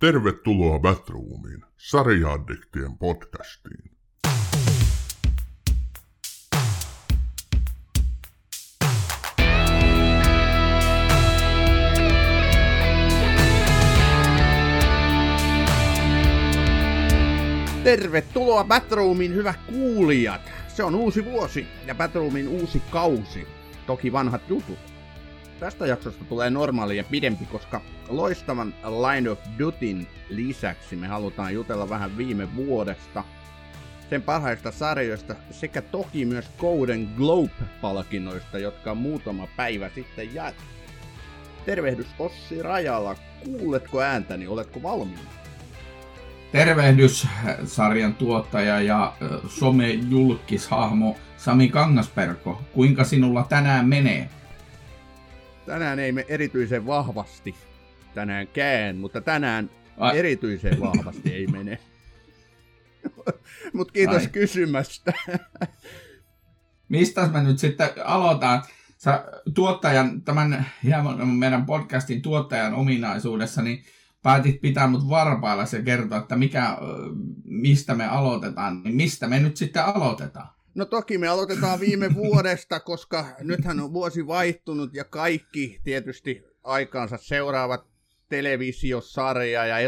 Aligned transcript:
Tervetuloa 0.00 0.78
Batroomiin, 0.78 1.64
sarjaaddiktien 1.76 2.98
podcastiin. 2.98 3.90
Tervetuloa 17.84 18.64
Batroomin 18.64 19.34
hyvät 19.34 19.56
kuulijat! 19.66 20.40
Se 20.68 20.84
on 20.84 20.94
uusi 20.94 21.24
vuosi 21.24 21.66
ja 21.86 21.94
Batroomin 21.94 22.48
uusi 22.48 22.82
kausi. 22.90 23.46
Toki 23.86 24.12
vanhat 24.12 24.48
jutut. 24.48 24.78
Tästä 25.60 25.86
jaksosta 25.86 26.24
tulee 26.24 26.50
normaali 26.50 26.96
ja 26.96 27.04
pidempi, 27.04 27.44
koska 27.44 27.80
loistavan 28.08 28.74
Line 28.84 29.30
of 29.30 29.38
Dutyn 29.58 30.06
lisäksi 30.28 30.96
me 30.96 31.06
halutaan 31.06 31.54
jutella 31.54 31.88
vähän 31.88 32.16
viime 32.16 32.56
vuodesta, 32.56 33.24
sen 34.10 34.22
parhaista 34.22 34.70
sarjoista 34.70 35.34
sekä 35.50 35.82
toki 35.82 36.24
myös 36.24 36.50
Golden 36.58 37.08
Globe-palkinnoista, 37.16 38.58
jotka 38.58 38.94
muutama 38.94 39.46
päivä 39.56 39.90
sitten 39.94 40.34
jaettu. 40.34 40.62
Tervehdys 41.66 42.06
Ossi 42.18 42.62
Rajala, 42.62 43.16
kuuletko 43.44 44.00
ääntäni, 44.00 44.46
oletko 44.46 44.82
valmiina? 44.82 45.30
Tervehdys 46.52 47.26
sarjan 47.64 48.14
tuottaja 48.14 48.80
ja 48.80 49.12
some-julkishahmo 49.48 51.16
Sami 51.36 51.68
Kangasperko. 51.68 52.62
Kuinka 52.72 53.04
sinulla 53.04 53.46
tänään 53.48 53.88
menee? 53.88 54.28
Tänään 55.66 55.98
ei 55.98 56.12
me 56.12 56.26
erityisen 56.28 56.86
vahvasti 56.86 57.54
tänäänkään, 58.14 58.96
mutta 58.96 59.20
tänään 59.20 59.70
Ai. 59.98 60.18
erityisen 60.18 60.80
vahvasti 60.80 61.32
ei 61.32 61.46
mene. 61.46 61.78
Mutta 63.72 63.92
kiitos 63.92 64.22
Ai. 64.22 64.28
kysymästä. 64.28 65.12
Mistä 66.88 67.28
me 67.28 67.42
nyt 67.42 67.58
sitten 67.58 67.88
aloitetaan? 68.04 68.62
Sä 68.98 69.24
tuottajan, 69.54 70.22
tämän 70.22 70.66
meidän 71.38 71.66
podcastin 71.66 72.22
tuottajan 72.22 72.74
ominaisuudessa, 72.74 73.62
niin 73.62 73.84
päätit 74.22 74.60
pitää 74.60 74.86
mut 74.86 75.08
varpailla 75.08 75.64
ja 75.72 75.82
kertoa, 75.82 76.18
että 76.18 76.36
mikä, 76.36 76.78
mistä 77.44 77.94
me 77.94 78.06
aloitetaan, 78.06 78.82
niin 78.82 78.94
mistä 78.94 79.26
me 79.26 79.40
nyt 79.40 79.56
sitten 79.56 79.84
aloitetaan? 79.84 80.48
No 80.74 80.84
toki 80.84 81.18
me 81.18 81.28
aloitetaan 81.28 81.80
viime 81.80 82.14
vuodesta, 82.24 82.80
koska 82.80 83.26
nythän 83.40 83.80
on 83.80 83.92
vuosi 83.92 84.26
vaihtunut 84.26 84.94
ja 84.94 85.04
kaikki 85.04 85.80
tietysti 85.84 86.42
aikaansa 86.62 87.16
seuraavat 87.16 87.90
televisiosarja 88.28 89.66
ja 89.66 89.80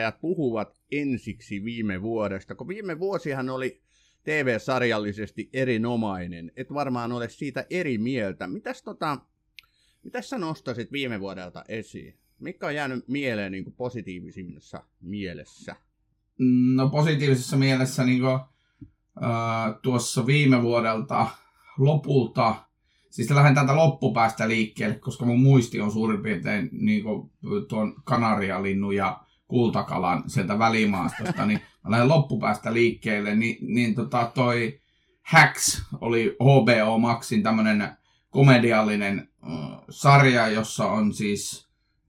ja 0.00 0.12
puhuvat 0.20 0.80
ensiksi 0.92 1.64
viime 1.64 2.02
vuodesta, 2.02 2.54
kun 2.54 2.68
viime 2.68 2.98
vuosihan 2.98 3.50
oli 3.50 3.82
TV-sarjallisesti 4.24 5.50
erinomainen. 5.52 6.52
Et 6.56 6.74
varmaan 6.74 7.12
ole 7.12 7.28
siitä 7.28 7.66
eri 7.70 7.98
mieltä. 7.98 8.46
Mitäs, 8.46 8.82
tota, 8.82 9.18
mitäs 10.02 10.30
sä 10.30 10.38
nostasit 10.38 10.92
viime 10.92 11.20
vuodelta 11.20 11.64
esiin? 11.68 12.18
Mikä 12.38 12.66
on 12.66 12.74
jäänyt 12.74 13.08
mieleen 13.08 13.52
niin 13.52 13.72
positiivisimmassa 13.72 14.84
mielessä? 15.00 15.76
No 16.74 16.88
positiivisessa 16.88 17.56
mielessä 17.56 18.04
niin 18.04 18.20
kuin, 18.20 18.40
tuossa 19.82 20.26
viime 20.26 20.62
vuodelta 20.62 21.26
lopulta, 21.78 22.54
siis 23.10 23.30
lähden 23.30 23.54
täältä 23.54 23.76
loppupäästä 23.76 24.48
liikkeelle, 24.48 24.94
koska 24.94 25.24
mun 25.24 25.40
muisti 25.40 25.80
on 25.80 25.92
suurin 25.92 26.22
piirtein 26.22 26.68
niin 26.72 27.04
tuon 27.68 27.94
kanarialinnun 28.04 28.96
ja 28.96 29.20
kultakalan 29.48 30.22
sieltä 30.26 30.58
välimaastosta, 30.58 31.46
niin 31.46 31.60
mä 31.84 31.90
lähden 31.90 32.08
loppupäästä 32.08 32.72
liikkeelle, 32.72 33.34
niin, 33.34 33.56
niin 33.60 33.94
tota 33.94 34.30
toi 34.34 34.80
Hacks 35.22 35.82
oli 36.00 36.36
HBO 36.42 36.98
Maxin 36.98 37.42
tämmönen 37.42 37.96
komediallinen 38.30 39.28
äh, 39.42 39.78
sarja, 39.90 40.48
jossa 40.48 40.86
on 40.86 41.14
siis 41.14 41.68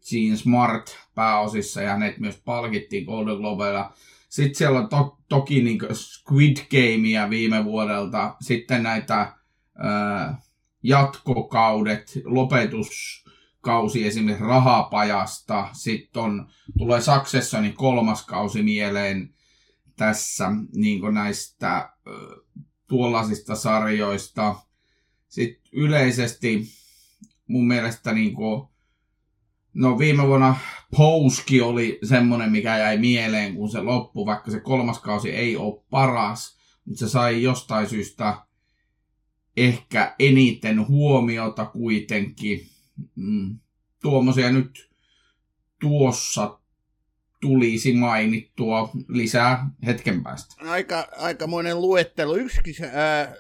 Gene 0.10 0.36
Smart 0.36 0.98
pääosissa 1.16 1.82
ja 1.82 1.92
hänet 1.92 2.18
myös 2.18 2.42
palkittiin 2.46 3.06
Golden 3.06 3.38
Globella. 3.38 3.94
Sitten 4.30 4.56
siellä 4.56 4.80
on 4.80 4.90
to- 4.90 5.18
toki 5.30 5.64
niin 5.64 5.80
Squid 5.94 6.58
Gamea 6.72 7.30
viime 7.30 7.66
vuodelta, 7.66 8.36
sitten 8.42 8.84
näitä 8.84 9.34
ää, 9.78 10.42
jatkokaudet, 10.84 12.20
lopetuskausi 12.26 14.08
esimerkiksi 14.08 14.46
Rahapajasta, 14.48 15.70
sitten 15.74 16.22
on, 16.22 16.50
tulee 16.78 17.02
Successionin 17.02 17.74
kolmas 17.74 18.26
kausi 18.26 18.64
mieleen 18.64 19.34
tässä 19.96 20.52
niin 20.76 21.14
näistä 21.14 21.70
ää, 21.70 21.92
tuollaisista 22.88 23.56
sarjoista. 23.56 24.56
Sitten 25.28 25.64
yleisesti 25.72 26.62
mun 27.48 27.68
mielestä 27.68 28.14
niin 28.14 28.34
kuin, 28.34 28.68
No 29.78 30.00
viime 30.00 30.28
vuonna 30.28 30.56
Pouski 30.96 31.62
oli 31.62 32.00
semmonen, 32.04 32.52
mikä 32.52 32.78
jäi 32.78 32.98
mieleen, 32.98 33.56
kun 33.56 33.70
se 33.70 33.82
loppui, 33.82 34.26
vaikka 34.26 34.52
se 34.52 34.60
kolmas 34.60 35.00
kausi 35.00 35.30
ei 35.30 35.58
ole 35.58 35.84
paras, 35.90 36.58
mutta 36.86 37.00
se 37.00 37.10
sai 37.10 37.44
jostain 37.44 37.90
syystä 37.90 38.38
ehkä 39.58 40.16
eniten 40.20 40.88
huomiota 40.88 41.66
kuitenkin. 41.66 42.68
Mm. 43.16 43.60
Tuommoisia 44.02 44.52
nyt 44.52 44.90
tuossa 45.82 46.60
tulisi 47.42 47.94
mainittua 47.94 48.90
lisää 49.08 49.70
hetken 49.86 50.24
päästä. 50.24 50.56
Aika, 50.70 51.08
aikamoinen 51.18 51.82
luettelo. 51.82 52.36
Yksi, 52.36 52.60
äh, 52.84 53.34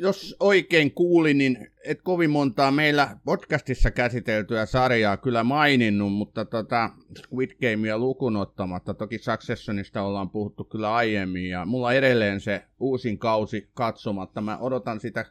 jos 0.00 0.36
oikein 0.40 0.92
kuulin, 0.92 1.38
niin 1.38 1.70
et 1.84 2.02
kovin 2.02 2.30
montaa 2.30 2.70
meillä 2.70 3.16
podcastissa 3.24 3.90
käsiteltyä 3.90 4.66
sarjaa 4.66 5.16
kyllä 5.16 5.44
maininnut, 5.44 6.12
mutta 6.12 6.44
tota, 6.44 6.90
Squid 7.18 7.50
Gamea 7.60 7.98
lukuun 7.98 8.36
ottamatta, 8.36 8.94
toki 8.94 9.18
Successionista 9.18 10.02
ollaan 10.02 10.30
puhuttu 10.30 10.64
kyllä 10.64 10.94
aiemmin, 10.94 11.48
ja 11.48 11.64
mulla 11.64 11.92
edelleen 11.92 12.40
se 12.40 12.64
uusin 12.80 13.18
kausi 13.18 13.70
katsomatta. 13.74 14.40
Mä 14.40 14.58
odotan 14.58 15.00
sitä 15.00 15.24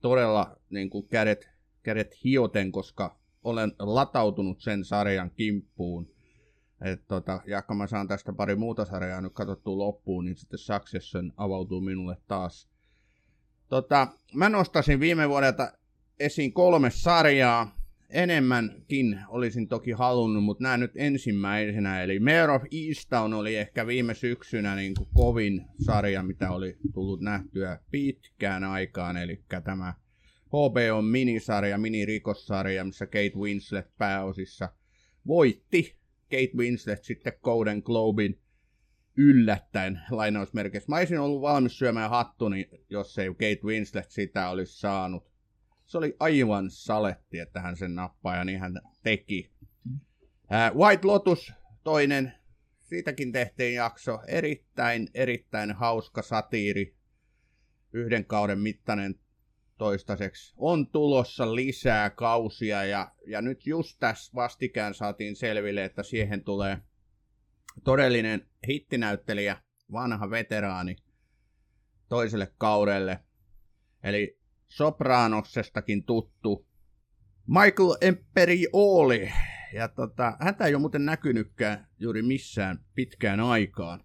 todella 0.00 0.56
niin 0.70 0.90
kuin 0.90 1.08
kädet, 1.08 1.48
kädet 1.82 2.24
hioten, 2.24 2.72
koska 2.72 3.18
olen 3.44 3.72
latautunut 3.78 4.60
sen 4.60 4.84
sarjan 4.84 5.30
kimppuun. 5.30 6.16
Et 6.80 7.06
tota, 7.08 7.40
ja 7.46 7.62
kun 7.62 7.76
mä 7.76 7.86
saan 7.86 8.08
tästä 8.08 8.32
pari 8.32 8.56
muuta 8.56 8.84
sarjaa 8.84 9.20
nyt 9.20 9.32
katsottua 9.32 9.78
loppuun, 9.78 10.24
niin 10.24 10.36
sitten 10.36 10.58
Succession 10.58 11.32
avautuu 11.36 11.80
minulle 11.80 12.16
taas 12.28 12.75
Tota, 13.68 14.08
mä 14.34 14.48
nostasin 14.48 15.00
viime 15.00 15.28
vuodelta 15.28 15.72
esiin 16.20 16.52
kolme 16.52 16.90
sarjaa. 16.90 17.76
Enemmänkin 18.10 19.20
olisin 19.28 19.68
toki 19.68 19.90
halunnut, 19.90 20.44
mutta 20.44 20.62
nämä 20.62 20.76
nyt 20.76 20.92
ensimmäisenä. 20.94 22.02
Eli 22.02 22.20
Mayor 22.20 22.50
of 22.50 22.62
Easttown 22.86 23.34
oli 23.34 23.56
ehkä 23.56 23.86
viime 23.86 24.14
syksynä 24.14 24.76
niin 24.76 24.94
kuin 24.94 25.08
kovin 25.14 25.64
sarja, 25.86 26.22
mitä 26.22 26.50
oli 26.50 26.76
tullut 26.94 27.20
nähtyä 27.20 27.78
pitkään 27.90 28.64
aikaan. 28.64 29.16
Eli 29.16 29.44
tämä 29.64 29.94
HBO 30.46 31.02
minisarja, 31.02 31.78
minirikossarja, 31.78 32.84
missä 32.84 33.06
Kate 33.06 33.32
Winslet 33.36 33.96
pääosissa 33.98 34.68
voitti. 35.26 35.96
Kate 36.30 36.56
Winslet 36.56 37.04
sitten 37.04 37.32
Golden 37.42 37.82
Globin 37.84 38.38
yllättäen 39.16 40.00
lainausmerkeissä. 40.10 40.88
Mä 40.88 40.96
olisin 40.96 41.20
ollut 41.20 41.42
valmis 41.42 41.78
syömään 41.78 42.10
hattuni, 42.10 42.68
jos 42.90 43.18
ei 43.18 43.28
Kate 43.28 43.60
Winslet 43.64 44.10
sitä 44.10 44.48
olisi 44.48 44.80
saanut. 44.80 45.30
Se 45.86 45.98
oli 45.98 46.16
aivan 46.20 46.70
saletti, 46.70 47.38
että 47.38 47.60
hän 47.60 47.76
sen 47.76 47.94
nappaa 47.94 48.36
ja 48.36 48.44
niin 48.44 48.60
hän 48.60 48.80
teki. 49.02 49.52
White 50.74 51.06
Lotus, 51.06 51.52
toinen, 51.84 52.32
siitäkin 52.80 53.32
tehtiin 53.32 53.74
jakso. 53.74 54.20
Erittäin, 54.28 55.08
erittäin 55.14 55.72
hauska 55.72 56.22
satiiri. 56.22 56.96
Yhden 57.92 58.24
kauden 58.24 58.58
mittainen 58.58 59.14
toistaiseksi. 59.78 60.54
On 60.56 60.86
tulossa 60.86 61.54
lisää 61.54 62.10
kausia 62.10 62.84
ja, 62.84 63.12
ja 63.26 63.42
nyt 63.42 63.66
just 63.66 63.96
tässä 64.00 64.32
vastikään 64.34 64.94
saatiin 64.94 65.36
selville, 65.36 65.84
että 65.84 66.02
siihen 66.02 66.44
tulee– 66.44 66.78
todellinen 67.84 68.46
hittinäyttelijä, 68.68 69.56
vanha 69.92 70.30
veteraani 70.30 70.96
toiselle 72.08 72.52
kaudelle. 72.58 73.20
Eli 74.02 74.38
Sopranoksestakin 74.68 76.04
tuttu 76.04 76.66
Michael 77.46 77.96
Imperioli. 78.02 79.32
Ja 79.72 79.88
tota, 79.88 80.36
häntä 80.40 80.64
ei 80.64 80.74
ole 80.74 80.80
muuten 80.80 81.04
näkynytkään 81.04 81.88
juuri 81.98 82.22
missään 82.22 82.84
pitkään 82.94 83.40
aikaan. 83.40 84.04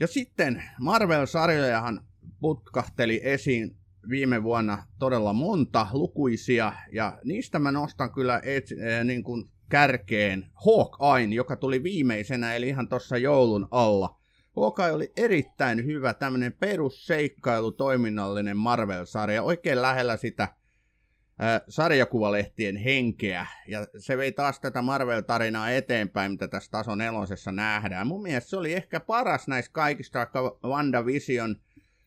Ja 0.00 0.06
sitten 0.06 0.62
Marvel-sarjojahan 0.80 2.00
putkahteli 2.40 3.20
esiin 3.22 3.76
viime 4.08 4.42
vuonna 4.42 4.86
todella 4.98 5.32
monta 5.32 5.86
lukuisia, 5.92 6.72
ja 6.92 7.18
niistä 7.24 7.58
mä 7.58 7.72
nostan 7.72 8.12
kyllä 8.12 8.40
et, 8.44 8.64
äh, 8.72 9.04
niin 9.04 9.22
kuin 9.22 9.50
kärkeen 9.68 10.46
Hawkeye, 10.54 11.34
joka 11.34 11.56
tuli 11.56 11.82
viimeisenä, 11.82 12.54
eli 12.54 12.68
ihan 12.68 12.88
tuossa 12.88 13.18
joulun 13.18 13.68
alla. 13.70 14.18
Hawkeye 14.56 14.92
oli 14.92 15.12
erittäin 15.16 15.86
hyvä, 15.86 16.14
tämmöinen 16.14 16.52
perusseikkailu, 16.52 17.72
toiminnallinen 17.72 18.56
Marvel-sarja, 18.56 19.42
oikein 19.42 19.82
lähellä 19.82 20.16
sitä 20.16 20.42
äh, 20.42 21.60
sarjakuvalehtien 21.68 22.76
henkeä. 22.76 23.46
Ja 23.68 23.86
se 23.98 24.16
vei 24.16 24.32
taas 24.32 24.60
tätä 24.60 24.82
Marvel-tarinaa 24.82 25.70
eteenpäin, 25.70 26.32
mitä 26.32 26.48
tässä 26.48 26.70
tason 26.70 26.98
nelosessa 26.98 27.52
nähdään. 27.52 28.06
Mun 28.06 28.22
mielestä 28.22 28.50
se 28.50 28.56
oli 28.56 28.72
ehkä 28.72 29.00
paras 29.00 29.48
näistä 29.48 29.72
kaikista, 29.72 30.18
vaikka 30.18 30.58
WandaVision 30.64 31.56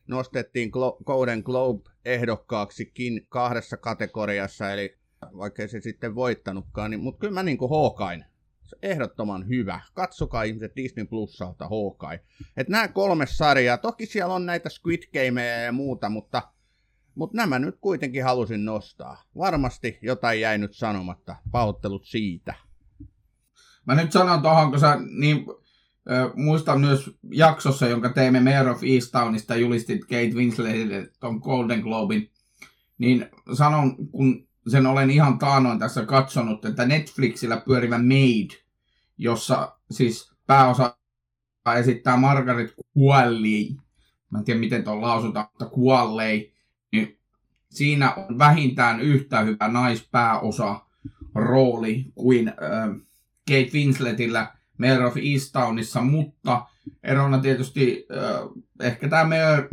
nostettiin 0.06 0.70
Golden 1.04 1.42
Globe-ehdokkaaksikin 1.44 3.26
kahdessa 3.28 3.76
kategoriassa, 3.76 4.72
eli 4.72 4.99
vaikka 5.22 5.68
se 5.68 5.80
sitten 5.80 6.14
voittanutkaan, 6.14 6.90
niin, 6.90 7.00
mutta 7.00 7.20
kyllä 7.20 7.34
mä 7.34 7.42
niin 7.42 7.58
kuin 7.58 7.70
Hawkeye, 7.70 8.24
se 8.64 8.76
ehdottoman 8.82 9.48
hyvä. 9.48 9.80
Katsokaa 9.94 10.42
ihmiset 10.42 10.76
Disney 10.76 11.04
Plusalta 11.04 11.68
Hawkeye. 11.68 12.24
Et 12.56 12.68
nämä 12.68 12.88
kolme 12.88 13.26
sarjaa, 13.26 13.78
toki 13.78 14.06
siellä 14.06 14.34
on 14.34 14.46
näitä 14.46 14.68
Squid 14.68 15.02
Gameja 15.12 15.56
ja 15.56 15.72
muuta, 15.72 16.08
mutta, 16.08 16.42
mutta 17.14 17.36
nämä 17.36 17.58
nyt 17.58 17.76
kuitenkin 17.80 18.24
halusin 18.24 18.64
nostaa. 18.64 19.22
Varmasti 19.38 19.98
jotain 20.02 20.40
jäi 20.40 20.58
nyt 20.58 20.74
sanomatta. 20.74 21.36
Pahoittelut 21.50 22.04
siitä. 22.04 22.54
Mä 23.86 23.94
nyt 23.94 24.12
sanon 24.12 24.42
tuohon, 24.42 24.70
kun 24.70 24.80
sä 24.80 24.96
niin 25.18 25.46
muistan 26.34 26.80
myös 26.80 27.10
jaksossa, 27.32 27.88
jonka 27.88 28.08
teimme 28.08 28.40
Mayor 28.40 28.68
of 28.68 28.82
Easttownista, 28.94 29.56
julistit 29.56 30.00
Kate 30.00 30.34
Winsletille 30.34 31.10
ton 31.20 31.36
Golden 31.36 31.80
Globin, 31.80 32.30
niin 32.98 33.26
sanon, 33.52 34.08
kun 34.08 34.49
sen 34.68 34.86
olen 34.86 35.10
ihan 35.10 35.38
taanoin 35.38 35.78
tässä 35.78 36.06
katsonut, 36.06 36.64
että 36.64 36.86
Netflixillä 36.86 37.56
pyörivä 37.66 37.98
Made, 37.98 38.60
jossa 39.18 39.76
siis 39.90 40.32
pääosa 40.46 40.96
esittää 41.78 42.16
Margaret 42.16 42.74
Qualley, 42.98 43.76
mä 44.30 44.38
en 44.38 44.44
tiedä 44.44 44.60
miten 44.60 44.84
tuon 44.84 45.02
lausutaan, 45.02 45.46
mutta 45.50 45.76
Qualley, 45.78 46.52
niin 46.92 47.18
siinä 47.70 48.14
on 48.14 48.38
vähintään 48.38 49.00
yhtä 49.00 49.40
hyvä 49.40 49.68
naispääosa 49.68 50.80
rooli 51.34 52.04
kuin 52.14 52.48
äh, 52.48 52.54
Kate 53.48 53.70
Winsletillä 53.74 54.54
Mayor 54.78 55.02
of 55.02 55.16
Easttownissa, 55.16 56.00
mutta 56.02 56.66
erona 57.02 57.38
tietysti 57.38 58.06
äh, 58.16 58.48
ehkä 58.80 59.08
tämä 59.08 59.24
Mayor 59.24 59.68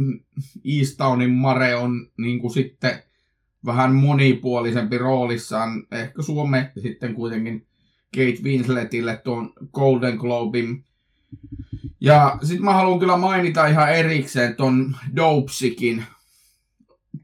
Easttownin 0.78 1.32
Mare 1.32 1.76
on 1.76 2.12
niin 2.18 2.40
kuin 2.40 2.54
sitten 2.54 3.04
vähän 3.66 3.96
monipuolisempi 3.96 4.98
roolissaan. 4.98 5.88
Ehkä 5.92 6.22
Suome 6.22 6.72
sitten 6.82 7.14
kuitenkin 7.14 7.66
Kate 8.16 8.44
Winsletille 8.44 9.22
tuon 9.24 9.54
Golden 9.74 10.16
Globin. 10.16 10.84
Ja 12.02 12.38
sitten 12.44 12.66
mä 12.66 12.74
haluan 12.74 13.00
kyllä 13.00 13.18
mainita 13.18 13.68
ihan 13.68 13.94
erikseen 13.94 14.56
ton 14.56 14.96
Dopesikin 15.16 16.06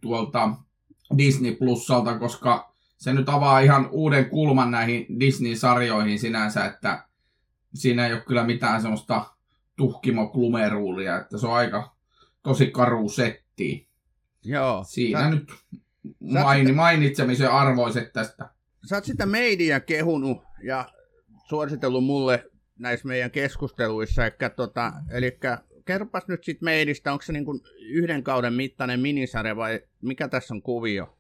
tuolta 0.02 0.50
Disney 1.18 1.56
Plusalta, 1.56 2.20
koska 2.20 2.74
se 2.98 3.14
nyt 3.14 3.30
avaa 3.30 3.60
ihan 3.60 3.90
uuden 3.92 4.30
kulman 4.30 4.72
näihin 4.72 5.06
Disney-sarjoihin 5.20 6.20
sinänsä, 6.20 6.66
että 6.66 7.06
siinä 7.74 8.08
ei 8.08 8.14
ole 8.14 8.22
kyllä 8.22 8.44
mitään 8.44 8.82
semmoista 8.82 9.26
tuhkimo-klumeruulia, 9.76 11.22
että 11.22 11.38
se 11.38 11.48
on 11.48 11.54
aika 11.54 11.96
tosi 12.44 12.68
karu 12.68 13.10
setti. 13.10 13.88
Joo. 14.44 14.84
Siinä 14.88 15.20
sä... 15.20 15.30
nyt 15.30 15.54
maini, 16.20 16.72
mainitsemisen 16.72 17.52
arvoiset 17.52 18.14
tästä. 18.14 18.50
Sä 18.90 18.96
oot 18.96 19.06
sitä 19.06 19.26
meidiä 19.26 19.80
kehunut 19.80 20.44
ja 20.64 20.86
suositellut 21.50 22.04
mulle 22.04 22.46
näissä 22.80 23.08
meidän 23.08 23.32
keskusteluissa. 23.32 24.26
Eli, 24.26 24.34
tota, 24.56 24.94
eli 25.12 25.40
kerropas 25.86 26.28
nyt 26.28 26.44
sit 26.44 26.62
meidistä, 26.62 27.12
onko 27.12 27.22
se 27.22 27.34
niin 27.34 27.46
kuin 27.46 27.62
yhden 27.80 28.24
kauden 28.24 28.54
mittainen 28.54 29.00
minisarja 29.00 29.56
vai 29.56 29.82
mikä 30.02 30.28
tässä 30.28 30.54
on 30.54 30.62
kuvio? 30.62 31.18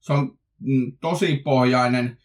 Se 0.00 0.12
on 0.12 0.38
mm, 0.60 0.92
tosi 1.00 1.36
pohjainen 1.36 2.18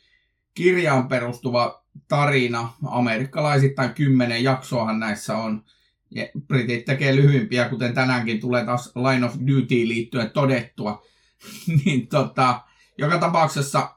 kirjaan 0.54 1.08
perustuva 1.08 1.86
tarina. 2.08 2.74
Amerikkalaisittain 2.86 3.94
kymmenen 3.94 4.44
jaksoahan 4.44 5.00
näissä 5.00 5.38
on. 5.38 5.64
Ja 6.12 6.28
Britit 6.48 6.86
tekee 6.86 7.16
lyhyimpiä, 7.16 7.70
kuten 7.70 7.94
tänäänkin 7.94 8.40
tulee 8.40 8.66
taas 8.66 8.96
Line 8.96 9.26
of 9.26 9.36
Duty 9.48 9.88
liittyen 9.88 10.32
todettua. 10.32 11.06
niin 11.86 12.08
tota, 12.08 12.62
joka 12.98 13.18
tapauksessa 13.20 13.96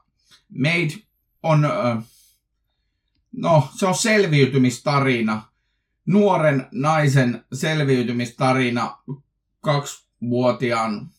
Made 0.49 0.93
on, 1.43 1.69
no 3.31 3.69
se 3.75 3.85
on 3.85 3.95
selviytymistarina. 3.95 5.51
Nuoren 6.05 6.67
naisen 6.71 7.45
selviytymistarina 7.53 8.97
kaksivuotiaan 9.61 11.09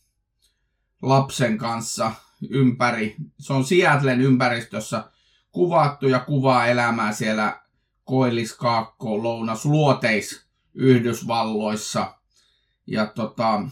lapsen 1.02 1.58
kanssa 1.58 2.12
ympäri. 2.50 3.16
Se 3.38 3.52
on 3.52 3.64
Seattlen 3.64 4.20
ympäristössä 4.20 5.10
kuvattu 5.52 6.08
ja 6.08 6.20
kuvaa 6.20 6.66
elämää 6.66 7.12
siellä 7.12 7.62
Koillis, 8.04 8.54
Kaakko, 8.54 9.22
Lounas, 9.22 9.64
Luoteis 9.64 10.46
Yhdysvalloissa. 10.74 12.14
Ja 12.86 13.06
tota, 13.06 13.62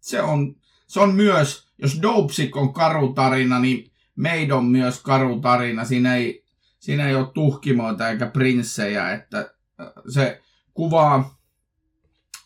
se 0.00 0.22
on 0.22 0.56
se 0.92 1.00
on 1.00 1.14
myös, 1.14 1.68
jos 1.78 2.02
Dopesick 2.02 2.56
on 2.56 2.72
karutarina, 2.72 3.58
niin 3.58 3.92
Maid 4.16 4.50
on 4.50 4.64
myös 4.64 5.02
karutarina. 5.02 5.84
Siinä 5.84 6.14
ei, 6.14 6.44
siinä 6.78 7.08
ei 7.08 7.14
ole 7.14 7.32
tuhkimoita 7.34 8.08
eikä 8.08 8.26
prinssejä, 8.26 9.12
että 9.12 9.38
äh, 9.38 9.86
se 10.08 10.42
kuvaa 10.74 11.38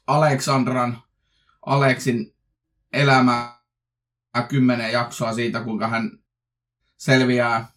Aleksandran, 0.07 1.03
Aleksin 1.67 2.35
elämää 2.93 3.59
kymmenen 4.49 4.93
jaksoa 4.93 5.33
siitä, 5.33 5.61
kuinka 5.61 5.89
hän 5.89 6.19
selviää 6.97 7.69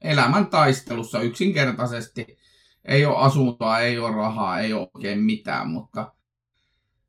elämän 0.00 0.46
taistelussa 0.46 1.20
yksinkertaisesti. 1.20 2.38
Ei 2.84 3.06
ole 3.06 3.18
asuntoa, 3.18 3.78
ei 3.78 3.98
ole 3.98 4.16
rahaa, 4.16 4.60
ei 4.60 4.72
ole 4.72 4.88
oikein 4.94 5.18
mitään, 5.18 5.68
mutta 5.68 6.12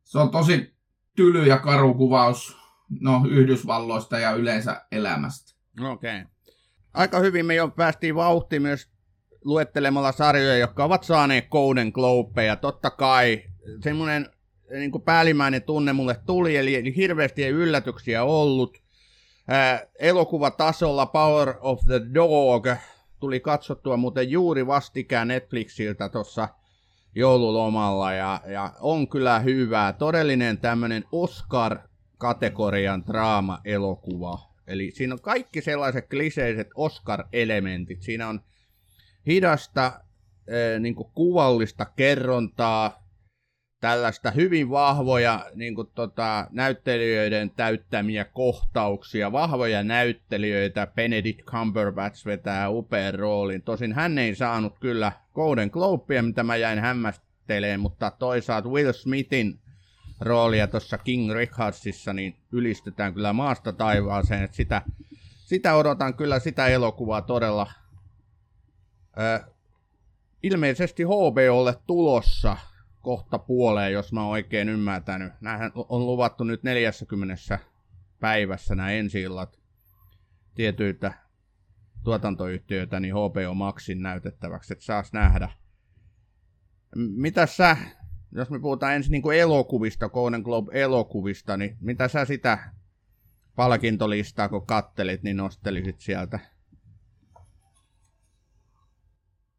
se 0.03 0.19
on 0.19 0.31
tosi 0.31 0.75
tyly 1.15 1.45
ja 1.45 1.57
karu 1.57 1.93
kuvaus 1.93 2.62
no, 2.99 3.21
Yhdysvalloista 3.29 4.19
ja 4.19 4.31
yleensä 4.31 4.81
elämästä. 4.91 5.53
Okei. 5.81 6.21
Okay. 6.21 6.33
Aika 6.93 7.19
hyvin 7.19 7.45
me 7.45 7.55
jo 7.55 7.67
päästiin 7.67 8.15
vauhtiin 8.15 8.61
myös 8.61 8.89
luettelemalla 9.43 10.11
sarjoja, 10.11 10.57
jotka 10.57 10.83
ovat 10.83 11.03
saaneet 11.03 11.47
Golden 11.49 11.91
Globeja. 11.93 12.55
Totta 12.55 12.89
kai 12.89 13.43
semmoinen 13.83 14.29
niin 14.71 14.91
kuin 14.91 15.01
päällimmäinen 15.01 15.63
tunne 15.63 15.93
mulle 15.93 16.15
tuli, 16.25 16.57
eli 16.57 16.95
hirveästi 16.95 17.43
ei 17.43 17.51
yllätyksiä 17.51 18.23
ollut. 18.23 18.77
Ää, 19.47 19.87
elokuvatasolla 19.99 21.05
Power 21.05 21.53
of 21.59 21.79
the 21.85 22.01
Dog 22.13 22.67
tuli 23.19 23.39
katsottua 23.39 23.97
muuten 23.97 24.31
juuri 24.31 24.67
vastikään 24.67 25.27
Netflixiltä 25.27 26.09
tuossa 26.09 26.49
joululomalla 27.15 28.13
ja, 28.13 28.41
ja 28.47 28.71
on 28.79 29.07
kyllä 29.07 29.39
hyvää. 29.39 29.93
Todellinen 29.93 30.57
tämmöinen 30.57 31.03
Oscar 31.11 31.79
kategorian 32.23 33.03
draama-elokuva. 33.07 34.39
Eli 34.67 34.91
siinä 34.93 35.13
on 35.13 35.21
kaikki 35.21 35.61
sellaiset 35.61 36.09
kliseiset 36.09 36.67
Oscar-elementit. 36.75 38.01
Siinä 38.01 38.27
on 38.27 38.41
hidasta 39.27 39.99
niin 40.79 40.95
kuvallista 40.95 41.85
kerrontaa, 41.85 43.03
tällaista 43.79 44.31
hyvin 44.31 44.69
vahvoja 44.69 45.45
niin 45.55 45.75
kuin, 45.75 45.87
tota, 45.95 46.47
näyttelijöiden 46.51 47.49
täyttämiä 47.49 48.25
kohtauksia, 48.25 49.31
vahvoja 49.31 49.83
näyttelijöitä. 49.83 50.87
Benedict 50.87 51.41
Cumberbatch 51.45 52.25
vetää 52.25 52.69
upean 52.69 53.13
roolin. 53.13 53.61
Tosin 53.61 53.93
hän 53.93 54.17
ei 54.17 54.35
saanut 54.35 54.79
kyllä 54.79 55.11
Golden 55.33 55.69
Globea, 55.73 56.23
mitä 56.23 56.43
mä 56.43 56.55
jäin 56.55 56.79
hämmästelemään, 56.79 57.79
mutta 57.79 58.11
toisaalta 58.19 58.69
Will 58.69 58.91
Smithin 58.91 59.59
roolia 60.23 60.67
tuossa 60.67 60.97
King 60.97 61.31
Richardsissa, 61.33 62.13
niin 62.13 62.35
ylistetään 62.51 63.13
kyllä 63.13 63.33
maasta 63.33 63.73
taivaaseen. 63.73 64.43
Että 64.43 64.57
sitä, 64.57 64.81
sitä 65.45 65.75
odotan 65.75 66.13
kyllä 66.13 66.39
sitä 66.39 66.67
elokuvaa 66.67 67.21
todella. 67.21 67.71
Ö, 69.19 69.53
ilmeisesti 70.43 71.03
HBOlle 71.03 71.75
tulossa 71.87 72.57
kohta 73.01 73.39
puoleen, 73.39 73.93
jos 73.93 74.13
mä 74.13 74.21
oon 74.21 74.31
oikein 74.31 74.69
ymmärtänyt. 74.69 75.33
Nämähän 75.41 75.71
on 75.75 76.05
luvattu 76.05 76.43
nyt 76.43 76.63
40 76.63 77.59
päivässä 78.19 78.75
nämä 78.75 78.91
ensi 78.91 79.21
illat 79.21 79.59
tietyiltä 80.55 81.13
tuotantoyhtiöitä 82.03 82.99
niin 82.99 83.13
HBO 83.13 83.53
Maxin 83.53 84.01
näytettäväksi, 84.01 84.73
että 84.73 84.85
saas 84.85 85.13
nähdä. 85.13 85.49
Mitä 86.95 87.45
sä 87.45 87.77
jos 88.35 88.49
me 88.49 88.59
puhutaan 88.59 88.93
ensin 88.93 89.11
niin 89.11 89.21
kuin 89.21 89.37
elokuvista, 89.37 90.09
Golden 90.09 90.41
Globe-elokuvista, 90.41 91.57
niin 91.57 91.77
mitä 91.81 92.07
sä 92.07 92.25
sitä 92.25 92.71
palkintolistaa, 93.55 94.49
kun 94.49 94.65
kattelit, 94.65 95.23
niin 95.23 95.37
nostelisit 95.37 95.99
sieltä? 95.99 96.39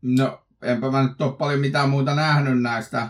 No, 0.03 0.47
enpä 0.63 0.91
mä 0.91 1.03
nyt 1.03 1.21
ole 1.21 1.33
paljon 1.33 1.61
mitään 1.61 1.91
muuta 1.91 2.15
nähnyt 2.15 2.63
näistä, 2.63 3.09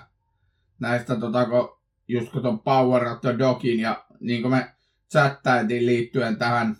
näistä 0.78 1.16
tota, 1.16 1.46
kun, 1.46 1.78
just 2.08 2.32
kun 2.32 2.42
ton 2.42 2.60
Power 2.60 3.06
of 3.06 3.20
the 3.20 3.38
Dogin 3.38 3.80
ja 3.80 4.04
niin 4.20 4.42
kuin 4.42 4.52
me 4.52 4.74
chattailtiin 5.10 5.86
liittyen 5.86 6.36
tähän 6.36 6.76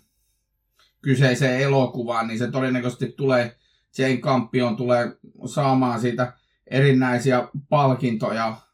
kyseiseen 1.01 1.61
elokuvaan, 1.61 2.27
niin 2.27 2.39
se 2.39 2.51
todennäköisesti 2.51 3.13
tulee, 3.17 3.57
Jane 3.97 4.17
Campion 4.17 4.75
tulee 4.75 5.17
saamaan 5.45 6.01
siitä 6.01 6.33
erinäisiä 6.67 7.47
palkintoja 7.69 8.64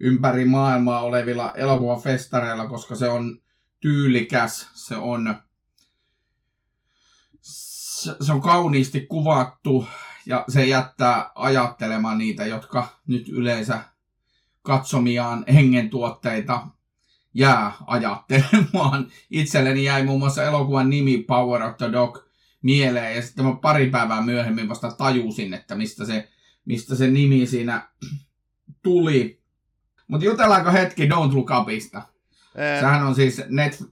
ympäri 0.00 0.44
maailmaa 0.44 1.00
olevilla 1.00 1.52
elokuvafestareilla, 1.56 2.68
koska 2.68 2.94
se 2.94 3.08
on 3.08 3.42
tyylikäs, 3.80 4.68
se 4.74 4.96
on, 4.96 5.34
se 8.20 8.32
on 8.32 8.40
kauniisti 8.40 9.00
kuvattu 9.00 9.86
ja 10.26 10.44
se 10.48 10.66
jättää 10.66 11.30
ajattelemaan 11.34 12.18
niitä, 12.18 12.46
jotka 12.46 13.00
nyt 13.06 13.28
yleensä 13.28 13.80
katsomiaan 14.62 15.44
hengentuotteita 15.54 16.66
jää 17.34 17.72
ajattelemaan. 17.86 19.06
Itselleni 19.30 19.84
jäi 19.84 20.04
muun 20.04 20.18
muassa 20.18 20.42
elokuvan 20.42 20.90
nimi 20.90 21.18
Power 21.18 21.62
of 21.62 21.76
the 21.76 21.92
Dog 21.92 22.18
mieleen 22.62 23.16
ja 23.16 23.22
sitten 23.22 23.44
mä 23.44 23.56
pari 23.62 23.90
päivää 23.90 24.22
myöhemmin 24.22 24.68
vasta 24.68 24.90
tajusin, 24.90 25.54
että 25.54 25.74
mistä 25.74 26.04
se, 26.04 26.28
mistä 26.64 26.94
se 26.94 27.10
nimi 27.10 27.46
siinä 27.46 27.88
tuli. 28.82 29.43
Mutta 30.08 30.26
jutellaanko 30.26 30.72
hetki 30.72 31.08
Don't 31.08 31.34
Look 31.34 31.50
Upista? 31.60 32.02
Ää... 32.56 32.80
Sehän 32.80 33.06
on 33.06 33.14
siis 33.14 33.42
Net, 33.48 33.84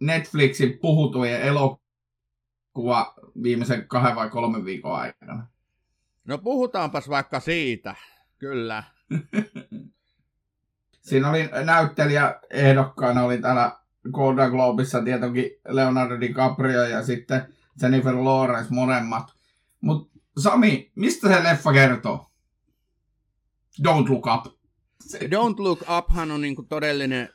Netflixin 0.00 0.78
puhutujen 0.78 1.42
elokuva 1.42 3.14
viimeisen 3.42 3.88
kahden 3.88 4.16
vai 4.16 4.30
kolmen 4.30 4.64
viikon 4.64 5.00
aikana. 5.00 5.46
No 6.24 6.38
puhutaanpas 6.38 7.08
vaikka 7.08 7.40
siitä, 7.40 7.94
kyllä. 8.38 8.84
Siinä 11.08 11.30
oli 11.30 11.50
näyttelijä 11.64 12.40
ehdokkaana, 12.50 13.22
oli 13.22 13.38
täällä 13.38 13.78
Golden 14.12 14.50
Globissa 14.50 15.02
tietenkin 15.02 15.50
Leonardo 15.68 16.20
DiCaprio 16.20 16.84
ja 16.84 17.02
sitten 17.02 17.54
Jennifer 17.82 18.14
Lawrence 18.14 18.74
molemmat. 18.74 19.32
Mutta 19.80 20.18
Sami, 20.38 20.92
mistä 20.94 21.28
se 21.28 21.42
leffa 21.42 21.72
kertoo? 21.72 22.30
Don't 23.82 24.10
Look 24.10 24.26
Up. 24.26 24.57
Don't 25.06 25.58
Look 25.58 25.80
Uphan 25.98 26.30
on 26.30 26.40
niinku 26.40 26.62
todellinen 26.62 27.28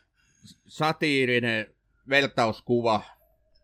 satiirinen 0.67 1.75
veltauskuva 2.09 3.01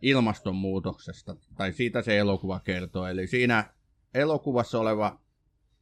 ilmastonmuutoksesta, 0.02 1.36
tai 1.58 1.74
siitä 1.74 2.02
se 2.02 2.18
elokuva 2.18 2.60
kertoo. 2.60 3.08
Eli 3.08 3.28
siinä 3.28 3.74
elokuvassa 4.14 4.80
oleva 4.80 5.20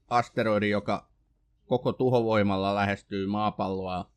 asteroidi, 0.09 0.69
joka 0.69 1.09
koko 1.65 1.93
tuhovoimalla 1.93 2.75
lähestyy 2.75 3.27
maapalloa, 3.27 4.11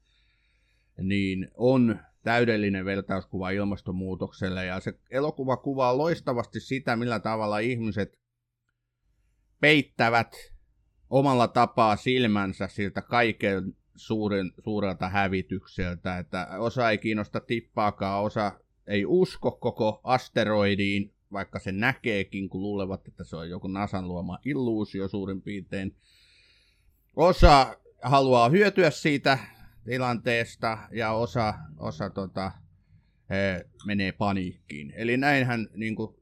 niin 0.99 1.51
on 1.57 2.01
täydellinen 2.23 2.85
vertauskuva 2.85 3.51
ilmastonmuutokselle. 3.51 4.65
Ja 4.65 4.81
se 4.81 4.93
elokuva 5.11 5.57
kuvaa 5.57 5.99
loistavasti 5.99 6.61
sitä, 6.61 6.97
millä 6.97 7.21
tavalla 7.21 7.59
ihmiset 7.59 8.21
peittävät 9.61 10.37
omalla 11.11 11.49
tapaa 11.49 11.97
silmänsä 11.97 12.69
siltä 12.69 13.03
kaiken 13.03 13.77
suuren, 14.01 14.53
suurelta 14.65 15.09
hävitykseltä, 15.09 16.19
että 16.19 16.49
osa 16.59 16.91
ei 16.91 16.99
kiinnosta 16.99 17.41
tippaakaan, 17.41 18.23
osa 18.23 18.53
ei 18.87 19.05
usko 19.07 19.51
koko 19.51 20.01
asteroidiin, 20.05 21.13
vaikka 21.33 21.59
se 21.59 21.73
näkeekin, 21.73 22.49
kun 22.49 22.63
luulevat, 22.63 23.09
että 23.09 23.25
se 23.25 23.37
on 23.37 23.51
joku 23.51 23.69
NASAn 23.69 24.09
luoma 24.09 24.39
illuusio 24.45 25.09
suurin 25.09 25.43
piirtein. 25.43 25.97
Osa 27.17 27.77
haluaa 28.03 28.49
hyötyä 28.49 28.91
siitä 28.91 29.39
tilanteesta 29.85 30.79
ja 30.93 31.13
osa, 31.13 31.55
osa 31.79 32.11
tota, 32.11 32.53
he, 33.31 33.67
menee 33.87 34.13
paniikkiin. 34.13 34.93
Eli 34.97 35.17
näinhän 35.17 35.69
niin 35.75 35.97
kuin, 35.97 36.20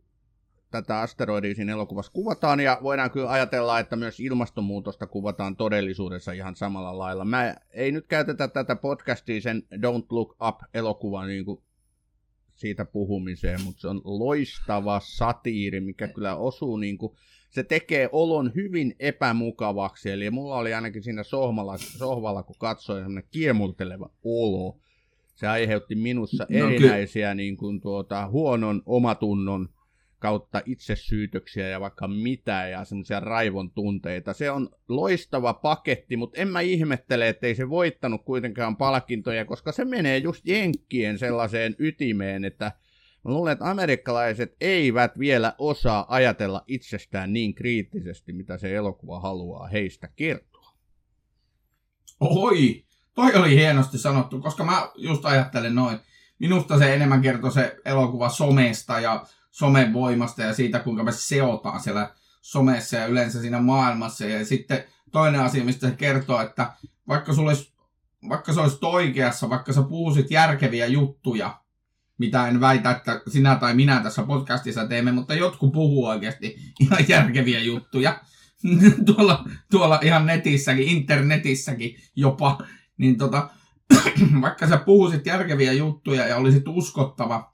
tätä 0.71 1.01
asteroidia 1.01 1.55
siinä 1.55 1.73
elokuvassa 1.73 2.13
kuvataan, 2.13 2.61
ja 2.61 2.79
voidaan 2.83 3.11
kyllä 3.11 3.31
ajatella, 3.31 3.79
että 3.79 3.97
myös 3.97 4.21
ilmastonmuutosta 4.21 5.07
kuvataan 5.07 5.57
todellisuudessa 5.57 6.33
ihan 6.33 6.57
samalla 6.57 6.99
lailla. 6.99 7.25
Mä 7.25 7.57
ei 7.71 7.93
nyt 7.93 8.07
käytetä 8.07 8.49
tätä 8.49 8.77
podcastia 8.77 9.41
sen 9.41 9.63
Don't 9.75 10.07
Look 10.11 10.37
Up-elokuvan 10.49 11.29
niin 11.29 11.45
kuin 11.45 11.63
siitä 12.55 12.85
puhumiseen, 12.85 13.61
mutta 13.61 13.81
se 13.81 13.89
on 13.89 14.01
loistava 14.05 15.01
satiiri, 15.05 15.81
mikä 15.81 16.09
kyllä 16.09 16.37
osuu 16.37 16.77
niin 16.77 16.99
kuin, 16.99 17.13
se 17.51 17.63
tekee 17.63 18.09
olon 18.13 18.53
hyvin 18.55 18.97
epämukavaksi, 18.99 20.11
eli 20.11 20.31
mulla 20.31 20.57
oli 20.57 20.75
ainakin 20.75 21.03
siinä 21.03 21.23
sohvalla, 21.23 21.79
sohvalla 21.79 22.43
kun 22.43 22.57
katsoin 22.59 23.05
semmoinen 23.05 23.29
kiemurteleva 23.31 24.11
olo. 24.25 24.79
Se 25.35 25.47
aiheutti 25.47 25.95
minussa 25.95 26.47
no, 26.51 26.67
erinäisiä 26.67 27.35
niin 27.35 27.57
kuin, 27.57 27.81
tuota, 27.81 28.29
huonon 28.29 28.83
omatunnon 28.87 29.69
kautta 30.19 30.63
itsesyytöksiä 30.67 31.69
ja 31.69 31.81
vaikka 31.81 32.09
mitä 32.09 32.69
ja 32.69 32.85
semmoisia 32.85 33.21
raivon 33.21 33.71
tunteita. 33.71 34.33
Se 34.33 34.51
on 34.51 34.71
loistava 34.89 35.55
paketti, 35.55 36.17
mutta 36.17 36.41
en 36.41 36.49
mä 36.49 36.61
ihmettele, 36.61 37.29
ettei 37.29 37.55
se 37.55 37.69
voittanut 37.69 38.25
kuitenkaan 38.25 38.77
palkintoja, 38.77 39.45
koska 39.45 39.73
se 39.73 39.85
menee 39.85 40.19
just 40.19 40.47
jenkkien 40.47 41.19
sellaiseen 41.19 41.77
ytimeen, 41.79 42.45
että 42.45 42.73
mä 43.25 43.33
luulen, 43.33 43.53
että 43.53 43.71
amerikkalaiset 43.71 44.57
eivät 44.61 45.19
vielä 45.19 45.55
osaa 45.59 46.07
ajatella 46.09 46.65
itsestään 46.67 47.33
niin 47.33 47.55
kriittisesti, 47.55 48.33
mitä 48.33 48.59
se 48.59 48.75
elokuva 48.75 49.21
haluaa 49.21 49.67
heistä 49.67 50.09
kertoa. 50.17 50.73
Oi, 52.21 52.85
toi 53.15 53.35
oli 53.35 53.57
hienosti 53.57 53.99
sanottu, 53.99 54.41
koska 54.41 54.65
mä 54.65 54.91
just 54.97 55.25
ajattelen 55.25 55.75
noin. 55.75 55.99
Minusta 56.39 56.79
se 56.79 56.95
enemmän 56.95 57.23
kertoo 57.23 57.51
se 57.51 57.77
elokuva 57.85 58.29
somesta 58.29 59.01
ja 59.01 59.27
somen 59.59 59.93
voimasta 59.93 60.43
ja 60.43 60.55
siitä, 60.55 60.79
kuinka 60.79 61.05
me 61.05 61.12
seotaan 61.12 61.81
siellä 61.81 62.15
somessa 62.43 62.97
ja 62.97 63.07
yleensä 63.07 63.41
siinä 63.41 63.61
maailmassa. 63.61 64.25
Ja 64.25 64.45
sitten 64.45 64.85
toinen 65.12 65.41
asia, 65.41 65.65
mistä 65.65 65.88
se 65.88 65.97
kertoo, 65.97 66.41
että 66.41 66.73
vaikka, 67.09 67.35
sulla 67.35 67.50
olisi, 67.50 67.73
vaikka 68.29 68.53
se 68.53 68.61
olisi 68.61 68.79
oikeassa, 68.83 69.50
vaikka 69.50 69.73
sä 69.73 69.83
puhuisit 69.83 70.31
järkeviä 70.31 70.87
juttuja, 70.87 71.61
mitä 72.19 72.49
en 72.49 72.61
väitä, 72.61 72.91
että 72.91 73.21
sinä 73.29 73.57
tai 73.57 73.75
minä 73.75 74.00
tässä 74.03 74.23
podcastissa 74.23 74.87
teemme, 74.87 75.12
mutta 75.12 75.35
jotkut 75.35 75.73
puhuu 75.73 76.07
oikeasti 76.07 76.57
ihan 76.81 77.05
järkeviä 77.09 77.61
juttuja. 77.61 78.21
tuolla, 79.07 79.45
tuolla 79.71 80.00
ihan 80.03 80.27
netissäkin, 80.27 80.88
internetissäkin 80.88 81.97
jopa. 82.17 82.59
Niin 82.99 83.19
tota, 83.19 83.50
vaikka 84.43 84.69
sä 84.69 84.77
puhuisit 84.77 85.27
järkeviä 85.27 85.73
juttuja 85.73 86.27
ja 86.27 86.37
olisit 86.37 86.69
uskottava, 86.69 87.53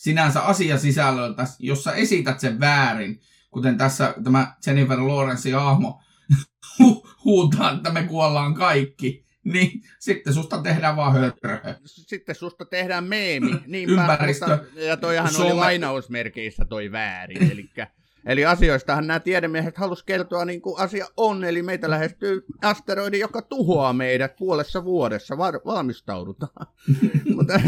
sinänsä 0.00 0.40
asiasisällöltä, 0.40 1.46
jos 1.58 1.84
sä 1.84 1.92
esität 1.92 2.40
sen 2.40 2.60
väärin, 2.60 3.20
kuten 3.50 3.78
tässä 3.78 4.14
tämä 4.24 4.54
Jennifer 4.66 4.98
Lawrence 4.98 5.50
hahmo 5.50 6.00
hu- 6.82 7.08
huutaa, 7.24 7.72
että 7.72 7.90
me 7.90 8.02
kuollaan 8.02 8.54
kaikki, 8.54 9.24
niin 9.44 9.82
sitten 9.98 10.34
susta 10.34 10.62
tehdään 10.62 10.96
vaan 10.96 11.12
hötrö. 11.12 11.58
Sitten 11.84 12.34
susta 12.34 12.64
tehdään 12.64 13.04
meemi. 13.04 13.50
Niin 13.66 13.90
Ympäristö. 13.90 14.46
Mutta, 14.56 14.80
ja 14.80 14.96
toihan 14.96 15.32
Some... 15.32 15.44
oli 15.44 15.54
lainausmerkeissä 15.54 16.64
toi 16.64 16.92
väärin. 16.92 17.52
Elikkä, 17.52 17.86
eli 18.26 18.44
asioistahan 18.44 19.06
nämä 19.06 19.20
tiedemiehet 19.20 19.76
halusivat 19.76 20.06
kertoa 20.06 20.44
niin 20.44 20.62
kuin 20.62 20.80
asia 20.80 21.06
on. 21.16 21.44
Eli 21.44 21.62
meitä 21.62 21.90
lähestyy 21.90 22.44
asteroidi, 22.62 23.18
joka 23.18 23.42
tuhoaa 23.42 23.92
meidät 23.92 24.36
puolessa 24.36 24.84
vuodessa. 24.84 25.38
Var- 25.38 25.60
valmistaudutaan. 25.64 26.66
mutta, 27.36 27.60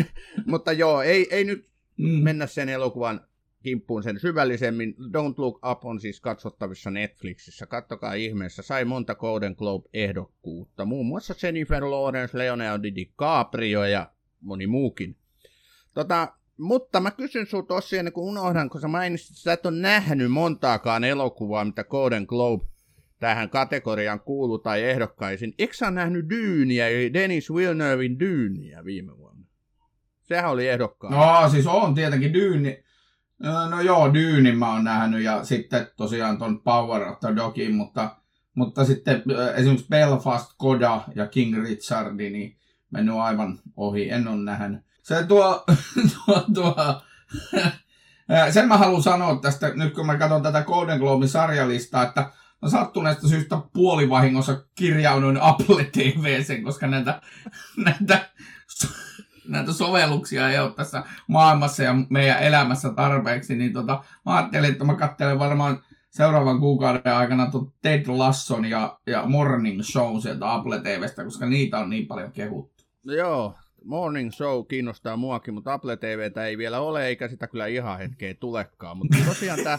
mutta 0.46 0.72
joo, 0.72 1.02
ei, 1.02 1.26
ei 1.30 1.44
nyt 1.44 1.71
mm. 1.96 2.08
mennä 2.08 2.46
sen 2.46 2.68
elokuvan 2.68 3.20
kimppuun 3.62 4.02
sen 4.02 4.20
syvällisemmin. 4.20 4.94
Don't 4.94 5.34
Look 5.36 5.60
Up 5.70 5.84
on 5.84 6.00
siis 6.00 6.20
katsottavissa 6.20 6.90
Netflixissä. 6.90 7.66
Kattokaa 7.66 8.14
ihmeessä. 8.14 8.62
Sai 8.62 8.84
monta 8.84 9.14
Golden 9.14 9.54
Globe-ehdokkuutta. 9.58 10.84
Muun 10.84 11.06
muassa 11.06 11.34
Jennifer 11.42 11.84
Lawrence, 11.84 12.38
Leonardo 12.38 12.88
DiCaprio 12.94 13.84
ja 13.84 14.12
moni 14.40 14.66
muukin. 14.66 15.16
Tota, 15.94 16.32
mutta 16.58 17.00
mä 17.00 17.10
kysyn 17.10 17.46
sinulta 17.46 17.74
tosiaan, 17.74 17.98
ennen 17.98 18.12
kuin 18.12 18.28
unohdan, 18.28 18.70
kun 18.70 18.80
sä 18.80 18.88
mainitsit, 18.88 19.30
että 19.30 19.42
sä 19.42 19.52
et 19.52 19.66
ole 19.66 19.76
nähnyt 19.76 20.32
montaakaan 20.32 21.04
elokuvaa, 21.04 21.64
mitä 21.64 21.84
Golden 21.84 22.24
Globe 22.28 22.64
tähän 23.18 23.50
kategoriaan 23.50 24.20
kuuluu 24.20 24.58
tai 24.58 24.82
ehdokkaisin. 24.82 25.54
Eikö 25.58 25.74
sä 25.74 25.90
nähnyt 25.90 26.30
Dyyniä, 26.30 26.88
eli 26.88 27.12
Dennis 27.12 27.54
Villeneuvein 27.54 28.18
Dyyniä 28.20 28.84
viime 28.84 29.18
vuonna? 29.18 29.31
Sehän 30.32 30.50
oli 30.50 30.68
ehdokkaan. 30.68 31.12
No 31.12 31.48
siis 31.48 31.66
on 31.66 31.94
tietenkin 31.94 32.32
Dyyni. 32.32 32.84
No 33.70 33.80
joo, 33.80 34.14
Dyynin 34.14 34.58
mä 34.58 34.72
oon 34.72 34.84
nähnyt 34.84 35.22
ja 35.22 35.44
sitten 35.44 35.86
tosiaan 35.96 36.38
ton 36.38 36.60
Power 36.60 37.02
of 37.02 37.20
the 37.20 37.36
Dogin, 37.36 37.74
mutta, 37.74 38.16
mutta 38.54 38.84
sitten 38.84 39.22
esimerkiksi 39.54 39.86
Belfast, 39.90 40.50
Koda 40.56 41.00
ja 41.14 41.26
King 41.26 41.62
Richard, 41.62 42.14
niin 42.14 42.56
mennyt 42.90 43.14
aivan 43.14 43.58
ohi, 43.76 44.10
en 44.10 44.28
ole 44.28 44.36
nähnyt. 44.36 44.80
Se 45.02 45.26
tuo, 45.26 45.64
tuo, 46.14 46.44
tuo 46.54 46.76
sen 48.52 48.68
mä 48.68 48.76
haluan 48.76 49.02
sanoa 49.02 49.36
tästä, 49.36 49.72
nyt 49.74 49.94
kun 49.94 50.06
mä 50.06 50.18
katson 50.18 50.42
tätä 50.42 50.62
Golden 50.62 50.98
Globein 50.98 51.28
sarjalistaa, 51.28 52.02
että 52.02 52.30
no 52.62 52.68
sattuneesta 52.68 53.28
syystä 53.28 53.58
puolivahingossa 53.72 54.64
kirjauduin 54.74 55.40
Apple 55.40 55.84
TV:seen, 55.84 56.62
koska 56.62 56.86
näitä, 56.86 57.22
näitä, 57.84 58.28
näitä 59.48 59.72
sovelluksia 59.72 60.50
ei 60.50 60.58
ole 60.58 60.72
tässä 60.72 61.02
maailmassa 61.26 61.82
ja 61.82 61.94
meidän 62.10 62.42
elämässä 62.42 62.90
tarpeeksi, 62.90 63.56
niin 63.56 63.72
tota, 63.72 64.04
mä 64.26 64.36
ajattelin, 64.36 64.72
että 64.72 64.84
mä 64.84 64.94
katselen 64.94 65.38
varmaan 65.38 65.82
seuraavan 66.10 66.60
kuukauden 66.60 67.14
aikana 67.14 67.50
Ted 67.82 68.04
Lasson 68.06 68.64
ja, 68.64 68.98
ja 69.06 69.22
Morning 69.26 69.82
Show 69.82 70.20
sieltä 70.20 70.52
Apple 70.52 70.80
TVstä, 70.80 71.24
koska 71.24 71.46
niitä 71.46 71.78
on 71.78 71.90
niin 71.90 72.06
paljon 72.06 72.32
kehuttu. 72.32 72.84
No 73.06 73.12
joo, 73.12 73.54
Morning 73.84 74.32
Show 74.32 74.66
kiinnostaa 74.66 75.16
muakin, 75.16 75.54
mutta 75.54 75.72
Apple 75.72 75.96
TVtä 75.96 76.46
ei 76.46 76.58
vielä 76.58 76.80
ole, 76.80 77.06
eikä 77.06 77.28
sitä 77.28 77.46
kyllä 77.46 77.66
ihan 77.66 77.98
hetkeä 77.98 78.34
tulekaan. 78.34 78.96
Mutta 78.96 79.18
tosiaan 79.26 79.60
tämä 79.64 79.78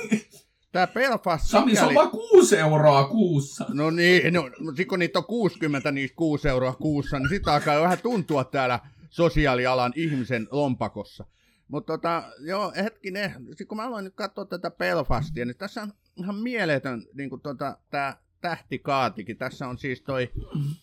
Tämä 0.74 0.88
Belfast... 0.88 1.48
Sami, 1.48 1.76
se 1.76 1.84
on 1.84 1.96
vaan 1.96 2.10
6 2.10 2.58
euroa 2.58 3.04
kuussa. 3.08 3.66
No 3.74 3.90
niin, 3.90 4.34
no, 4.34 4.50
kun 4.90 5.00
niitä 5.00 5.20
on 5.20 5.26
60 5.26 5.92
niistä 5.92 6.16
6 6.16 6.48
euroa 6.50 6.74
kuussa, 6.74 7.20
niin 7.20 7.30
sitä 7.30 7.54
alkaa 7.54 7.82
vähän 7.82 7.98
tuntua 8.04 8.44
täällä 8.44 8.80
sosiaalialan 9.14 9.94
ihmisen 9.96 10.48
lompakossa. 10.52 11.26
Mutta 11.68 11.94
tota, 11.94 12.24
joo, 12.40 12.74
hetkinen, 12.76 13.32
sitten 13.48 13.68
kun 13.68 13.78
mä 13.78 13.88
aloin 13.88 14.06
nyt 14.06 14.16
katsoa 14.16 14.46
tätä 14.46 14.72
Belfastia, 14.72 15.46
niin 15.46 15.58
tässä 15.58 15.82
on 15.82 15.94
ihan 16.16 16.36
mieletön 16.36 17.04
niin 17.14 17.30
tota, 17.44 17.78
tämä 17.90 18.18
tähtikaatikin. 18.42 19.38
Tässä 19.38 19.68
on 19.68 19.78
siis 19.78 20.02
toi 20.02 20.32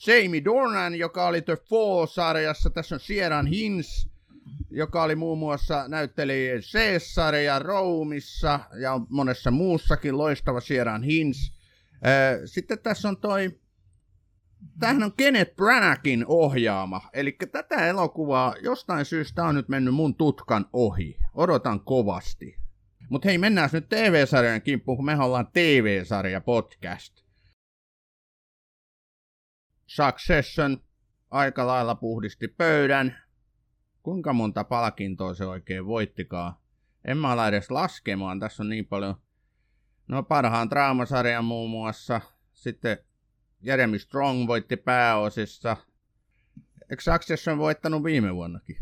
Jamie 0.06 0.44
Dornan, 0.44 0.94
joka 0.94 1.26
oli 1.26 1.42
The 1.42 1.56
Fall-sarjassa. 1.56 2.70
Tässä 2.70 2.94
on 2.94 3.00
Sieran 3.00 3.46
Hins, 3.46 4.08
joka 4.70 5.02
oli 5.02 5.16
muun 5.16 5.38
muassa 5.38 5.88
näytteli 5.88 6.50
Caesaria 6.72 7.58
Roomissa 7.58 8.60
ja 8.80 9.00
monessa 9.08 9.50
muussakin 9.50 10.18
loistava 10.18 10.60
Sieran 10.60 11.02
Hins. 11.02 11.52
Sitten 12.44 12.78
tässä 12.78 13.08
on 13.08 13.16
toi, 13.16 13.60
tämähän 14.80 15.02
on 15.02 15.12
Kenneth 15.12 15.54
Branakin 15.56 16.24
ohjaama, 16.28 17.00
eli 17.12 17.36
tätä 17.52 17.86
elokuvaa 17.86 18.54
jostain 18.62 19.04
syystä 19.04 19.44
on 19.44 19.54
nyt 19.54 19.68
mennyt 19.68 19.94
mun 19.94 20.14
tutkan 20.14 20.66
ohi. 20.72 21.16
Odotan 21.34 21.80
kovasti. 21.80 22.56
Mutta 23.10 23.28
hei, 23.28 23.38
mennään 23.38 23.70
nyt 23.72 23.88
TV-sarjan 23.88 24.62
kimppuun, 24.62 24.96
kun 24.98 25.06
me 25.06 25.16
ollaan 25.16 25.48
TV-sarja 25.52 26.40
podcast. 26.40 27.24
Succession 29.86 30.78
aika 31.30 31.66
lailla 31.66 31.94
puhdisti 31.94 32.48
pöydän. 32.48 33.18
Kuinka 34.02 34.32
monta 34.32 34.64
palkintoa 34.64 35.34
se 35.34 35.44
oikein 35.44 35.86
voittikaan? 35.86 36.54
En 37.04 37.18
mä 37.18 37.30
ala 37.30 37.48
edes 37.48 37.70
laskemaan, 37.70 38.40
tässä 38.40 38.62
on 38.62 38.68
niin 38.68 38.86
paljon. 38.86 39.14
No 40.08 40.22
parhaan 40.22 40.70
draamasarjan 40.70 41.44
muun 41.44 41.70
muassa. 41.70 42.20
Sitten 42.52 42.98
Jeremy 43.62 43.98
Strong 43.98 44.46
voitti 44.46 44.76
pääosissa. 44.76 45.76
Eikö 46.90 47.02
Succession 47.02 47.58
voittanut 47.58 48.04
viime 48.04 48.34
vuonnakin? 48.34 48.76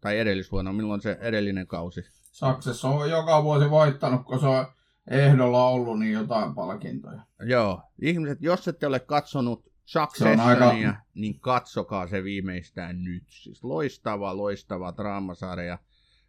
Tai 0.00 0.18
edellisvuonna, 0.18 0.72
milloin 0.72 1.00
se 1.00 1.18
edellinen 1.20 1.66
kausi? 1.66 2.00
Succession 2.32 2.92
on 2.92 3.10
joka 3.10 3.42
vuosi 3.42 3.70
voittanut, 3.70 4.24
kun 4.24 4.40
se 4.40 4.46
on 4.46 4.66
ehdolla 5.10 5.68
ollut 5.68 5.98
niin 5.98 6.12
jotain 6.12 6.54
palkintoja. 6.54 7.22
Joo. 7.40 7.82
Ihmiset, 8.02 8.38
jos 8.42 8.68
ette 8.68 8.86
ole 8.86 9.00
katsonut 9.00 9.72
Successionia, 9.84 10.44
aika... 10.44 11.02
niin 11.14 11.40
katsokaa 11.40 12.06
se 12.06 12.24
viimeistään 12.24 13.04
nyt. 13.04 13.24
Siis 13.28 13.64
loistava, 13.64 14.36
loistava 14.36 14.94
draamasarja. 14.96 15.78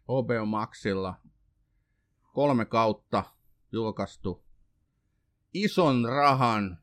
HBO 0.04 0.46
Maxilla 0.46 1.14
kolme 2.32 2.64
kautta 2.64 3.24
julkaistu 3.72 4.44
ison 5.54 6.04
rahan 6.08 6.78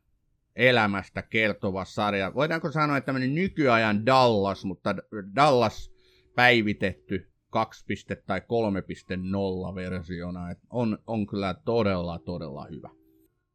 elämästä 0.55 1.21
kertova 1.21 1.85
sarja. 1.85 2.33
Voidaanko 2.33 2.71
sanoa, 2.71 2.97
että 2.97 3.05
tämmöinen 3.05 3.35
nykyajan 3.35 4.05
Dallas, 4.05 4.65
mutta 4.65 4.95
Dallas 5.35 5.91
päivitetty 6.35 7.31
2. 7.49 7.85
tai 8.27 8.39
3.0 8.39 9.75
versiona. 9.75 10.51
Et 10.51 10.59
on, 10.69 10.97
on 11.07 11.27
kyllä 11.27 11.53
todella, 11.53 12.19
todella 12.19 12.67
hyvä. 12.71 12.89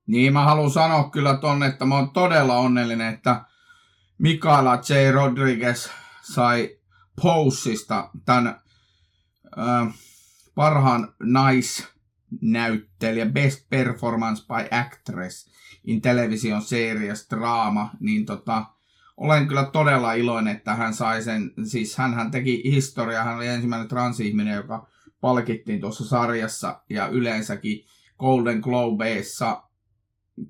Niin, 0.07 0.33
mä 0.33 0.45
haluan 0.45 0.71
sanoa 0.71 1.11
kyllä 1.11 1.37
tonne, 1.37 1.67
että 1.67 1.85
mä 1.85 1.97
oon 1.97 2.11
todella 2.11 2.57
onnellinen, 2.57 3.15
että 3.15 3.45
Mikaela 4.19 4.75
J. 4.75 5.11
Rodriguez 5.13 5.91
sai 6.23 6.77
Posesta 7.23 8.11
tämän 8.25 8.61
äh, 9.59 9.95
parhaan 10.55 11.15
naisnäyttelijä 12.41 13.27
Best 13.27 13.69
Performance 13.71 14.45
by 14.47 14.77
Actress 14.77 15.51
in 15.85 16.01
Television 16.01 16.63
Series 16.63 17.27
Drama, 17.31 17.91
niin 18.01 18.27
tota, 18.27 18.65
olen 19.17 19.49
kyllä 19.49 19.65
todella 19.65 20.13
iloinen, 20.13 20.57
että 20.57 20.75
hän 20.75 20.95
sai 20.95 21.23
sen, 21.23 21.53
siis 21.65 21.97
hän 21.97 22.31
teki 22.31 22.63
historiaa, 22.65 23.25
hän 23.25 23.37
oli 23.37 23.47
ensimmäinen 23.47 23.89
transihminen, 23.89 24.55
joka 24.55 24.89
palkittiin 25.21 25.81
tuossa 25.81 26.05
sarjassa 26.05 26.83
ja 26.91 27.09
yleensäkin 27.09 27.85
Golden 28.19 28.59
Globeissa 28.61 29.63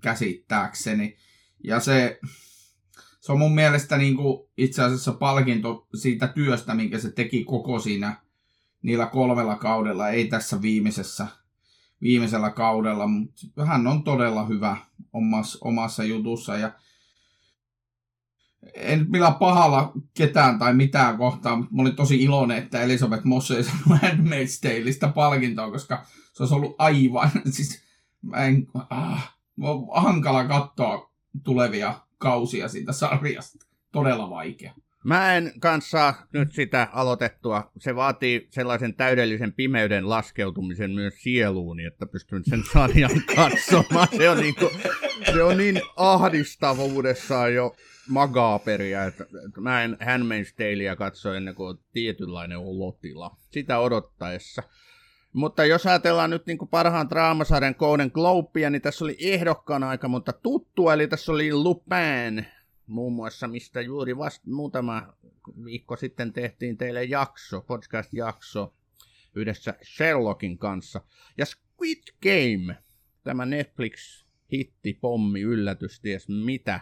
käsittääkseni. 0.00 1.16
Ja 1.64 1.80
se, 1.80 2.20
se 3.20 3.32
on 3.32 3.38
mun 3.38 3.54
mielestä 3.54 3.96
niin 3.96 4.16
kuin 4.16 4.48
itse 4.56 4.82
asiassa 4.82 5.12
palkinto 5.12 5.88
siitä 5.94 6.28
työstä, 6.28 6.74
minkä 6.74 6.98
se 6.98 7.12
teki 7.12 7.44
koko 7.44 7.78
siinä 7.78 8.16
niillä 8.82 9.06
kolmella 9.06 9.56
kaudella, 9.56 10.08
ei 10.08 10.28
tässä 10.28 10.62
viimeisessä, 10.62 11.26
viimeisellä 12.02 12.50
kaudella, 12.50 13.06
mutta 13.06 13.66
hän 13.66 13.86
on 13.86 14.04
todella 14.04 14.46
hyvä 14.46 14.76
omassa, 15.12 15.58
omassa 15.60 16.04
jutussa 16.04 16.56
ja 16.56 16.72
en 18.74 19.06
millä 19.08 19.30
pahalla 19.30 19.92
ketään 20.14 20.58
tai 20.58 20.74
mitään 20.74 21.18
kohtaa, 21.18 21.56
mutta 21.56 21.74
mä 21.74 21.82
olin 21.82 21.96
tosi 21.96 22.22
iloinen, 22.22 22.58
että 22.58 22.82
Elisabeth 22.82 23.24
Moss 23.24 23.50
ei 23.50 23.64
saanut 23.64 23.86
Handmaid's 24.02 24.60
Taleista 24.62 25.08
palkintoa, 25.08 25.70
koska 25.70 26.04
se 26.32 26.42
olisi 26.42 26.54
ollut 26.54 26.74
aivan, 26.78 27.30
siis 27.50 27.82
mä 28.22 28.36
en, 28.36 28.66
ah, 28.90 29.34
hankala 29.94 30.44
katsoa 30.44 31.10
tulevia 31.44 31.94
kausia 32.18 32.68
siitä 32.68 32.92
sarjasta. 32.92 33.66
Todella 33.92 34.30
vaikea. 34.30 34.74
Mä 35.04 35.36
en 35.36 35.52
kanssa 35.60 36.14
nyt 36.32 36.52
sitä 36.52 36.88
aloitettua. 36.92 37.70
Se 37.78 37.96
vaatii 37.96 38.48
sellaisen 38.50 38.94
täydellisen 38.94 39.52
pimeyden 39.52 40.08
laskeutumisen 40.08 40.90
myös 40.90 41.14
sieluuni, 41.22 41.84
että 41.84 42.06
pystyn 42.06 42.44
sen 42.44 42.62
sarjan 42.72 43.10
katsomaan. 43.36 44.08
Se 44.16 44.30
on 44.30 44.38
niin, 44.38 44.54
kuin, 44.54 44.70
se 45.32 45.42
on 45.42 45.56
niin 45.56 45.80
ahdistavuudessaan 45.96 47.54
jo 47.54 47.76
magaaperia, 48.08 49.04
että 49.04 49.24
mä 49.60 49.82
en 49.82 49.92
Handmaid's 50.00 50.54
Taleä 50.56 50.96
katso 50.96 51.34
ennen 51.34 51.54
kuin 51.54 51.78
tietynlainen 51.92 52.58
olotila. 52.58 53.36
Sitä 53.50 53.78
odottaessa. 53.78 54.62
Mutta 55.32 55.64
jos 55.64 55.86
ajatellaan 55.86 56.30
nyt 56.30 56.46
niin 56.46 56.58
kuin 56.58 56.68
parhaan 56.68 57.10
draamasarjan 57.10 57.74
Golden 57.78 58.10
Globea, 58.14 58.70
niin 58.70 58.82
tässä 58.82 59.04
oli 59.04 59.16
ehdokkaana 59.20 59.88
aika 59.88 60.08
monta 60.08 60.32
tuttua, 60.32 60.94
eli 60.94 61.08
tässä 61.08 61.32
oli 61.32 61.52
Lupin, 61.52 62.46
muun 62.90 63.12
muassa, 63.12 63.48
mistä 63.48 63.80
juuri 63.80 64.16
vasta 64.16 64.50
muutama 64.50 65.12
viikko 65.64 65.96
sitten 65.96 66.32
tehtiin 66.32 66.76
teille 66.76 67.04
jakso, 67.04 67.60
podcast-jakso 67.60 68.74
yhdessä 69.34 69.74
Sherlockin 69.96 70.58
kanssa. 70.58 71.00
Ja 71.38 71.46
Squid 71.46 72.02
Game, 72.22 72.78
tämä 73.24 73.44
Netflix-hitti, 73.44 74.98
pommi, 75.00 75.40
yllätys, 75.40 76.00
ties 76.00 76.28
mitä, 76.28 76.80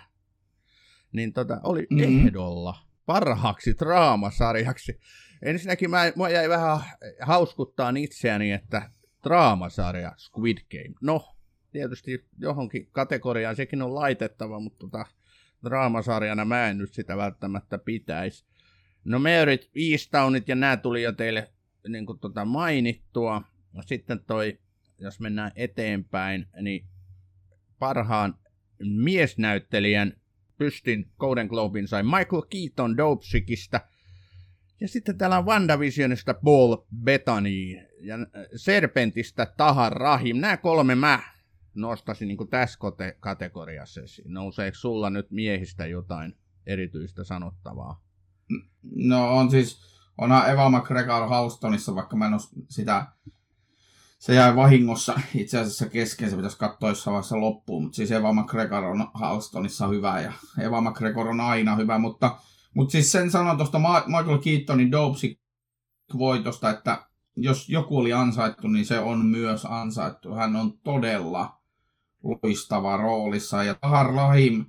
niin 1.12 1.32
tota, 1.32 1.60
oli 1.62 1.86
mm-hmm. 1.90 2.26
ehdolla 2.26 2.76
parhaaksi 3.06 3.74
draamasarjaksi. 3.78 5.00
Ensinnäkin 5.42 5.90
mä, 5.90 6.12
mä 6.16 6.28
jäi 6.28 6.48
vähän 6.48 6.80
hauskuttaa 7.20 7.92
itseäni, 7.98 8.52
että 8.52 8.90
draamasarja 9.22 10.12
Squid 10.16 10.58
Game. 10.70 10.94
No, 11.02 11.34
tietysti 11.72 12.26
johonkin 12.38 12.88
kategoriaan 12.92 13.56
sekin 13.56 13.82
on 13.82 13.94
laitettava, 13.94 14.60
mutta 14.60 14.78
tota, 14.78 15.06
draamasarjana 15.64 16.44
mä 16.44 16.68
en 16.68 16.78
nyt 16.78 16.92
sitä 16.92 17.16
välttämättä 17.16 17.78
pitäisi. 17.78 18.44
No 19.04 19.18
Merit 19.18 19.70
Eastownit 19.74 20.48
ja 20.48 20.54
nämä 20.54 20.76
tuli 20.76 21.02
jo 21.02 21.12
teille 21.12 21.52
niin 21.88 22.06
kuin 22.06 22.18
tota 22.18 22.44
mainittua. 22.44 23.42
Sitten 23.86 24.20
toi, 24.26 24.58
jos 24.98 25.20
mennään 25.20 25.52
eteenpäin, 25.56 26.46
niin 26.60 26.86
parhaan 27.78 28.34
miesnäyttelijän 28.78 30.12
pystin 30.58 31.10
Golden 31.18 31.46
Globin 31.46 31.88
sai 31.88 32.02
Michael 32.02 32.42
Keaton 32.50 32.96
Dopesickista– 32.96 33.80
ja 34.80 34.88
sitten 34.88 35.18
täällä 35.18 35.38
on 35.38 35.46
WandaVisionista 35.46 36.34
Paul 36.34 36.76
Bettany 37.04 37.50
ja 38.00 38.16
Serpentistä 38.56 39.46
Tahar 39.56 39.92
Rahim. 39.92 40.36
Nämä 40.36 40.56
kolme 40.56 40.94
mä 40.94 41.22
nostasin 41.80 42.28
niin 42.28 42.48
tässä 42.50 42.78
kategoriassa. 43.20 44.00
Nouseeko 44.24 44.74
sulla 44.74 45.10
nyt 45.10 45.30
miehistä 45.30 45.86
jotain 45.86 46.36
erityistä 46.66 47.24
sanottavaa? 47.24 48.02
No 48.94 49.36
on 49.36 49.50
siis, 49.50 49.80
onhan 50.18 50.50
Eva 50.50 50.70
McGregor 50.70 51.28
Halstonissa, 51.28 51.94
vaikka 51.94 52.16
mä 52.16 52.26
en 52.26 52.32
sitä, 52.68 53.06
se 54.18 54.34
jäi 54.34 54.56
vahingossa 54.56 55.20
itse 55.34 55.58
asiassa 55.58 55.88
kesken, 55.88 56.30
se 56.30 56.36
pitäisi 56.36 56.58
katsoa 56.58 56.88
jossain 56.88 57.12
vaiheessa 57.12 57.40
loppuun, 57.40 57.82
mutta 57.82 57.96
siis 57.96 58.10
Eva 58.10 58.32
McGregor 58.32 58.84
on 58.84 59.10
Halstonissa 59.14 59.88
hyvä 59.88 60.20
ja 60.20 60.32
Eva 60.60 60.80
McGregor 60.80 61.28
on 61.28 61.40
aina 61.40 61.76
hyvä, 61.76 61.98
mutta, 61.98 62.38
mutta 62.74 62.92
siis 62.92 63.12
sen 63.12 63.30
sanon 63.30 63.56
tuosta 63.56 63.78
Michael 64.06 64.38
Keatonin 64.38 64.92
Dopesick 64.92 65.40
voitosta, 66.18 66.70
että 66.70 67.08
jos 67.36 67.68
joku 67.68 67.98
oli 67.98 68.12
ansaittu, 68.12 68.68
niin 68.68 68.86
se 68.86 68.98
on 68.98 69.26
myös 69.26 69.66
ansaittu. 69.70 70.34
Hän 70.34 70.56
on 70.56 70.78
todella 70.78 71.57
loistava 72.28 72.96
roolissa 72.96 73.64
ja 73.64 73.74
Tahar 73.74 74.16
Lahim 74.16 74.64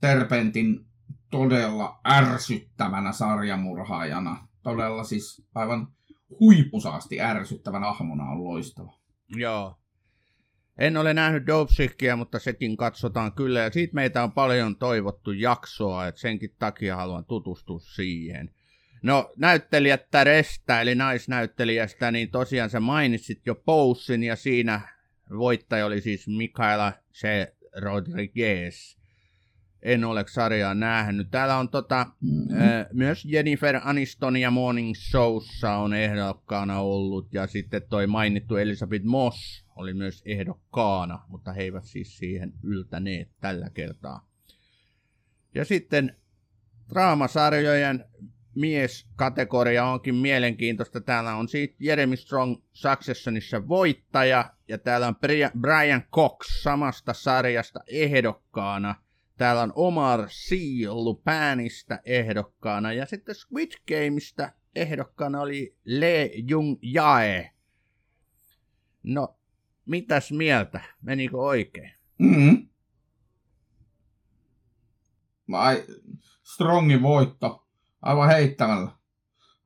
Terpentin 0.00 0.86
todella 1.30 2.00
ärsyttävänä 2.08 3.12
sarjamurhaajana. 3.12 4.48
Todella 4.62 5.04
siis 5.04 5.46
aivan 5.54 5.88
huipusaasti 6.40 7.20
ärsyttävän 7.20 7.84
ahmona 7.84 8.24
on 8.24 8.44
loistava. 8.44 8.98
Joo. 9.28 9.78
En 10.78 10.96
ole 10.96 11.14
nähnyt 11.14 11.46
Dopesickia, 11.46 12.16
mutta 12.16 12.38
sekin 12.38 12.76
katsotaan 12.76 13.32
kyllä. 13.32 13.60
Ja 13.60 13.70
siitä 13.70 13.94
meitä 13.94 14.22
on 14.22 14.32
paljon 14.32 14.76
toivottu 14.76 15.32
jaksoa, 15.32 16.06
että 16.06 16.20
senkin 16.20 16.54
takia 16.58 16.96
haluan 16.96 17.24
tutustua 17.24 17.78
siihen. 17.78 18.50
No, 19.02 19.32
näyttelijättä 19.36 20.24
Restä, 20.24 20.80
eli 20.80 20.94
naisnäyttelijästä, 20.94 22.10
niin 22.10 22.30
tosiaan 22.30 22.70
sä 22.70 22.80
mainitsit 22.80 23.46
jo 23.46 23.54
Poussin, 23.54 24.22
ja 24.22 24.36
siinä 24.36 24.95
voittaja 25.30 25.86
oli 25.86 26.00
siis 26.00 26.28
Mikaela 26.28 26.92
C. 27.12 27.26
Rodriguez. 27.76 28.96
En 29.82 30.04
ole 30.04 30.24
sarjaa 30.28 30.74
nähnyt. 30.74 31.30
Täällä 31.30 31.56
on 31.56 31.68
tota, 31.68 32.06
mm-hmm. 32.20 32.58
myös 32.92 33.24
Jennifer 33.24 33.80
Aniston 33.84 34.36
ja 34.36 34.50
Morning 34.50 34.94
Showssa 35.10 35.72
on 35.72 35.94
ehdokkaana 35.94 36.80
ollut, 36.80 37.34
ja 37.34 37.46
sitten 37.46 37.82
toi 37.88 38.06
mainittu 38.06 38.56
Elisabeth 38.56 39.04
Moss 39.04 39.66
oli 39.76 39.94
myös 39.94 40.22
ehdokkaana, 40.26 41.22
mutta 41.28 41.52
he 41.52 41.62
eivät 41.62 41.84
siis 41.84 42.18
siihen 42.18 42.52
yltäneet 42.62 43.28
tällä 43.40 43.70
kertaa. 43.70 44.28
Ja 45.54 45.64
sitten 45.64 46.16
draamasarjojen 46.90 48.04
mieskategoria 48.54 49.84
onkin 49.84 50.14
mielenkiintoista. 50.14 51.00
Täällä 51.00 51.34
on 51.34 51.48
siitä 51.48 51.74
Jeremy 51.80 52.16
Strong 52.16 52.56
Successionissa 52.72 53.68
voittaja, 53.68 54.55
ja 54.68 54.78
täällä 54.78 55.06
on 55.06 55.16
Brian 55.60 56.02
Cox 56.12 56.62
samasta 56.62 57.14
sarjasta 57.14 57.80
ehdokkaana. 57.86 58.94
Täällä 59.36 59.62
on 59.62 59.72
Omar 59.74 60.28
C. 60.28 60.54
Lupinista 60.88 61.98
ehdokkaana, 62.04 62.92
ja 62.92 63.06
sitten 63.06 63.34
Squid 63.34 63.72
Gameista 63.88 64.52
ehdokkaana 64.74 65.40
oli 65.40 65.76
Le 65.84 66.30
Jung 66.48 66.78
Jae. 66.82 67.50
No, 69.02 69.38
mitäs 69.86 70.32
mieltä? 70.32 70.80
Menikö 71.02 71.36
oikein? 71.36 71.92
Mm-hmm. 72.18 72.68
Vai 75.50 75.84
Strongin 76.42 77.02
voitto 77.02 77.66
aivan 78.02 78.28
heittämällä. 78.28 78.90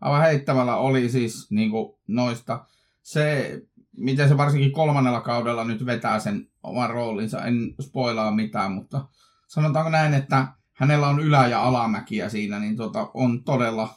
Aivan 0.01 0.23
heittämällä 0.23 0.77
oli 0.77 1.09
siis 1.09 1.51
niin 1.51 1.71
kuin 1.71 1.99
noista 2.07 2.67
se, 3.03 3.53
miten 3.96 4.29
se 4.29 4.37
varsinkin 4.37 4.72
kolmannella 4.72 5.20
kaudella 5.20 5.64
nyt 5.64 5.87
vetää 5.87 6.18
sen 6.18 6.48
oman 6.62 6.90
roolinsa. 6.90 7.44
En 7.44 7.74
spoilaa 7.81 8.31
mitään, 8.31 8.72
mutta 8.72 9.09
sanotaanko 9.48 9.90
näin, 9.90 10.14
että 10.14 10.46
hänellä 10.72 11.09
on 11.09 11.20
ylä- 11.20 11.46
ja 11.46 11.62
alamäkiä 11.62 12.29
siinä, 12.29 12.59
niin 12.59 12.76
tota, 12.76 13.11
on, 13.14 13.44
todella, 13.44 13.94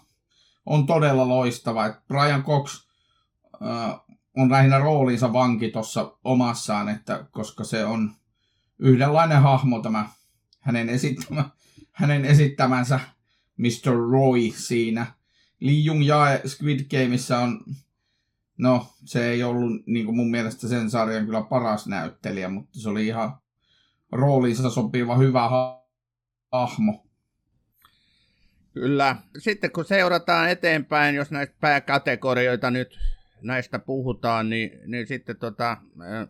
on 0.66 0.86
todella 0.86 1.28
loistava. 1.28 1.86
Et 1.86 2.08
Brian 2.08 2.44
Cox 2.44 2.88
äh, 3.54 4.00
on 4.38 4.52
lähinnä 4.52 4.80
roolinsa 4.80 5.34
vanki 5.34 5.70
tuossa 5.70 6.18
omassaan, 6.24 6.90
että 6.90 7.26
koska 7.32 7.64
se 7.64 7.86
on 7.86 8.12
yhdenlainen 8.80 9.42
hahmo 9.42 9.80
tämä 9.80 10.10
hänen, 10.60 10.90
esittämä, 10.90 11.50
hänen 11.92 12.26
esittämänsä 12.26 13.00
Mr. 13.58 13.94
Roy 14.12 14.52
siinä. 14.56 15.06
Lee 15.60 15.74
Jung 15.74 16.06
Jae 16.08 16.42
Squid 16.46 16.80
Gameissa 16.90 17.40
on, 17.40 17.64
no 18.64 18.88
se 19.06 19.30
ei 19.30 19.44
ollut 19.44 19.86
niin 19.86 20.06
kuin 20.06 20.16
mun 20.16 20.32
mielestä 20.32 20.68
sen 20.68 20.90
sarjan 20.90 21.26
kyllä 21.26 21.42
paras 21.42 21.88
näyttelijä, 21.88 22.50
mutta 22.50 22.80
se 22.80 22.90
oli 22.90 23.08
ihan 23.08 23.38
rooliinsa 24.12 24.70
sopiva 24.70 25.18
hyvä 25.18 25.50
hahmo. 26.52 27.08
Kyllä. 28.74 29.16
Sitten 29.38 29.72
kun 29.72 29.86
seurataan 29.86 30.50
eteenpäin, 30.50 31.16
jos 31.16 31.32
näistä 31.32 31.56
pääkategorioita 31.60 32.72
nyt 32.72 33.00
näistä 33.42 33.80
puhutaan, 33.80 34.50
niin, 34.50 34.72
niin 34.86 35.08
sitten 35.08 35.38
tota, 35.38 35.78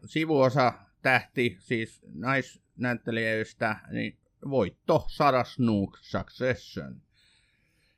sivuosa 0.06 0.74
tähti, 1.02 1.58
siis 1.60 2.02
naisnäyttelijöistä, 2.14 3.76
niin 3.92 4.18
voitto 4.50 5.06
Sarah 5.08 5.48
Snook 5.48 5.98
Succession. 6.02 7.02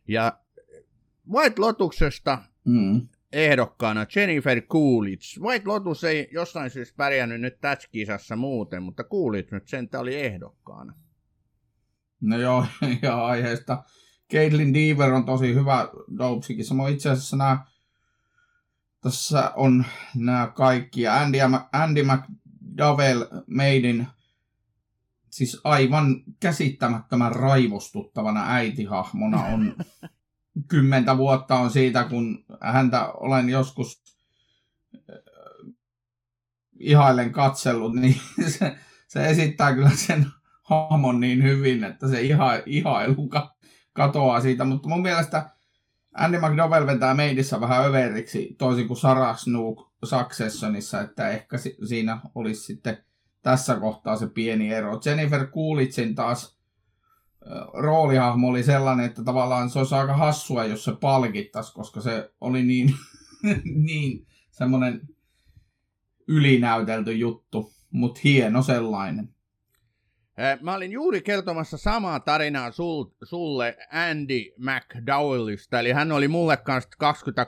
Ja 0.08 0.40
White 1.32 1.62
Lotuksesta 1.62 2.38
mm. 2.66 3.08
Ehdokkaana 3.32 4.06
Jennifer 4.16 4.62
Coolidge. 4.62 5.42
White 5.42 5.68
Lotus 5.68 6.04
ei 6.04 6.30
jostain 6.32 6.70
syystä 6.70 6.98
pärjännyt 6.98 7.42
nyt 7.42 7.62
tässä 7.62 7.88
kisassa 7.92 8.36
muuten, 8.36 8.84
mutta 8.84 9.04
Coolidge 9.04 9.56
nyt 9.56 9.68
sen 9.68 9.90
oli 9.98 10.16
ehdokkaana. 10.16 10.94
No 12.22 12.38
joo, 12.38 12.66
ja 13.02 13.26
aiheesta. 13.26 13.84
Caitlin 14.34 14.74
Deaver 14.74 15.14
on 15.14 15.26
tosi 15.26 15.54
hyvä 15.54 15.90
Dopesikin. 16.18 16.66
Samoin 16.66 16.94
itse 16.94 17.10
asiassa 17.10 17.38
nämä, 17.38 17.66
tässä 19.02 19.52
on 19.56 19.86
nämä 20.16 20.52
kaikki. 20.56 21.08
Andy, 21.08 21.38
Andy 21.72 22.04
McDowell 22.04 23.24
Maiden 23.48 24.08
siis 25.36 25.62
aivan 25.64 26.24
käsittämättömän 26.40 27.32
raivostuttavana 27.32 28.54
äitihahmona 28.54 29.44
on 29.44 29.76
kymmentä 30.68 31.18
vuotta 31.18 31.56
on 31.56 31.70
siitä, 31.72 32.04
kun 32.04 32.46
häntä 32.62 33.08
olen 33.08 33.50
joskus 33.50 34.04
äh, 34.96 35.16
ihailen 36.80 37.32
katsellut, 37.32 37.96
niin 38.02 38.22
se, 38.48 38.76
se 39.08 39.30
esittää 39.30 39.74
kyllä 39.76 39.90
sen 39.90 40.26
hahmon 40.64 41.20
niin 41.20 41.44
hyvin, 41.44 41.84
että 41.84 42.08
se 42.08 42.22
iha, 42.22 42.52
ihailu 42.66 43.30
katoaa 43.94 44.42
siitä. 44.42 44.66
Mutta 44.66 44.90
mun 44.90 45.02
mielestä 45.02 45.50
Andy 46.16 46.38
McDowell 46.38 46.88
vetää 46.88 47.14
meidissä 47.14 47.62
vähän 47.62 47.86
överiksi, 47.86 48.56
toisin 48.58 48.88
kuin 48.88 48.98
Sarah 48.98 49.40
Snook 49.40 49.92
Successionissa, 50.04 51.02
että 51.02 51.30
ehkä 51.30 51.58
siinä 51.88 52.22
olisi 52.36 52.62
sitten 52.62 52.98
tässä 53.42 53.76
kohtaa 53.76 54.16
se 54.16 54.28
pieni 54.28 54.74
ero. 54.74 55.02
Jennifer 55.06 55.48
Coolidgein 55.48 56.16
taas 56.16 56.58
roolihahmo 57.74 58.48
oli 58.48 58.64
sellainen, 58.64 59.06
että 59.06 59.24
tavallaan 59.24 59.70
se 59.70 59.80
olisi 59.80 59.96
aika 59.96 60.18
hassua, 60.18 60.66
jos 60.66 60.84
se 60.84 60.92
palkittaisi, 61.02 61.74
koska 61.74 62.02
se 62.02 62.32
oli 62.42 62.64
niin, 62.64 62.94
niin 63.88 64.28
semmoinen 64.52 65.02
ylinäytelty 66.28 67.14
juttu, 67.14 67.74
mutta 67.92 68.22
hieno 68.24 68.62
sellainen. 68.62 69.36
Mä 70.62 70.74
olin 70.76 70.92
juuri 70.92 71.22
kertomassa 71.22 71.78
samaa 71.78 72.20
tarinaa 72.20 72.72
sul, 72.72 73.06
sulle 73.24 73.78
Andy 73.92 74.42
McDowellista, 74.58 75.80
eli 75.80 75.92
hän 75.92 76.12
oli 76.12 76.28
mulle 76.28 76.58
kanssa 76.58 76.90
20, 76.98 77.48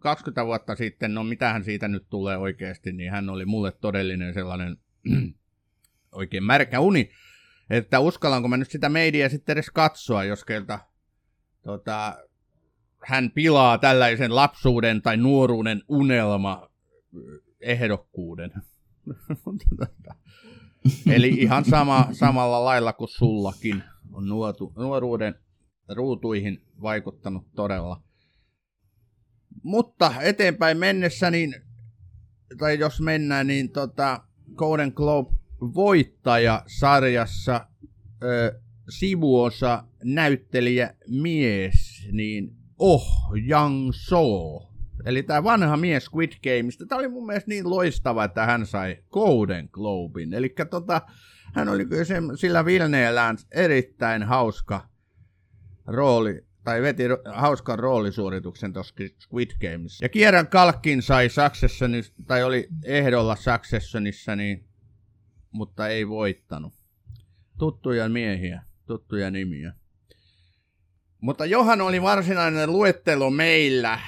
20 0.00 0.46
vuotta 0.46 0.74
sitten, 0.74 1.14
no 1.14 1.24
mitähän 1.24 1.64
siitä 1.64 1.88
nyt 1.88 2.06
tulee 2.10 2.36
oikeasti, 2.36 2.92
niin 2.92 3.10
hän 3.10 3.30
oli 3.30 3.44
mulle 3.44 3.72
todellinen 3.72 4.34
sellainen 4.34 4.76
oikein 6.12 6.44
märkä 6.44 6.80
uni, 6.80 7.10
että 7.70 8.00
uskallanko 8.00 8.48
mä 8.48 8.56
nyt 8.56 8.70
sitä 8.70 8.88
meidiä 8.88 9.28
sitten 9.28 9.52
edes 9.52 9.70
katsoa, 9.70 10.24
jos 10.24 10.44
kelta 10.44 10.78
tota, 11.62 12.16
hän 13.04 13.30
pilaa 13.30 13.78
tällaisen 13.78 14.34
lapsuuden 14.34 15.02
tai 15.02 15.16
nuoruuden 15.16 15.82
unelma 15.88 16.70
ehdokkuuden. 17.60 18.52
Eli 21.14 21.28
ihan 21.28 21.64
sama, 21.64 22.08
samalla 22.12 22.64
lailla 22.64 22.92
kuin 22.92 23.08
sullakin 23.08 23.82
on 24.12 24.28
nuotu, 24.28 24.72
nuoruuden 24.76 25.34
ruutuihin 25.88 26.62
vaikuttanut 26.82 27.46
todella. 27.54 28.02
Mutta 29.62 30.14
eteenpäin 30.20 30.78
mennessä, 30.78 31.30
niin, 31.30 31.54
tai 32.58 32.78
jos 32.78 33.00
mennään, 33.00 33.46
niin 33.46 33.70
tota, 33.70 34.20
Golden 34.54 34.92
Globe 34.96 35.43
voittaja 35.60 36.62
sarjassa 36.66 37.66
ö, 38.22 38.60
sivuosa 38.88 39.84
näyttelijä 40.04 40.94
mies, 41.08 42.08
niin 42.12 42.56
Oh 42.78 43.32
Young 43.48 43.90
So. 43.92 44.60
Eli 45.04 45.22
tämä 45.22 45.44
vanha 45.44 45.76
mies 45.76 46.04
Squid 46.04 46.32
Gameista. 46.42 46.86
Tämä 46.86 46.98
oli 46.98 47.08
mun 47.08 47.26
mielestä 47.26 47.48
niin 47.48 47.70
loistava, 47.70 48.24
että 48.24 48.46
hän 48.46 48.66
sai 48.66 48.96
Golden 49.10 49.68
Globin. 49.72 50.34
Eli 50.34 50.54
tota, 50.70 51.02
hän 51.54 51.68
oli 51.68 51.86
kyllä 51.86 52.04
se, 52.04 52.14
sillä 52.36 52.64
Vilneellään 52.64 53.36
erittäin 53.50 54.22
hauska 54.22 54.88
rooli 55.86 56.44
tai 56.64 56.82
veti 56.82 57.02
hauskan 57.32 57.78
roolisuorituksen 57.78 58.72
tuossa 58.72 58.94
Squid 59.20 59.50
Games. 59.60 60.00
Ja 60.00 60.08
Kieran 60.08 60.46
Kalkkin 60.46 61.02
sai 61.02 61.28
Successionissa, 61.28 62.12
tai 62.26 62.42
oli 62.42 62.68
ehdolla 62.84 63.36
Successionissa, 63.36 64.36
niin, 64.36 64.64
mutta 65.54 65.88
ei 65.88 66.08
voittanut. 66.08 66.72
Tuttuja 67.58 68.08
miehiä, 68.08 68.62
tuttuja 68.86 69.30
nimiä. 69.30 69.72
Mutta 71.20 71.46
Johan 71.46 71.80
oli 71.80 72.02
varsinainen 72.02 72.72
luettelo 72.72 73.30
meillä 73.30 73.98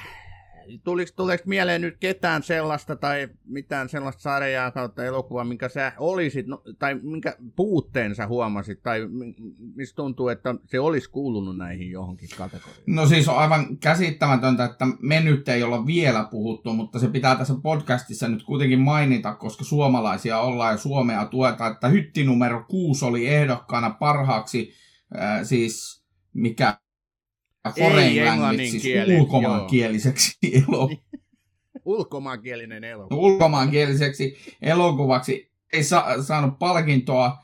tuliko, 0.85 1.11
tuleeko 1.17 1.45
mieleen 1.47 1.81
nyt 1.81 1.97
ketään 2.01 2.43
sellaista 2.43 2.97
tai 2.97 3.29
mitään 3.45 3.89
sellaista 3.89 4.23
sarjaa 4.23 4.71
kautta 4.71 5.05
elokuvaa, 5.05 5.45
minkä 5.45 5.69
sä 5.69 5.93
olisit, 5.99 6.47
no, 6.47 6.63
tai 6.79 6.95
minkä 6.95 7.37
puutteen 7.57 8.15
sä 8.15 8.27
huomasit, 8.27 8.83
tai 8.83 9.01
mistä 9.75 9.97
tuntuu, 9.97 10.29
että 10.29 10.55
se 10.67 10.81
olisi 10.81 11.11
kuulunut 11.11 11.57
näihin 11.57 11.91
johonkin 11.91 12.29
kategoriaan? 12.39 12.83
No 12.87 13.07
siis 13.07 13.29
on 13.29 13.39
aivan 13.39 13.79
käsittämätöntä, 13.79 14.65
että 14.65 14.87
me 15.03 15.21
nyt 15.21 15.49
ei 15.49 15.63
olla 15.63 15.87
vielä 15.87 16.29
puhuttu, 16.31 16.73
mutta 16.73 16.99
se 16.99 17.09
pitää 17.09 17.37
tässä 17.37 17.55
podcastissa 17.63 18.29
nyt 18.29 18.43
kuitenkin 18.43 18.81
mainita, 18.81 19.35
koska 19.35 19.65
suomalaisia 19.65 20.41
ollaan 20.41 20.73
ja 20.73 20.79
Suomea 20.79 21.25
tuetaan, 21.25 21.73
että 21.73 21.89
hytti 21.89 22.25
numero 22.25 22.65
6 22.69 23.05
oli 23.05 23.27
ehdokkaana 23.27 23.91
parhaaksi, 23.91 24.73
äh, 25.19 25.41
siis 25.43 26.05
mikä 26.33 26.79
foreign 27.71 28.25
language, 28.27 28.67
siis 28.67 28.85
ulkomaankieliseksi 29.19 30.39
elokuvaksi. 30.53 31.07
Ulkomaankielinen 31.85 32.85
elokuva. 32.85 33.21
Ulkomaankieliseksi 33.21 34.37
elokuvaksi. 34.63 35.53
Ei 35.73 35.85
sa- 35.85 36.23
saanut 36.23 36.59
palkintoa. 36.59 37.39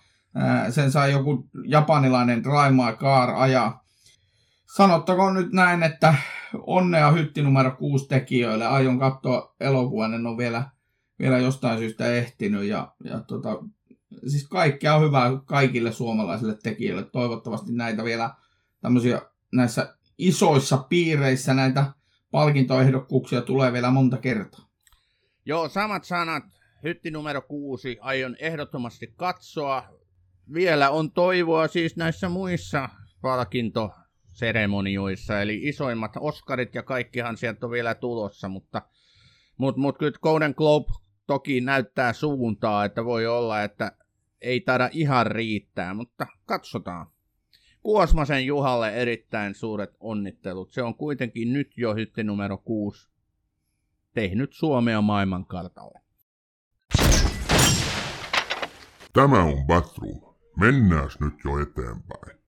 Sen 0.71 0.93
sai 0.93 1.13
joku 1.13 1.49
japanilainen 1.67 2.45
Raima 2.45 2.93
Kaar 2.93 3.31
ajaa. 3.31 3.85
Sanottakoon 4.77 5.35
nyt 5.35 5.53
näin, 5.53 5.83
että 5.83 6.15
onnea 6.67 7.11
hytti 7.11 7.43
numero 7.43 7.71
6 7.71 8.09
tekijöille. 8.09 8.67
Aion 8.67 8.99
katsoa 8.99 9.55
elokuvan, 9.61 10.15
en 10.15 10.27
ole 10.27 10.37
vielä, 10.37 10.71
vielä 11.19 11.39
jostain 11.39 11.79
syystä 11.79 12.07
ehtinyt. 12.07 12.65
Ja, 12.65 12.95
ja 13.05 13.21
tota, 13.21 13.59
siis 14.27 14.49
kaikkea 14.49 14.95
on 14.95 15.03
hyvää 15.03 15.31
kaikille 15.45 15.93
suomalaisille 15.93 16.57
tekijöille. 16.63 17.05
Toivottavasti 17.05 17.73
näitä 17.73 18.05
vielä 18.05 18.35
tämmöisiä 18.81 19.23
näissä 19.53 19.97
isoissa 20.19 20.79
piireissä 20.89 21.55
näitä 21.55 21.93
palkintoehdokkuuksia 22.31 23.43
tulee 23.43 23.73
vielä 23.73 23.91
monta 23.91 24.17
kertaa. 24.17 24.69
Joo, 25.45 25.69
samat 25.69 26.05
sanat. 26.05 26.45
Hytti 26.83 27.11
numero 27.11 27.43
kuusi. 27.43 27.99
Aion 28.01 28.37
ehdottomasti 28.39 29.13
katsoa. 29.17 29.85
Vielä 30.55 30.91
on 30.91 31.13
toivoa 31.13 31.69
siis 31.69 31.97
näissä 31.97 32.29
muissa 32.29 32.89
palkintoseremonioissa, 33.21 35.41
eli 35.41 35.61
isoimmat 35.63 36.13
Oscarit 36.21 36.75
ja 36.75 36.83
kaikkihan 36.83 37.37
sieltä 37.37 37.67
on 37.67 37.73
vielä 37.73 37.95
tulossa, 37.95 38.49
mutta 38.49 38.83
mut, 39.57 39.77
mut 39.77 39.99
kyllä 39.99 40.19
Golden 40.23 40.55
Globe 40.57 40.93
toki 41.27 41.61
näyttää 41.61 42.13
suuntaa, 42.13 42.85
että 42.85 43.05
voi 43.05 43.27
olla, 43.27 43.63
että 43.63 43.93
ei 44.41 44.61
taida 44.61 44.89
ihan 44.93 45.27
riittää, 45.27 45.95
mutta 45.95 46.27
katsotaan. 46.47 47.07
Kuosmasen 47.83 48.47
Juhalle 48.47 48.95
erittäin 48.95 49.55
suuret 49.55 49.97
onnittelut. 50.01 50.73
Se 50.73 50.83
on 50.83 50.95
kuitenkin 50.95 51.53
nyt 51.53 51.73
jo 51.77 51.95
hytti 51.95 52.25
numero 52.25 52.59
6 52.59 53.09
tehnyt 54.15 54.53
Suomea 54.53 55.01
maailmankartalle. 55.01 56.01
Tämä 59.13 59.43
on 59.43 59.67
Batroom. 59.67 60.35
Mennääs 60.57 61.21
nyt 61.21 61.35
jo 61.45 61.63
eteenpäin. 61.63 62.43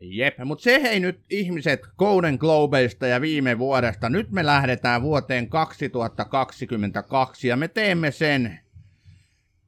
Jep, 0.00 0.38
mutta 0.44 0.62
se 0.62 0.82
hei 0.82 1.00
nyt 1.00 1.20
ihmiset 1.30 1.80
Golden 1.98 2.36
Globeista 2.40 3.06
ja 3.06 3.20
viime 3.20 3.58
vuodesta. 3.58 4.08
Nyt 4.08 4.30
me 4.30 4.46
lähdetään 4.46 5.02
vuoteen 5.02 5.48
2022 5.48 7.48
ja 7.48 7.56
me 7.56 7.68
teemme 7.68 8.10
sen 8.10 8.60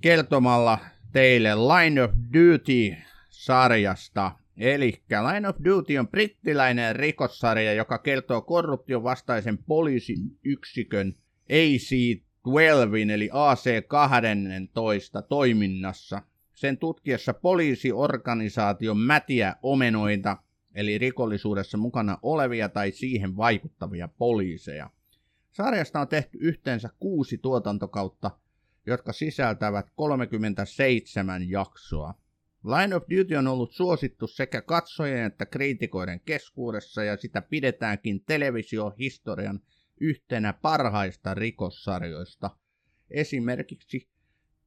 kertomalla 0.00 0.78
teille 1.12 1.54
Line 1.54 2.02
of 2.02 2.10
Duty-sarjasta. 2.32 4.37
Eli 4.58 5.02
Line 5.32 5.48
of 5.48 5.56
Duty 5.64 5.98
on 5.98 6.08
brittiläinen 6.08 6.96
rikossarja, 6.96 7.72
joka 7.72 7.98
kertoo 7.98 8.42
korruption 8.42 9.02
vastaisen 9.02 9.58
poliisiyksikön 9.58 11.14
AC-12 11.50 13.10
eli 13.14 13.30
AC-12 13.32 15.22
toiminnassa. 15.28 16.22
Sen 16.54 16.78
tutkiessa 16.78 17.34
poliisiorganisaation 17.34 18.98
mätiä 18.98 19.56
omenoita, 19.62 20.36
eli 20.74 20.98
rikollisuudessa 20.98 21.78
mukana 21.78 22.18
olevia 22.22 22.68
tai 22.68 22.90
siihen 22.90 23.36
vaikuttavia 23.36 24.08
poliiseja. 24.08 24.90
Sarjasta 25.50 26.00
on 26.00 26.08
tehty 26.08 26.38
yhteensä 26.40 26.88
kuusi 26.98 27.38
tuotantokautta, 27.38 28.30
jotka 28.86 29.12
sisältävät 29.12 29.90
37 29.96 31.50
jaksoa. 31.50 32.14
Line 32.64 32.96
of 32.96 33.02
Duty 33.02 33.36
on 33.36 33.46
ollut 33.46 33.72
suosittu 33.72 34.26
sekä 34.26 34.62
katsojien 34.62 35.24
että 35.24 35.46
kriitikoiden 35.46 36.20
keskuudessa 36.20 37.04
ja 37.04 37.16
sitä 37.16 37.42
pidetäänkin 37.42 38.24
televisiohistorian 38.24 39.60
yhtenä 40.00 40.52
parhaista 40.52 41.34
rikossarjoista. 41.34 42.50
Esimerkiksi 43.10 44.08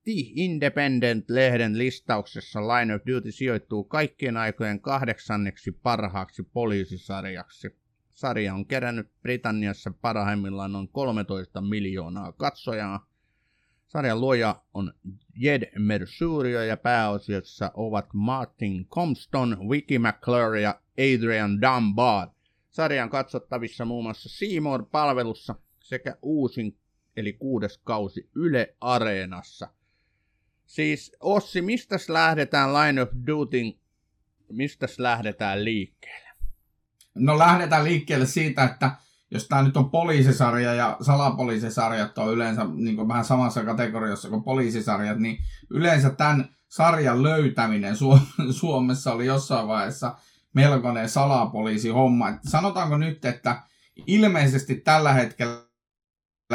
The 0.03 0.13
Independent-lehden 0.35 1.77
listauksessa 1.77 2.59
Line 2.61 2.95
of 2.95 3.01
Duty 3.07 3.31
sijoittuu 3.31 3.83
kaikkien 3.83 4.37
aikojen 4.37 4.81
kahdeksanneksi 4.81 5.71
parhaaksi 5.71 6.43
poliisisarjaksi. 6.43 7.75
Sarja 8.11 8.53
on 8.53 8.65
kerännyt 8.65 9.07
Britanniassa 9.21 9.91
parhaimmillaan 10.01 10.71
noin 10.71 10.87
13 10.87 11.61
miljoonaa 11.61 12.31
katsojaa, 12.31 13.10
Sarjan 13.91 14.21
luoja 14.21 14.61
on 14.73 14.93
Jed 15.35 15.71
Mersurio 15.79 16.63
ja 16.63 16.77
pääosiossa 16.77 17.71
ovat 17.73 18.05
Martin 18.13 18.87
Comston, 18.87 19.69
Vicky 19.69 19.99
McClure 19.99 20.61
ja 20.61 20.81
Adrian 20.97 21.61
Dunbar. 21.61 22.27
Sarjan 22.69 23.09
katsottavissa 23.09 23.85
muun 23.85 24.03
muassa 24.03 24.29
Seymour-palvelussa 24.29 25.55
sekä 25.79 26.17
uusin 26.21 26.77
eli 27.17 27.33
kuudes 27.33 27.77
kausi 27.77 28.29
Yle 28.35 28.75
Areenassa. 28.81 29.67
Siis 30.65 31.15
Ossi, 31.19 31.61
mistä 31.61 31.95
lähdetään 32.07 32.73
Line 32.73 33.01
of 33.01 33.09
Duty, 33.27 33.57
mistä 34.51 34.87
lähdetään 34.97 35.65
liikkeelle? 35.65 36.29
No 37.15 37.37
lähdetään 37.39 37.83
liikkeelle 37.83 38.25
siitä, 38.25 38.63
että 38.63 38.91
jos 39.31 39.47
tämä 39.47 39.61
nyt 39.61 39.77
on 39.77 39.89
poliisisarja 39.89 40.73
ja 40.73 40.97
salapoliisisarjat 41.01 42.17
on 42.17 42.33
yleensä 42.33 42.65
niin 42.73 43.07
vähän 43.07 43.25
samassa 43.25 43.63
kategoriassa 43.63 44.29
kuin 44.29 44.43
poliisisarjat, 44.43 45.19
niin 45.19 45.37
yleensä 45.69 46.09
tämän 46.09 46.55
sarjan 46.67 47.23
löytäminen 47.23 47.95
Suomessa 48.59 49.13
oli 49.13 49.25
jossain 49.25 49.67
vaiheessa 49.67 50.15
melkoinen 50.53 51.09
salapoliisihomma. 51.09 52.29
Et 52.29 52.39
sanotaanko 52.47 52.97
nyt, 52.97 53.25
että 53.25 53.63
ilmeisesti 54.07 54.75
tällä 54.75 55.13
hetkellä 55.13 55.71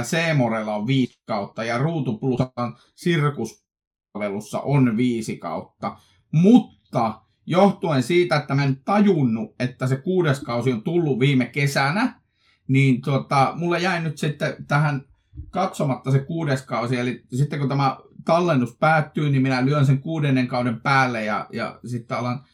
Seemorella 0.02 0.74
on 0.74 0.86
viisi 0.86 1.22
kautta 1.26 1.64
ja 1.64 1.78
Ruutu 1.78 2.18
Plusan 2.18 2.76
sirkuspalvelussa 2.94 4.60
on 4.60 4.96
viisi 4.96 5.36
kautta. 5.36 5.96
Mutta 6.32 7.20
johtuen 7.46 8.02
siitä, 8.02 8.36
että 8.36 8.54
mä 8.54 8.64
en 8.64 8.76
tajunnut, 8.84 9.54
että 9.60 9.86
se 9.86 9.96
kuudes 9.96 10.40
kausi 10.40 10.72
on 10.72 10.82
tullut 10.82 11.18
viime 11.18 11.46
kesänä, 11.46 12.20
niin 12.68 13.00
tota, 13.00 13.52
mulla 13.57 13.79
jäi 13.79 14.02
nyt 14.02 14.18
sitten 14.18 14.66
tähän 14.68 15.05
katsomatta 15.50 16.11
se 16.11 16.18
kuudes 16.18 16.62
kausi, 16.62 16.96
eli 16.96 17.24
sitten 17.35 17.59
kun 17.59 17.68
tämä 17.68 17.96
tallennus 18.24 18.76
päättyy, 18.76 19.31
niin 19.31 19.42
minä 19.42 19.64
lyön 19.64 19.87
sen 19.87 20.00
kuudennen 20.00 20.48
kauden 20.48 20.81
päälle 20.81 21.24
ja, 21.24 21.46
ja 21.52 21.81
sitten 21.87 22.18
alan 22.18 22.44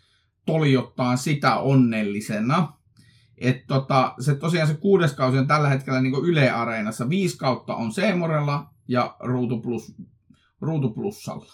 toljottaa 0.46 1.16
sitä 1.16 1.56
onnellisena. 1.56 2.72
Et 3.38 3.66
tota, 3.66 4.14
se 4.20 4.34
tosiaan 4.34 4.68
se 4.68 4.74
kuudes 4.74 5.12
kausi 5.12 5.38
on 5.38 5.46
tällä 5.46 5.68
hetkellä 5.68 6.00
niin 6.00 6.24
Yle 6.24 6.50
Areenassa. 6.50 7.08
Viisi 7.08 7.38
kautta 7.38 7.74
on 7.74 7.92
Seemorella 7.92 8.70
ja 8.88 9.16
Ruutu, 9.20 9.60
Plus, 9.60 9.94
Ruutu 10.60 10.90
Plussalla. 10.90 11.52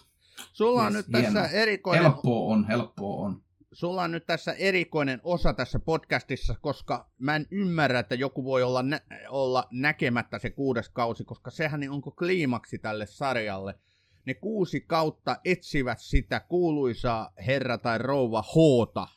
Sulla 0.53 0.83
on 0.83 0.95
yes, 0.95 1.07
nyt 1.07 1.21
hieno. 1.21 1.41
tässä 1.41 1.57
erikoinen... 1.57 2.03
Helppoa 2.03 2.55
on, 2.55 2.67
helppoa 2.67 3.27
on 3.27 3.43
sulla 3.73 4.03
on 4.03 4.13
nyt 4.13 4.27
tässä 4.27 4.53
erikoinen 4.53 5.21
osa 5.23 5.53
tässä 5.53 5.79
podcastissa, 5.79 6.55
koska 6.61 7.11
mä 7.19 7.37
en 7.37 7.47
ymmärrä, 7.51 7.99
että 7.99 8.15
joku 8.15 8.45
voi 8.45 8.63
olla, 8.63 8.83
nä- 8.83 9.01
olla 9.29 9.65
näkemättä 9.71 10.39
se 10.39 10.51
kuudes 10.51 10.89
kausi, 10.89 11.25
koska 11.25 11.51
sehän 11.51 11.91
onko 11.91 12.11
kliimaksi 12.11 12.79
tälle 12.79 13.07
sarjalle. 13.07 13.79
Ne 14.25 14.35
kuusi 14.35 14.81
kautta 14.81 15.37
etsivät 15.45 15.99
sitä 16.01 16.41
kuuluisaa 16.41 17.33
herra 17.47 17.79
tai 17.79 17.99
rouva 17.99 18.45
Hoota. 18.55 19.09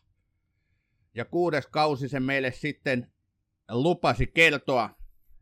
Ja 1.15 1.25
kuudes 1.25 1.67
kausi 1.67 2.09
se 2.09 2.19
meille 2.19 2.51
sitten 2.51 3.11
lupasi 3.69 4.27
kertoa. 4.27 4.89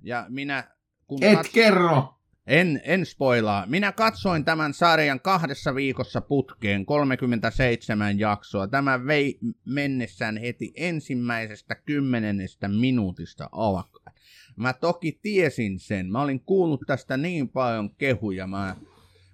Ja 0.01 0.25
minä... 0.29 0.75
Kun 1.07 1.23
Et 1.23 1.37
kat... 1.37 1.47
kerro! 1.53 2.18
En, 2.49 2.81
en 2.83 3.05
spoilaa. 3.05 3.65
Minä 3.65 3.91
katsoin 3.91 4.45
tämän 4.45 4.73
sarjan 4.73 5.19
kahdessa 5.19 5.75
viikossa 5.75 6.21
putkeen, 6.21 6.85
37 6.85 8.19
jaksoa. 8.19 8.67
Tämä 8.67 9.05
vei 9.05 9.39
mennessään 9.65 10.37
heti 10.37 10.73
ensimmäisestä 10.75 11.75
kymmenennestä 11.75 12.67
minuutista 12.67 13.49
alkaen. 13.51 14.15
Mä 14.55 14.73
toki 14.73 15.19
tiesin 15.21 15.79
sen. 15.79 16.11
Mä 16.11 16.21
olin 16.21 16.39
kuullut 16.39 16.81
tästä 16.87 17.17
niin 17.17 17.49
paljon 17.49 17.95
kehuja. 17.95 18.47
Mä, 18.47 18.75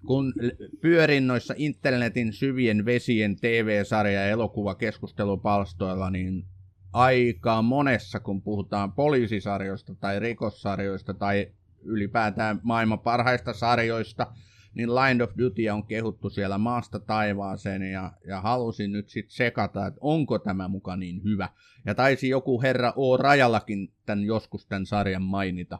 kun 0.07 0.33
pyörin 0.81 1.27
noissa 1.27 1.53
internetin 1.57 2.33
syvien 2.33 2.85
vesien 2.85 3.35
TV-sarja- 3.35 4.11
ja 4.11 4.25
elokuvakeskustelupalstoilla, 4.25 6.09
niin 6.09 6.45
aika 6.93 7.61
monessa, 7.61 8.19
kun 8.19 8.41
puhutaan 8.41 8.91
poliisisarjoista 8.91 9.95
tai 9.95 10.19
rikossarjoista 10.19 11.13
tai 11.13 11.51
ylipäätään 11.85 12.59
maailman 12.63 12.99
parhaista 12.99 13.53
sarjoista, 13.53 14.27
niin 14.73 14.95
Line 14.95 15.23
of 15.23 15.31
Duty 15.37 15.69
on 15.69 15.87
kehuttu 15.87 16.29
siellä 16.29 16.57
maasta 16.57 16.99
taivaaseen 16.99 17.81
ja, 17.81 18.11
ja 18.27 18.41
halusin 18.41 18.91
nyt 18.91 19.09
sitten 19.09 19.35
sekata, 19.35 19.85
että 19.85 19.99
onko 20.01 20.39
tämä 20.39 20.67
muka 20.67 20.95
niin 20.95 21.23
hyvä. 21.23 21.49
Ja 21.85 21.95
taisi 21.95 22.29
joku 22.29 22.61
herra 22.61 22.93
O. 22.95 23.17
Rajallakin 23.17 23.93
tämän 24.05 24.23
joskus 24.23 24.65
tämän 24.65 24.85
sarjan 24.85 25.21
mainita. 25.21 25.79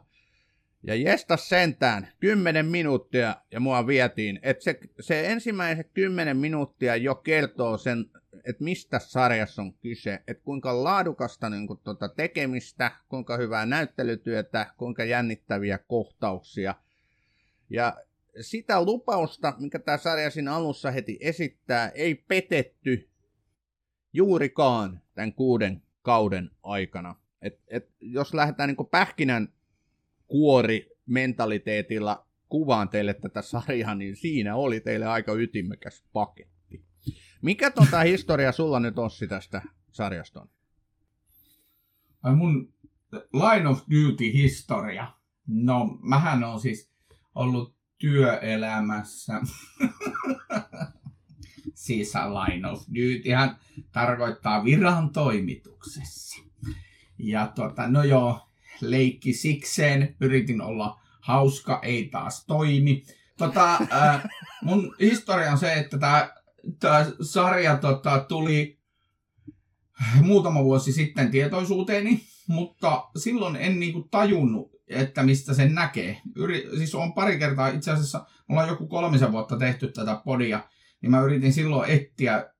Ja 0.82 0.94
jesta 0.94 1.36
sentään, 1.36 2.08
10 2.20 2.66
minuuttia 2.66 3.36
ja 3.52 3.60
mua 3.60 3.86
vietiin. 3.86 4.38
Että 4.42 4.64
se, 4.64 4.80
se 5.00 5.26
ensimmäiset 5.26 5.90
10 5.94 6.36
minuuttia 6.36 6.96
jo 6.96 7.14
kertoo 7.14 7.78
sen, 7.78 8.06
että 8.44 8.64
mistä 8.64 8.98
sarjassa 8.98 9.62
on 9.62 9.74
kyse. 9.74 10.22
Että 10.26 10.42
kuinka 10.44 10.84
laadukasta 10.84 11.50
niin 11.50 11.66
kuin, 11.66 11.80
tuota, 11.84 12.08
tekemistä, 12.08 12.90
kuinka 13.08 13.36
hyvää 13.36 13.66
näyttelytyötä, 13.66 14.74
kuinka 14.76 15.04
jännittäviä 15.04 15.78
kohtauksia. 15.78 16.74
Ja 17.70 17.96
sitä 18.40 18.84
lupausta, 18.84 19.54
minkä 19.58 19.78
tämä 19.78 19.98
sarja 19.98 20.30
siinä 20.30 20.54
alussa 20.54 20.90
heti 20.90 21.18
esittää, 21.20 21.88
ei 21.88 22.14
petetty 22.14 23.08
juurikaan 24.12 25.00
tämän 25.14 25.32
kuuden 25.32 25.82
kauden 26.02 26.50
aikana. 26.62 27.14
Et, 27.42 27.60
et, 27.68 27.90
jos 28.00 28.34
lähdetään 28.34 28.68
niin 28.68 28.86
pähkinän 28.90 29.48
kuori 30.26 30.96
mentaliteetilla 31.06 32.26
kuvaan 32.48 32.88
teille 32.88 33.14
tätä 33.14 33.42
sarjaa, 33.42 33.94
niin 33.94 34.16
siinä 34.16 34.56
oli 34.56 34.80
teille 34.80 35.06
aika 35.06 35.32
ytimekäs 35.32 36.04
paketti. 36.12 36.55
Mikä 37.42 37.70
tota 37.70 38.00
historia 38.00 38.52
sulla 38.52 38.80
nyt 38.80 38.98
Ossi 38.98 39.28
tästä 39.28 39.62
sarjasta 39.92 40.40
on? 40.40 40.48
Mun 42.36 42.74
Line 43.32 43.68
of 43.68 43.80
Duty-historia. 43.90 45.12
No, 45.46 45.98
mähän 46.02 46.44
on 46.44 46.60
siis 46.60 46.90
ollut 47.34 47.76
työelämässä. 47.98 49.40
siis 51.74 52.12
Line 52.14 52.68
of 52.68 52.80
Duty 52.88 53.22
tarkoittaa 53.92 54.64
viran 54.64 55.10
toimituksessa. 55.10 56.42
Ja 57.18 57.46
tota, 57.46 57.88
no 57.88 58.02
joo, 58.02 58.48
leikki 58.80 59.32
sikseen, 59.32 60.16
yritin 60.20 60.60
olla 60.60 61.00
hauska, 61.20 61.80
ei 61.82 62.08
taas 62.08 62.46
toimi. 62.46 63.02
Tota, 63.38 63.74
äh, 63.92 64.22
mun 64.62 64.94
historia 65.00 65.52
on 65.52 65.58
se, 65.58 65.72
että 65.72 65.98
tämä 65.98 66.34
tää 66.80 67.06
sarja 67.20 67.76
tota, 67.76 68.24
tuli 68.28 68.78
muutama 70.22 70.64
vuosi 70.64 70.92
sitten 70.92 71.30
tietoisuuteeni, 71.30 72.20
mutta 72.48 73.08
silloin 73.16 73.56
en 73.56 73.80
niinku 73.80 74.08
tajunnut, 74.10 74.70
että 74.88 75.22
mistä 75.22 75.54
sen 75.54 75.74
näkee. 75.74 76.20
Yri, 76.36 76.68
siis 76.76 76.94
on 76.94 77.12
pari 77.12 77.38
kertaa, 77.38 77.68
itse 77.68 77.90
asiassa 77.90 78.18
me 78.18 78.52
ollaan 78.52 78.68
joku 78.68 78.86
kolmisen 78.86 79.32
vuotta 79.32 79.56
tehty 79.56 79.88
tätä 79.88 80.20
podia, 80.24 80.64
niin 81.00 81.10
mä 81.10 81.20
yritin 81.20 81.52
silloin 81.52 81.90
etsiä 81.90 82.50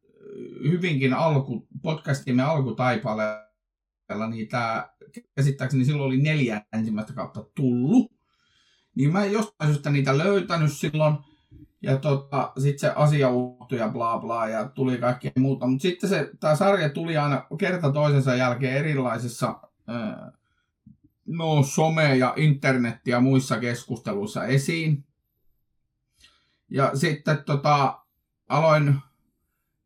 hyvinkin 0.63 1.15
alku, 1.15 1.69
podcastimme 1.83 2.43
alkutaipaleella, 2.43 4.31
niin 4.31 4.49
tämä 4.49 4.89
käsittääkseni 5.37 5.85
silloin 5.85 6.07
oli 6.07 6.23
neljä 6.23 6.65
ensimmäistä 6.73 7.13
kautta 7.13 7.45
tullut. 7.55 8.13
Niin 8.95 9.13
mä 9.13 9.25
en 9.25 9.33
jostain 9.33 9.71
syystä 9.71 9.91
niitä 9.91 10.19
löytänyt 10.19 10.73
silloin. 10.73 11.15
Ja 11.87 11.97
tota, 11.97 12.53
sitten 12.59 12.79
se 12.79 12.93
asia 12.97 13.31
uuttui 13.31 13.79
ja 13.79 13.89
bla 13.89 14.19
bla 14.19 14.49
ja 14.49 14.69
tuli 14.69 14.99
kaikkea 14.99 15.31
muuta. 15.39 15.67
Mutta 15.67 15.83
sitten 15.83 16.11
se, 16.11 16.31
tämä 16.41 16.57
sarja 16.57 16.89
tuli 16.89 17.17
aina 17.17 17.47
kerta 17.59 17.93
toisensa 17.93 18.35
jälkeen 18.35 18.77
erilaisissa 18.77 19.61
ää, 19.87 20.33
no, 21.27 21.63
some- 21.63 22.15
ja 22.19 22.35
internet- 22.37 23.07
ja 23.07 23.21
muissa 23.21 23.61
keskusteluissa 23.61 24.45
esiin. 24.45 25.05
Ja 26.71 26.91
sitten 26.95 27.45
tota, 27.45 28.03
aloin 28.49 28.95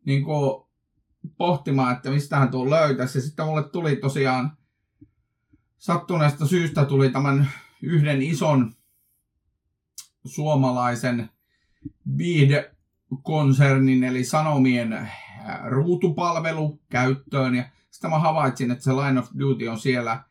niin 0.04 0.24
kuin, 0.24 0.64
pohtimaan, 1.36 1.96
että 1.96 2.10
mistähän 2.10 2.50
tuo 2.50 2.70
löytäisi. 2.70 3.18
Ja 3.18 3.22
sitten 3.22 3.46
mulle 3.46 3.68
tuli 3.68 3.96
tosiaan 3.96 4.56
sattuneesta 5.78 6.46
syystä 6.46 6.84
tuli 6.84 7.10
tämän 7.10 7.50
yhden 7.82 8.22
ison 8.22 8.74
suomalaisen 10.24 11.30
viihdekonsernin 12.19 14.05
eli 14.05 14.25
Sanomien 14.25 14.93
äh, 14.93 15.12
ruutupalvelu 15.64 16.81
käyttöön. 16.88 17.55
Ja 17.55 17.64
sitten 17.90 18.11
mä 18.11 18.19
havaitsin, 18.19 18.71
että 18.71 18.85
se 18.85 18.93
Line 18.93 19.21
of 19.21 19.29
Duty 19.38 19.69
on 19.69 19.79
siellä 19.79 20.25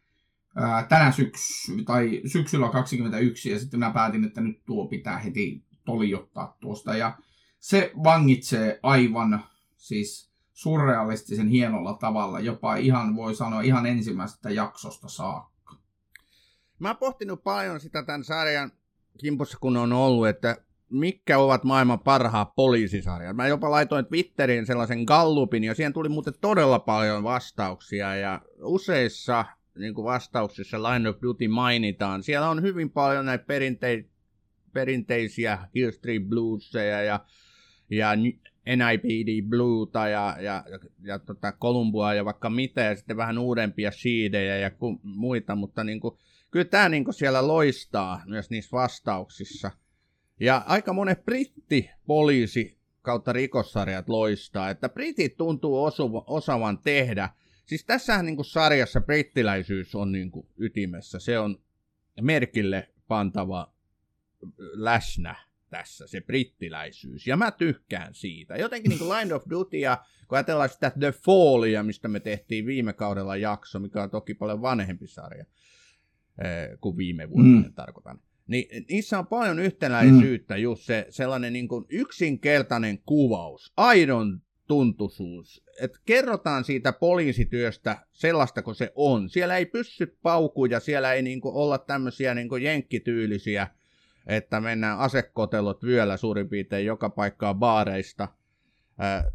ää, 0.55 0.77
äh, 0.77 0.87
tänä 0.87 1.11
syksy, 1.11 1.83
tai 1.85 2.21
syksyllä 2.25 2.69
21 2.69 3.51
ja 3.51 3.59
sitten 3.59 3.79
mä 3.79 3.91
päätin, 3.91 4.23
että 4.23 4.41
nyt 4.41 4.65
tuo 4.65 4.87
pitää 4.87 5.17
heti 5.17 5.63
toljottaa 5.85 6.57
tuosta. 6.59 6.97
Ja 6.97 7.17
se 7.59 7.91
vangitsee 8.03 8.79
aivan 8.83 9.43
siis 9.77 10.29
surrealistisen 10.53 11.47
hienolla 11.47 11.93
tavalla, 11.93 12.39
jopa 12.39 12.75
ihan 12.75 13.15
voi 13.15 13.35
sanoa 13.35 13.61
ihan 13.61 13.85
ensimmäisestä 13.85 14.49
jaksosta 14.49 15.09
saakka. 15.09 15.75
Mä 16.79 16.89
oon 16.89 16.97
pohtinut 16.97 17.43
paljon 17.43 17.79
sitä 17.79 18.03
tämän 18.03 18.23
sarjan 18.23 18.71
kimpussa, 19.17 19.57
kun 19.61 19.77
on 19.77 19.93
ollut, 19.93 20.27
että 20.27 20.57
mitkä 20.91 21.39
ovat 21.39 21.63
maailman 21.63 21.99
parhaat 21.99 22.55
poliisisarjat. 22.55 23.35
Mä 23.35 23.47
jopa 23.47 23.71
laitoin 23.71 24.05
Twitteriin 24.05 24.65
sellaisen 24.65 25.03
gallupin, 25.03 25.63
ja 25.63 25.75
siihen 25.75 25.93
tuli 25.93 26.09
muuten 26.09 26.33
todella 26.41 26.79
paljon 26.79 27.23
vastauksia, 27.23 28.15
ja 28.15 28.41
useissa 28.61 29.45
niin 29.77 29.93
kuin 29.93 30.05
vastauksissa 30.05 30.83
Line 30.83 31.09
of 31.09 31.15
Duty 31.21 31.47
mainitaan. 31.47 32.23
Siellä 32.23 32.49
on 32.49 32.61
hyvin 32.61 32.89
paljon 32.89 33.25
näitä 33.25 33.43
perinte- 33.43 34.09
perinteisiä 34.73 35.59
Hill 35.75 35.91
Street 35.91 36.23
Bluesia 36.29 37.03
ja, 37.03 37.25
ja 37.89 38.15
NIPD 38.65 39.49
Blueta 39.49 40.07
ja, 40.07 40.35
ja, 40.39 40.63
ja, 40.69 40.79
ja 41.03 41.19
tota 41.19 41.51
Columbua 41.51 42.13
ja 42.13 42.25
vaikka 42.25 42.49
mitä, 42.49 42.81
ja 42.81 42.95
sitten 42.95 43.17
vähän 43.17 43.37
uudempia 43.37 43.91
siidejä 43.91 44.57
ja 44.57 44.71
ku, 44.71 44.99
muita, 45.03 45.55
mutta 45.55 45.83
niin 45.83 45.99
kuin, 45.99 46.17
kyllä 46.51 46.65
tämä 46.65 46.89
niin 46.89 47.03
kuin 47.03 47.13
siellä 47.13 47.47
loistaa 47.47 48.21
myös 48.25 48.49
niissä 48.49 48.71
vastauksissa. 48.71 49.71
Ja 50.39 50.63
aika 50.67 50.93
monet 50.93 51.25
britti 51.25 51.89
poliisi 52.07 52.77
kautta 53.01 53.33
rikossarjat 53.33 54.09
loistaa, 54.09 54.69
että 54.69 54.89
britit 54.89 55.37
tuntuu 55.37 55.83
osuva, 55.83 56.23
osaavan 56.27 56.77
tehdä. 56.77 57.29
Siis 57.65 57.85
tässähän 57.85 58.25
niin 58.25 58.35
kuin 58.35 58.45
sarjassa 58.45 59.01
brittiläisyys 59.01 59.95
on 59.95 60.11
niin 60.11 60.31
kuin 60.31 60.47
ytimessä, 60.57 61.19
se 61.19 61.39
on 61.39 61.59
merkille 62.21 62.89
pantava 63.07 63.73
läsnä 64.73 65.35
tässä, 65.69 66.07
se 66.07 66.21
brittiläisyys. 66.21 67.27
Ja 67.27 67.37
mä 67.37 67.51
tykkään 67.51 68.13
siitä. 68.13 68.55
Jotenkin 68.55 68.89
niin 68.89 68.99
kuin 68.99 69.09
Line 69.09 69.33
of 69.33 69.43
Duty 69.49 69.77
ja 69.77 70.05
kun 70.27 70.37
ajatellaan 70.37 70.69
sitä 70.69 70.91
The 70.99 71.11
Fallia, 71.11 71.83
mistä 71.83 72.07
me 72.07 72.19
tehtiin 72.19 72.65
viime 72.65 72.93
kaudella 72.93 73.35
jakso, 73.35 73.79
mikä 73.79 74.03
on 74.03 74.09
toki 74.09 74.33
paljon 74.33 74.61
vanhempi 74.61 75.07
sarja 75.07 75.45
eh, 76.43 76.79
kuin 76.81 76.97
viime 76.97 77.29
vuonna 77.29 77.67
mm. 77.67 77.73
tarkoitan. 77.73 78.19
Niin 78.49 78.85
niissä 78.89 79.19
on 79.19 79.27
paljon 79.27 79.59
yhtenäisyyttä, 79.59 80.53
mm. 80.53 80.61
just 80.61 80.83
se 80.83 81.05
sellainen 81.09 81.53
niin 81.53 81.67
kuin 81.67 81.85
yksinkertainen 81.89 82.99
kuvaus, 83.05 83.73
aidon 83.77 84.41
tuntuisuus, 84.67 85.63
että 85.81 85.99
kerrotaan 86.05 86.63
siitä 86.63 86.93
poliisityöstä 86.93 87.97
sellaista 88.11 88.61
kuin 88.61 88.75
se 88.75 88.91
on. 88.95 89.29
Siellä 89.29 89.57
ei 89.57 89.65
pysty 89.65 90.17
paukuja, 90.21 90.79
siellä 90.79 91.13
ei 91.13 91.21
niin 91.21 91.41
kuin 91.41 91.55
olla 91.55 91.77
tämmöisiä 91.77 92.33
niin 92.33 92.49
kuin 92.49 92.63
jenkkityylisiä 92.63 93.67
että 94.29 94.61
mennään 94.61 94.99
asekotelot 94.99 95.83
vyöllä 95.83 96.17
suurin 96.17 96.49
piirtein 96.49 96.85
joka 96.85 97.09
paikkaa 97.09 97.53
baareista 97.53 98.27
ää, 98.97 99.31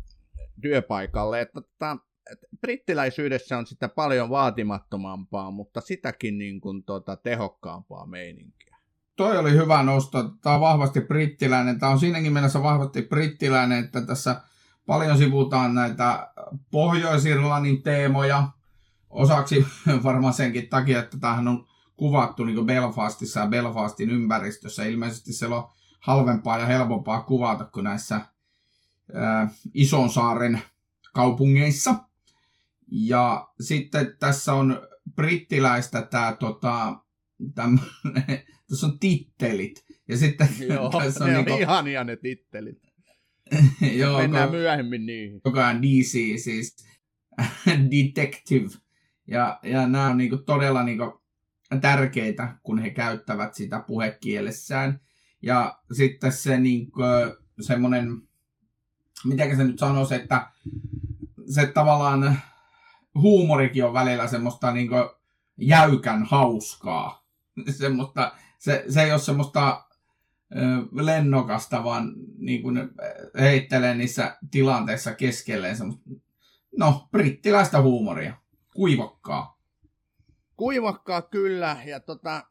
työpaikalle. 0.61 1.41
Että, 1.41 1.61
että, 1.61 1.71
tota, 1.71 1.99
että 2.33 2.47
brittiläisyydessä 2.61 3.59
on 3.59 3.67
sitä 3.67 3.89
paljon 3.89 4.31
vaatimattomampaa, 4.31 5.51
mutta 5.51 5.81
sitäkin 5.81 6.39
niin 6.39 6.61
kuin, 6.61 6.85
tota, 6.85 7.17
tehokkaampaa 7.17 8.07
meininkiä. 8.07 8.74
Toi 9.17 9.39
oli 9.39 9.53
hyvä 9.53 9.83
nosto. 9.83 10.29
Tämä 10.29 10.55
on 10.55 10.61
vahvasti 10.61 11.01
brittiläinen. 11.01 11.79
Tämä 11.79 11.93
on 11.93 12.01
siinäkin 12.01 12.33
mielessä 12.33 12.63
vahvasti 12.63 13.03
brittiläinen, 13.03 13.85
että 13.85 14.01
tässä 14.01 14.41
paljon 14.87 15.19
sivutaan 15.19 15.75
näitä 15.75 16.33
Pohjois-Irlannin 16.71 17.83
teemoja. 17.83 18.49
Osaksi 19.11 19.67
varmaan 20.05 20.35
senkin 20.35 20.69
takia, 20.69 20.99
että 20.99 21.19
tämähän 21.19 21.49
on 21.49 21.67
kuvattu 21.97 22.45
niin 22.45 22.67
Belfastissa 22.67 23.41
ja 23.41 23.47
Belfastin 23.47 24.11
ympäristössä. 24.11 24.85
Ilmeisesti 24.85 25.33
siellä 25.33 25.57
on 25.57 25.69
halvempaa 26.01 26.59
ja 26.59 26.67
helpompaa 26.67 27.23
kuvata 27.23 27.65
kuin 27.65 27.85
näissä 27.85 28.21
ää, 29.15 29.49
Ison 29.75 30.11
saaren 30.11 30.63
kaupungeissa. 31.13 31.95
Ja 32.91 33.49
sitten 33.61 34.17
tässä 34.19 34.55
on 34.55 34.89
brittiläistä 35.17 36.03
tämä 36.03 36.37
tota, 36.41 37.04
tässä 37.55 38.87
on 38.87 38.99
tittelit. 38.99 39.85
Ja 40.09 40.17
sitten 40.17 40.49
Joo, 40.69 40.91
tässä 40.91 41.25
on 41.25 41.31
ne 41.31 41.37
niinku, 41.37 41.53
on 41.53 41.61
ihania 41.61 42.05
ne 42.05 42.17
tittelit. 42.17 42.83
joo, 44.01 44.19
Mennään 44.19 44.49
ko- 44.49 44.53
myöhemmin 44.53 45.07
niihin. 45.07 45.41
joka 45.45 45.69
on 45.69 45.83
DC, 45.83 46.43
siis 46.43 46.77
detective. 47.69 48.69
Ja, 49.27 49.59
ja 49.63 49.87
nämä 49.87 50.07
on 50.07 50.17
niinku 50.17 50.37
todella 50.37 50.83
niinku 50.83 51.23
tärkeitä, 51.81 52.57
kun 52.63 52.79
he 52.79 52.91
käyttävät 52.91 53.55
sitä 53.55 53.85
puhekielessään. 53.87 55.01
Ja 55.43 55.79
sitten 55.93 56.33
se 56.33 56.59
niinku, 56.59 57.01
semmoinen, 57.61 58.23
miten 59.25 59.57
se 59.57 59.65
nyt 59.65 59.79
sanoisi, 59.79 60.15
että 60.15 60.51
se 61.51 61.67
tavallaan 61.67 62.39
huumorikin 63.15 63.85
on 63.85 63.93
välillä 63.93 64.27
semmoista 64.27 64.73
niinku 64.73 64.97
jäykän 65.57 66.25
hauskaa. 66.25 67.24
semmoista, 67.79 68.33
se, 68.59 68.85
se 68.89 69.03
ei 69.03 69.11
ole 69.13 69.19
semmoista 69.21 69.85
lennokasta, 70.93 71.85
vaan 71.85 72.13
niin 72.39 72.63
kuin 72.63 72.75
ne 72.75 72.89
heittelee 73.41 73.95
niissä 73.95 74.37
tilanteissa 74.51 75.15
keskelleen 75.15 75.77
semmoista, 75.77 76.11
no, 76.79 77.09
brittiläistä 77.13 77.81
huumoria. 77.83 78.35
Kuivokkaa. 78.75 79.59
Kuivakkaa 80.57 81.23
kyllä, 81.23 81.77
ja 81.87 82.01
tota, 82.01 82.45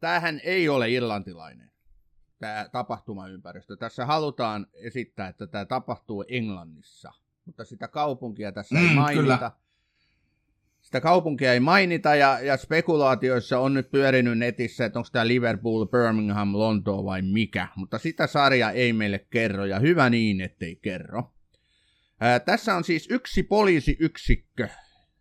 tämähän 0.00 0.40
ei 0.44 0.68
ole 0.68 0.90
irlantilainen, 0.90 1.70
tämä 2.38 2.68
tapahtumaympäristö. 2.72 3.76
Tässä 3.76 4.06
halutaan 4.06 4.66
esittää, 4.74 5.28
että 5.28 5.46
tämä 5.46 5.64
tapahtuu 5.64 6.24
Englannissa, 6.28 7.12
mutta 7.44 7.64
sitä 7.64 7.88
kaupunkia 7.88 8.52
tässä 8.52 8.78
ei 8.78 8.88
Mm, 8.88 8.94
mainita. 8.94 9.22
kyllä. 9.22 9.50
Sitä 10.92 11.00
kaupunkia 11.00 11.52
ei 11.52 11.60
mainita, 11.60 12.14
ja, 12.14 12.40
ja 12.40 12.56
spekulaatioissa 12.56 13.58
on 13.58 13.74
nyt 13.74 13.90
pyörinyt 13.90 14.38
netissä, 14.38 14.84
että 14.84 14.98
onko 14.98 15.08
tämä 15.12 15.26
Liverpool, 15.26 15.86
Birmingham, 15.86 16.52
Lontoa 16.52 17.04
vai 17.04 17.22
mikä, 17.22 17.68
mutta 17.76 17.98
sitä 17.98 18.26
sarja 18.26 18.70
ei 18.70 18.92
meille 18.92 19.26
kerro, 19.30 19.64
ja 19.64 19.78
hyvä 19.78 20.10
niin, 20.10 20.40
ettei 20.40 20.76
kerro. 20.76 21.32
Ää, 22.20 22.40
tässä 22.40 22.74
on 22.74 22.84
siis 22.84 23.08
yksi 23.10 23.42
poliisiyksikkö, 23.42 24.68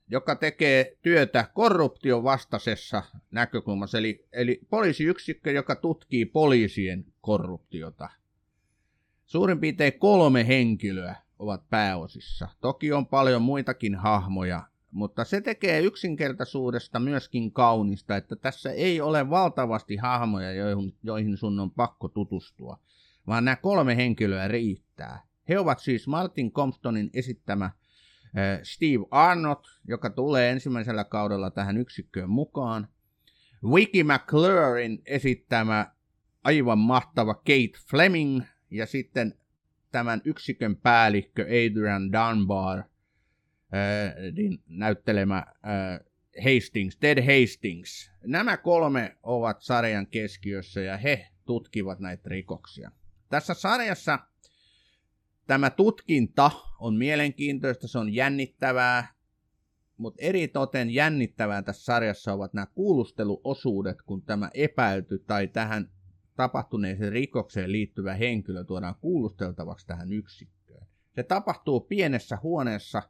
joka 0.10 0.36
tekee 0.36 0.98
työtä 1.02 1.46
korruption 1.54 2.24
vastaisessa 2.24 3.04
näkökulmassa, 3.32 3.98
eli, 3.98 4.26
eli 4.34 4.62
poliisiyksikkö, 4.70 5.52
joka 5.52 5.76
tutkii 5.76 6.26
poliisien 6.26 7.06
korruptiota. 7.22 8.10
Suurin 9.26 9.60
piirtein 9.60 10.00
kolme 10.00 10.48
henkilöä 10.48 11.16
ovat 11.40 11.70
pääosissa. 11.70 12.48
Toki 12.62 12.94
on 12.94 13.08
paljon 13.08 13.42
muitakin 13.42 13.96
hahmoja, 13.96 14.71
mutta 14.92 15.24
se 15.24 15.42
tekee 15.42 15.82
yksinkertaisuudesta 15.82 17.00
myöskin 17.00 17.52
kaunista, 17.52 18.18
että 18.18 18.36
tässä 18.36 18.72
ei 18.72 19.02
ole 19.02 19.30
valtavasti 19.30 19.96
hahmoja, 19.96 20.54
joihin, 20.54 20.96
joihin 21.04 21.38
sun 21.38 21.60
on 21.60 21.72
pakko 21.72 22.08
tutustua, 22.08 22.80
vaan 23.28 23.46
nämä 23.46 23.56
kolme 23.56 23.98
henkilöä 23.98 24.48
riittää. 24.48 25.24
He 25.50 25.60
ovat 25.60 25.80
siis 25.80 26.08
Martin 26.08 26.52
Comptonin 26.52 27.10
esittämä 27.14 27.72
Steve 28.64 29.06
Arnott, 29.12 29.66
joka 29.88 30.10
tulee 30.10 30.52
ensimmäisellä 30.52 31.04
kaudella 31.04 31.52
tähän 31.52 31.78
yksikköön 31.78 32.30
mukaan. 32.30 32.88
Vicky 33.76 34.04
McClurin 34.04 35.02
esittämä 35.06 35.92
aivan 36.44 36.80
mahtava 36.80 37.34
Kate 37.34 37.80
Fleming 37.90 38.42
ja 38.70 38.86
sitten 38.86 39.38
tämän 39.92 40.22
yksikön 40.26 40.76
päällikkö 40.76 41.44
Adrian 41.44 42.12
Dunbar 42.12 42.84
niin 44.36 44.64
näyttelemä 44.68 45.38
äh, 45.38 46.00
Hastings, 46.44 46.98
Ted 46.98 47.18
Hastings. 47.22 48.12
Nämä 48.24 48.58
kolme 48.58 49.18
ovat 49.24 49.62
sarjan 49.62 50.08
keskiössä 50.08 50.82
ja 50.82 50.98
he 50.98 51.28
tutkivat 51.46 52.00
näitä 52.00 52.30
rikoksia. 52.30 52.92
Tässä 53.30 53.54
sarjassa 53.54 54.20
tämä 55.48 55.70
tutkinta 55.70 56.52
on 56.80 56.96
mielenkiintoista, 56.96 57.88
se 57.88 58.00
on 58.00 58.14
jännittävää, 58.14 59.14
mutta 59.98 60.22
eritoten 60.22 60.90
jännittävää 60.90 61.62
tässä 61.62 61.84
sarjassa 61.84 62.34
ovat 62.34 62.54
nämä 62.54 62.66
kuulusteluosuudet, 62.66 64.02
kun 64.02 64.22
tämä 64.22 64.50
epäilty 64.54 65.20
tai 65.20 65.48
tähän 65.48 65.92
tapahtuneeseen 66.36 67.12
rikokseen 67.12 67.72
liittyvä 67.72 68.14
henkilö 68.14 68.64
tuodaan 68.64 68.96
kuulusteltavaksi 69.02 69.88
tähän 69.88 70.14
yksikköön. 70.14 70.88
Se 71.16 71.24
tapahtuu 71.24 71.80
pienessä 71.80 72.38
huoneessa, 72.44 73.04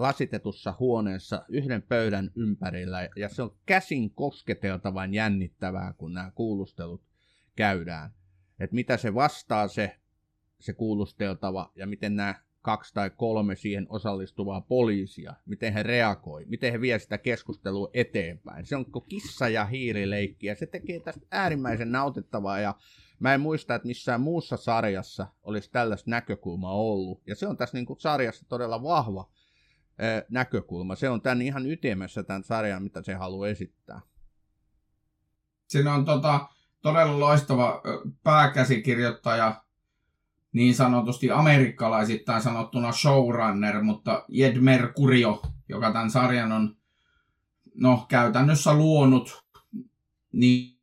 lasitetussa 0.00 0.74
huoneessa 0.78 1.44
yhden 1.48 1.82
pöydän 1.82 2.30
ympärillä 2.36 3.08
ja 3.16 3.28
se 3.28 3.42
on 3.42 3.56
käsin 3.66 4.10
kosketeltavan 4.10 5.14
jännittävää, 5.14 5.92
kun 5.92 6.14
nämä 6.14 6.30
kuulustelut 6.34 7.02
käydään. 7.56 8.10
Että 8.60 8.74
mitä 8.74 8.96
se 8.96 9.14
vastaa 9.14 9.68
se, 9.68 9.96
se 10.60 10.72
kuulusteltava 10.72 11.72
ja 11.76 11.86
miten 11.86 12.16
nämä 12.16 12.34
kaksi 12.62 12.94
tai 12.94 13.10
kolme 13.10 13.56
siihen 13.56 13.86
osallistuvaa 13.88 14.60
poliisia, 14.60 15.34
miten 15.46 15.72
he 15.72 15.82
reagoi, 15.82 16.44
miten 16.44 16.72
he 16.72 16.80
vie 16.80 16.98
sitä 16.98 17.18
keskustelua 17.18 17.90
eteenpäin. 17.94 18.66
Se 18.66 18.76
on 18.76 18.86
kissa 19.08 19.48
ja 19.48 19.64
hiirileikki 19.64 20.46
ja 20.46 20.54
se 20.54 20.66
tekee 20.66 21.00
tästä 21.00 21.26
äärimmäisen 21.30 21.92
nautittavaa 21.92 22.60
ja 22.60 22.74
mä 23.20 23.34
en 23.34 23.40
muista, 23.40 23.74
että 23.74 23.88
missään 23.88 24.20
muussa 24.20 24.56
sarjassa 24.56 25.26
olisi 25.42 25.70
tällaista 25.70 26.10
näkökulmaa 26.10 26.74
ollut. 26.74 27.22
Ja 27.26 27.34
se 27.34 27.46
on 27.46 27.56
tässä 27.56 27.76
niin 27.76 27.86
kuin 27.86 28.00
sarjassa 28.00 28.48
todella 28.48 28.82
vahva 28.82 29.30
näkökulma. 30.30 30.94
Se 30.94 31.08
on 31.08 31.20
tämän 31.20 31.42
ihan 31.42 31.66
ytimessä 31.66 32.22
tämän 32.22 32.44
sarjan, 32.44 32.82
mitä 32.82 33.02
se 33.02 33.14
haluaa 33.14 33.48
esittää. 33.48 34.00
Siinä 35.66 35.94
on 35.94 36.04
tota, 36.04 36.48
todella 36.82 37.20
loistava 37.20 37.82
pääkäsikirjoittaja, 38.22 39.64
niin 40.52 40.74
sanotusti 40.74 41.30
amerikkalaisittain 41.30 42.42
sanottuna 42.42 42.92
showrunner, 42.92 43.82
mutta 43.82 44.24
Jed 44.28 44.58
Mercurio, 44.58 45.42
joka 45.68 45.92
tämän 45.92 46.10
sarjan 46.10 46.52
on 46.52 46.76
no, 47.74 48.06
käytännössä 48.08 48.74
luonut, 48.74 49.44
niin, 50.32 50.78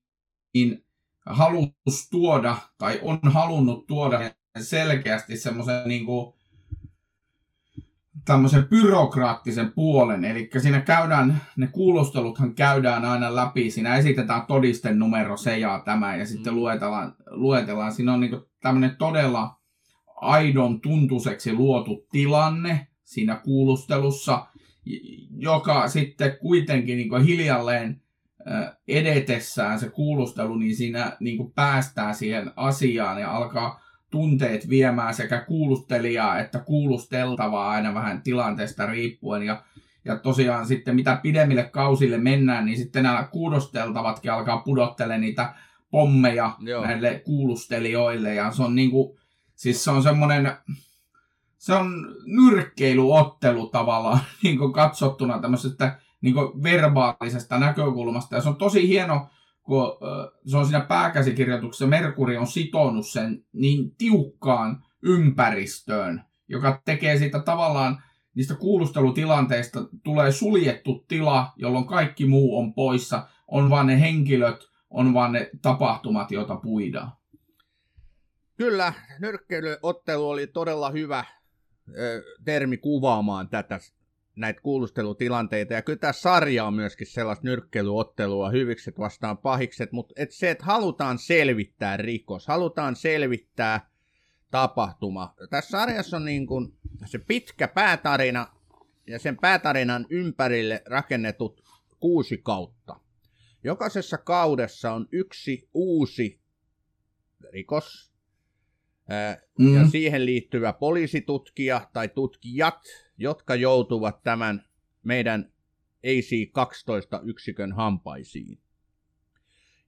niin 0.53 0.85
halus 1.25 2.09
tuoda, 2.11 2.57
tai 2.77 2.99
on 3.01 3.19
halunnut 3.23 3.87
tuoda 3.87 4.31
selkeästi 4.61 5.37
semmoisen 5.37 5.87
niin 5.87 6.05
kuin, 6.05 6.36
tämmöisen 8.27 8.67
byrokraattisen 8.67 9.71
puolen, 9.71 10.25
eli 10.25 10.49
siinä 10.57 10.81
käydään, 10.81 11.41
ne 11.57 11.67
kuulusteluthan 11.67 12.55
käydään 12.55 13.05
aina 13.05 13.35
läpi, 13.35 13.71
siinä 13.71 13.95
esitetään 13.95 14.45
todisten 14.45 14.99
numero 14.99 15.37
se 15.37 15.57
ja 15.57 15.81
tämä, 15.85 16.15
ja 16.15 16.25
sitten 16.25 16.53
Mm. 16.53 16.59
luetellaan, 16.59 17.15
luetellaan. 17.29 17.91
siinä 17.91 18.13
on 18.13 18.19
niin 18.19 18.41
tämmöinen 18.61 18.95
todella 18.95 19.55
aidon 20.21 20.81
tuntuseksi 20.81 21.53
luotu 21.53 22.07
tilanne 22.11 22.87
siinä 23.03 23.35
kuulustelussa, 23.35 24.45
joka 25.37 25.87
sitten 25.87 26.37
kuitenkin 26.41 26.97
niin 26.97 27.23
hiljalleen 27.23 28.01
edetessään 28.87 29.79
se 29.79 29.89
kuulustelu, 29.89 30.55
niin 30.55 30.75
siinä 30.75 31.17
niin 31.19 31.37
kuin 31.37 31.51
päästään 31.51 32.15
siihen 32.15 32.51
asiaan 32.55 33.21
ja 33.21 33.31
alkaa 33.31 33.86
tunteet 34.11 34.69
viemään 34.69 35.13
sekä 35.13 35.41
kuulustelijaa 35.41 36.39
että 36.39 36.59
kuulusteltavaa 36.59 37.69
aina 37.69 37.93
vähän 37.93 38.21
tilanteesta 38.21 38.85
riippuen. 38.85 39.43
Ja, 39.43 39.63
ja 40.05 40.17
tosiaan 40.17 40.67
sitten 40.67 40.95
mitä 40.95 41.19
pidemmille 41.23 41.63
kausille 41.63 42.17
mennään, 42.17 42.65
niin 42.65 42.77
sitten 42.77 43.03
nämä 43.03 43.27
kuulosteltavatkin 43.31 44.31
alkaa 44.31 44.57
pudottelemaan 44.57 45.21
niitä 45.21 45.53
pommeja 45.91 46.55
Joo. 46.59 46.85
näille 46.85 47.21
kuulustelijoille. 47.25 48.35
Ja 48.35 48.51
se 48.51 48.63
on 48.63 48.75
niinku, 48.75 49.19
siis 49.55 49.83
se 49.83 49.91
on 49.91 50.03
semmoinen, 50.03 50.51
se 51.57 51.73
on 51.73 52.15
nyrkkeilyottelu 52.25 53.67
tavallaan 53.67 54.19
niin 54.43 54.57
kuin 54.57 54.73
katsottuna 54.73 55.39
tämmöisestä 55.39 55.99
niin 56.21 56.33
kuin 56.33 56.63
verbaalisesta 56.63 57.59
näkökulmasta. 57.59 58.35
Ja 58.35 58.41
se 58.41 58.49
on 58.49 58.55
tosi 58.55 58.87
hieno, 58.87 59.27
kun 59.67 59.97
se 60.45 60.57
on 60.57 60.65
siinä 60.65 60.81
pääkäsikirjoituksessa, 60.81 61.87
Merkuri 61.87 62.37
on 62.37 62.47
sitonut 62.47 63.07
sen 63.07 63.45
niin 63.53 63.95
tiukkaan 63.95 64.83
ympäristöön, 65.01 66.23
joka 66.47 66.81
tekee 66.85 67.17
siitä 67.17 67.39
tavallaan 67.39 68.03
niistä 68.35 68.55
kuulustelutilanteista 68.55 69.79
tulee 70.03 70.31
suljettu 70.31 71.05
tila, 71.07 71.53
jolloin 71.55 71.87
kaikki 71.87 72.25
muu 72.25 72.59
on 72.59 72.73
poissa. 72.73 73.27
On 73.47 73.69
vaan 73.69 73.87
ne 73.87 73.99
henkilöt, 74.01 74.69
on 74.89 75.13
vaan 75.13 75.31
ne 75.31 75.49
tapahtumat, 75.61 76.31
joita 76.31 76.55
puidaan. 76.55 77.11
Kyllä, 78.57 78.93
nyrkkeilyottelu 79.19 80.29
oli 80.29 80.47
todella 80.47 80.89
hyvä 80.89 81.25
termi 82.45 82.77
kuvaamaan 82.77 83.49
tätä 83.49 83.79
näitä 84.37 84.61
kuulustelutilanteita. 84.61 85.73
Ja 85.73 85.81
kyllä 85.81 85.99
tämä 85.99 86.13
sarja 86.13 86.65
on 86.65 86.73
myöskin 86.73 87.07
sellaista 87.07 87.47
nyrkkeilyottelua, 87.47 88.49
hyvikset 88.49 88.99
vastaan 88.99 89.37
pahikset, 89.37 89.91
mutta 89.91 90.13
et 90.17 90.31
se, 90.31 90.49
että 90.49 90.65
halutaan 90.65 91.19
selvittää 91.19 91.97
rikos, 91.97 92.47
halutaan 92.47 92.95
selvittää 92.95 93.89
tapahtuma. 94.51 95.33
Tässä 95.49 95.69
sarjassa 95.69 96.17
on 96.17 96.25
niin 96.25 96.47
kuin 96.47 96.73
se 97.05 97.19
pitkä 97.19 97.67
päätarina 97.67 98.47
ja 99.07 99.19
sen 99.19 99.37
päätarinan 99.37 100.05
ympärille 100.09 100.81
rakennetut 100.85 101.63
kuusi 101.99 102.37
kautta. 102.37 102.99
Jokaisessa 103.63 104.17
kaudessa 104.17 104.93
on 104.93 105.07
yksi 105.11 105.69
uusi 105.73 106.39
rikos, 107.53 108.11
mm. 109.59 109.75
ja 109.75 109.87
siihen 109.87 110.25
liittyvä 110.25 110.73
poliisitutkija 110.73 111.89
tai 111.93 112.07
tutkijat, 112.07 113.06
jotka 113.17 113.55
joutuvat 113.55 114.23
tämän 114.23 114.65
meidän 115.03 115.51
AC-12-yksikön 116.03 117.73
hampaisiin. 117.73 118.59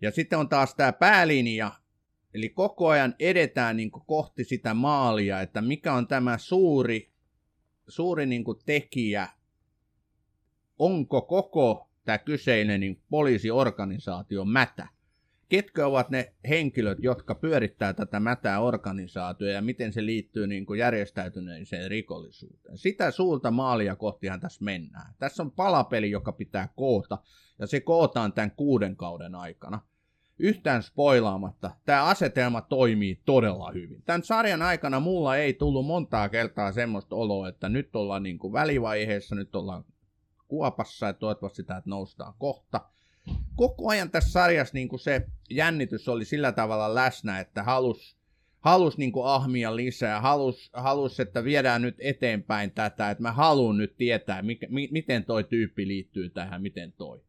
Ja 0.02 0.12
sitten 0.12 0.40
on 0.40 0.50
taas 0.50 0.76
tämä 0.76 0.94
päälinja, 0.94 1.72
eli 2.34 2.50
koko 2.50 2.88
ajan 2.88 3.16
edetään 3.20 3.78
niin 3.78 3.92
kohti 3.92 4.44
sitä 4.44 4.74
maalia, 4.74 5.42
että 5.42 5.62
mikä 5.62 5.94
on 5.94 6.08
tämä 6.08 6.38
suuri, 6.38 7.12
suuri 7.88 8.26
niin 8.26 8.44
tekijä, 8.66 9.28
onko 10.80 11.22
koko 11.22 11.90
tämä 12.06 12.18
kyseinen 12.18 12.80
niin 12.80 13.02
poliisiorganisaatio 13.10 14.46
mätä 14.46 14.88
ketkä 15.50 15.88
ovat 15.88 16.10
ne 16.10 16.34
henkilöt, 16.50 16.98
jotka 17.02 17.36
pyörittää 17.36 17.94
tätä 17.94 18.20
mätää 18.20 18.60
organisaatioa 18.60 19.52
ja 19.52 19.62
miten 19.62 19.94
se 19.94 20.06
liittyy 20.06 20.48
niin 20.48 20.66
kuin 20.66 20.80
järjestäytyneeseen 20.80 21.90
rikollisuuteen. 21.90 22.78
Sitä 22.78 23.12
suurta 23.12 23.52
maalia 23.52 23.96
kohtihan 23.96 24.40
tässä 24.40 24.66
mennään. 24.66 25.14
Tässä 25.20 25.44
on 25.44 25.52
palapeli, 25.52 26.12
joka 26.12 26.32
pitää 26.32 26.70
koota, 26.76 27.18
ja 27.60 27.68
se 27.68 27.80
kootaan 27.80 28.34
tämän 28.34 28.52
kuuden 28.52 28.96
kauden 28.96 29.36
aikana. 29.36 29.82
Yhtään 30.40 30.84
spoilaamatta, 30.84 31.72
tämä 31.86 32.04
asetelma 32.04 32.62
toimii 32.62 33.22
todella 33.26 33.72
hyvin. 33.72 34.04
Tämän 34.06 34.24
sarjan 34.24 34.62
aikana 34.62 35.00
mulla 35.00 35.36
ei 35.36 35.54
tullut 35.54 35.86
montaa 35.86 36.30
kertaa 36.30 36.72
semmoista 36.72 37.16
oloa, 37.16 37.48
että 37.48 37.70
nyt 37.70 37.96
ollaan 37.96 38.24
niin 38.24 38.40
kuin 38.40 38.54
välivaiheessa, 38.54 39.36
nyt 39.36 39.56
ollaan 39.56 39.86
kuopassa 40.48 41.06
ja 41.06 41.14
toivottavasti 41.14 41.64
täältä 41.64 41.90
noustaan 41.90 42.34
kohta– 42.38 42.82
koko 43.56 43.90
ajan 43.90 44.10
tässä 44.10 44.32
sarjassa 44.32 44.74
niin 44.74 44.90
kuin 44.90 45.00
se 45.00 45.28
jännitys 45.50 46.10
oli 46.10 46.26
sillä 46.26 46.52
tavalla 46.52 46.96
läsnä, 46.96 47.40
että 47.40 47.64
halus, 47.64 48.18
halus 48.60 48.98
niin 48.98 49.12
kuin 49.12 49.28
ahmia 49.28 49.76
lisää, 49.76 50.22
halus, 50.22 50.70
halus, 50.74 51.20
että 51.20 51.44
viedään 51.44 51.82
nyt 51.82 51.96
eteenpäin 52.00 52.72
tätä, 52.72 53.10
että 53.10 53.22
mä 53.22 53.32
haluan 53.32 53.78
nyt 53.78 53.98
tietää, 53.98 54.42
mikä, 54.42 54.68
mi, 54.70 54.90
miten 54.92 55.26
toi 55.26 55.44
tyyppi 55.44 55.88
liittyy 55.88 56.30
tähän, 56.30 56.62
miten 56.62 56.92
toi. 56.92 57.22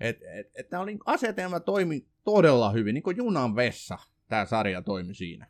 Et, 0.00 0.18
et, 0.22 0.50
et 0.54 0.72
oli, 0.72 0.98
asetelma 1.06 1.60
toimi 1.60 2.06
todella 2.24 2.70
hyvin, 2.70 2.94
niin 2.94 3.02
kuin 3.02 3.16
junan 3.16 3.56
vessa 3.56 3.98
tämä 4.28 4.44
sarja 4.44 4.82
toimi 4.82 5.14
siinä. 5.14 5.46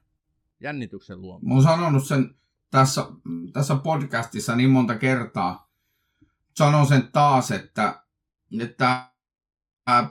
Jännityksen 0.61 1.21
luoma. 1.21 1.49
Mä 1.49 1.55
oon 1.55 1.63
sanonut 1.63 2.07
sen 2.07 2.35
tässä, 2.71 3.05
tässä 3.53 3.75
podcastissa 3.75 4.57
niin 4.57 4.71
monta 4.71 4.95
kertaa. 4.95 5.71
Sanon 6.57 6.87
sen 6.87 7.09
taas, 7.13 7.51
että, 7.51 8.03
että 8.61 9.10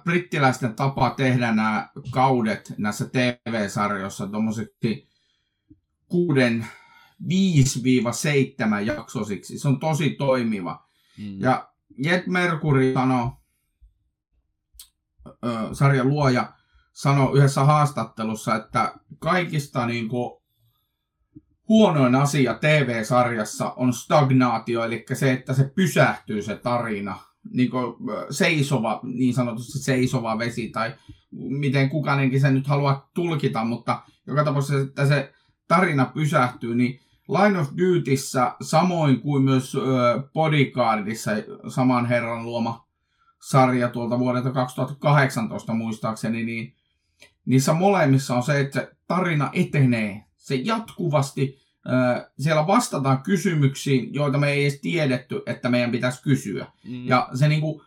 brittiläisten 0.03 0.75
tapa 0.75 1.09
tehdä 1.09 1.51
nämä 1.51 1.89
kaudet 2.11 2.73
näissä 2.77 3.09
TV-sarjoissa 3.09 4.27
tuommoiseksi 4.27 5.09
kuuden 6.07 6.67
5-7 7.23 7.27
jaksosiksi. 8.85 9.59
Se 9.59 9.67
on 9.67 9.79
tosi 9.79 10.09
toimiva. 10.09 10.87
Mm. 11.17 11.39
Ja 11.39 11.69
Jet 11.97 12.27
Mercury 12.27 12.93
sanoi, 12.93 13.31
sarjan 15.73 16.07
luoja 16.07 16.53
sanoi 16.93 17.37
yhdessä 17.37 17.63
haastattelussa, 17.63 18.55
että 18.55 18.95
kaikista 19.19 19.85
niin 19.85 20.09
kuin, 20.09 20.39
huonoin 21.67 22.15
asia 22.15 22.53
TV-sarjassa 22.53 23.71
on 23.71 23.93
stagnaatio, 23.93 24.83
eli 24.83 25.05
se, 25.13 25.31
että 25.31 25.53
se 25.53 25.71
pysähtyy 25.75 26.41
se 26.41 26.55
tarina 26.55 27.19
niin 27.53 27.69
kuin, 27.69 27.95
seisova, 28.29 28.99
niin 29.03 29.33
sanotusti 29.33 29.79
seisova 29.79 30.37
vesi, 30.37 30.69
tai 30.69 30.93
miten 31.31 31.89
kukainenkin 31.89 32.41
sen 32.41 32.53
nyt 32.53 32.67
haluaa 32.67 33.09
tulkita, 33.13 33.63
mutta 33.63 34.01
joka 34.27 34.43
tapauksessa, 34.43 34.81
että 34.81 35.07
se 35.07 35.33
tarina 35.67 36.05
pysähtyy, 36.05 36.75
niin 36.75 36.99
Line 37.29 37.59
of 37.59 37.69
Dutyssä, 37.77 38.55
samoin 38.61 39.21
kuin 39.21 39.43
myös 39.43 39.77
Bodyguardissa, 40.33 41.31
saman 41.67 42.05
herran 42.05 42.45
luoma 42.45 42.87
sarja 43.49 43.89
tuolta 43.89 44.19
vuodelta 44.19 44.51
2018 44.51 45.73
muistaakseni, 45.73 46.43
niin 46.43 46.73
niissä 47.45 47.73
molemmissa 47.73 48.35
on 48.35 48.43
se, 48.43 48.59
että 48.59 48.91
tarina 49.07 49.49
etenee. 49.53 50.25
Se 50.37 50.55
jatkuvasti 50.55 51.59
siellä 52.39 52.67
vastataan 52.67 53.23
kysymyksiin, 53.23 54.13
joita 54.13 54.37
me 54.37 54.51
ei 54.51 54.61
edes 54.61 54.81
tiedetty, 54.81 55.41
että 55.45 55.69
meidän 55.69 55.91
pitäisi 55.91 56.23
kysyä. 56.23 56.67
Mm. 56.87 57.07
Ja 57.07 57.29
se 57.33 57.47
niin 57.47 57.61
kuin, 57.61 57.81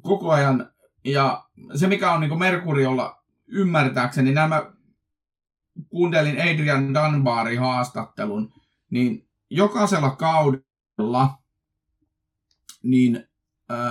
koko 0.00 0.32
ajan, 0.32 0.70
ja 1.04 1.44
se 1.74 1.86
mikä 1.86 2.12
on 2.12 2.20
niin 2.20 2.28
kuin 2.28 2.38
Merkuriolla 2.38 3.22
ymmärtääkseni, 3.46 4.32
nämä 4.32 4.72
kuuntelin 5.88 6.40
Adrian 6.40 6.94
Dunbarin 6.94 7.60
haastattelun, 7.60 8.52
niin 8.90 9.28
jokaisella 9.50 10.10
kaudella 10.10 11.38
niin 12.82 13.28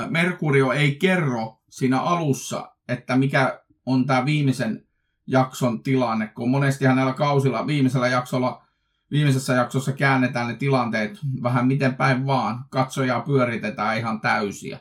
Merkurio 0.09 0.71
ei 0.71 0.95
kerro 0.95 1.61
siinä 1.69 2.01
alussa, 2.01 2.71
että 2.87 3.15
mikä 3.15 3.63
on 3.85 4.05
tämä 4.05 4.25
viimeisen 4.25 4.87
jakson 5.27 5.83
tilanne, 5.83 6.27
kun 6.27 6.49
monesti 6.49 6.85
hänellä 6.85 7.13
kausilla 7.13 7.67
viimeisellä 7.67 8.07
jaksolla 8.07 8.64
viimeisessä 9.11 9.53
jaksossa 9.53 9.91
käännetään 9.91 10.47
ne 10.47 10.55
tilanteet 10.55 11.19
vähän 11.43 11.67
miten 11.67 11.95
päin 11.95 12.25
vaan, 12.25 12.65
katsojaa 12.69 13.21
pyöritetään 13.21 13.97
ihan 13.97 14.21
täysiä. 14.21 14.79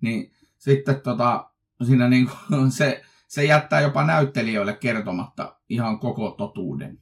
Niin 0.00 0.32
sitten 0.58 1.00
tota, 1.00 1.50
siinä 1.86 2.08
niin 2.08 2.30
kuin, 2.48 2.70
se, 2.70 3.02
se 3.28 3.44
jättää 3.44 3.80
jopa 3.80 4.04
näyttelijöille 4.04 4.72
kertomatta 4.72 5.56
ihan 5.68 5.98
koko 5.98 6.30
totuuden. 6.30 6.98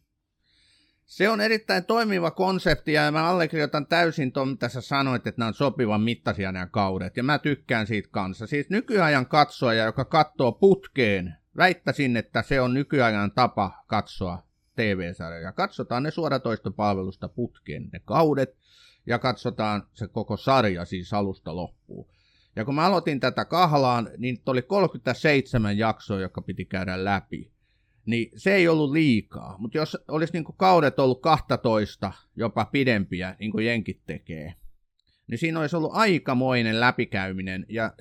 Se 1.04 1.28
on 1.28 1.40
erittäin 1.40 1.84
toimiva 1.84 2.30
konsepti 2.30 2.92
ja 2.92 3.12
mä 3.12 3.24
allekirjoitan 3.24 3.86
täysin 3.86 4.32
tuon, 4.32 4.48
mitä 4.48 4.68
sä 4.68 4.80
sanoit, 4.80 5.26
että 5.26 5.38
nämä 5.38 5.48
on 5.48 5.54
sopivan 5.54 6.00
mittaisia 6.00 6.52
nämä 6.52 6.66
kaudet. 6.66 7.16
Ja 7.16 7.22
mä 7.22 7.38
tykkään 7.38 7.86
siitä 7.86 8.08
kanssa. 8.12 8.46
Siis 8.46 8.70
nykyajan 8.70 9.26
katsoja, 9.26 9.84
joka 9.84 10.04
katsoo 10.04 10.52
putkeen, 10.52 11.34
väittäisin, 11.56 12.16
että 12.16 12.42
se 12.42 12.60
on 12.60 12.74
nykyajan 12.74 13.32
tapa 13.32 13.84
katsoa 13.86 14.49
TV-sarjoja. 14.76 15.52
Katsotaan 15.52 16.02
ne 16.02 16.10
suoratoistopalvelusta 16.10 17.28
putkeen, 17.28 17.88
ne 17.92 18.00
kaudet, 18.04 18.56
ja 19.06 19.18
katsotaan 19.18 19.82
se 19.94 20.08
koko 20.08 20.36
sarja 20.36 20.84
siis 20.84 21.12
alusta 21.12 21.56
loppuun. 21.56 22.08
Ja 22.56 22.64
kun 22.64 22.74
mä 22.74 22.86
aloitin 22.86 23.20
tätä 23.20 23.44
kahlaan, 23.44 24.10
niin 24.18 24.42
oli 24.46 24.62
37 24.62 25.78
jaksoa, 25.78 26.20
joka 26.20 26.42
piti 26.42 26.64
käydä 26.64 27.04
läpi. 27.04 27.52
Niin 28.06 28.30
se 28.36 28.54
ei 28.54 28.68
ollut 28.68 28.92
liikaa, 28.92 29.56
mutta 29.58 29.78
jos 29.78 29.98
olisi 30.08 30.32
niin 30.32 30.44
kaudet 30.56 30.98
ollut 30.98 31.22
12, 31.22 32.12
jopa 32.36 32.64
pidempiä, 32.64 33.36
niin 33.40 33.52
kuin 33.52 33.66
jenkit 33.66 34.00
tekee, 34.06 34.54
niin 35.26 35.38
siinä 35.38 35.60
olisi 35.60 35.76
ollut 35.76 35.94
aikamoinen 35.94 36.80
läpikäyminen. 36.80 37.66
Ja 37.68 37.92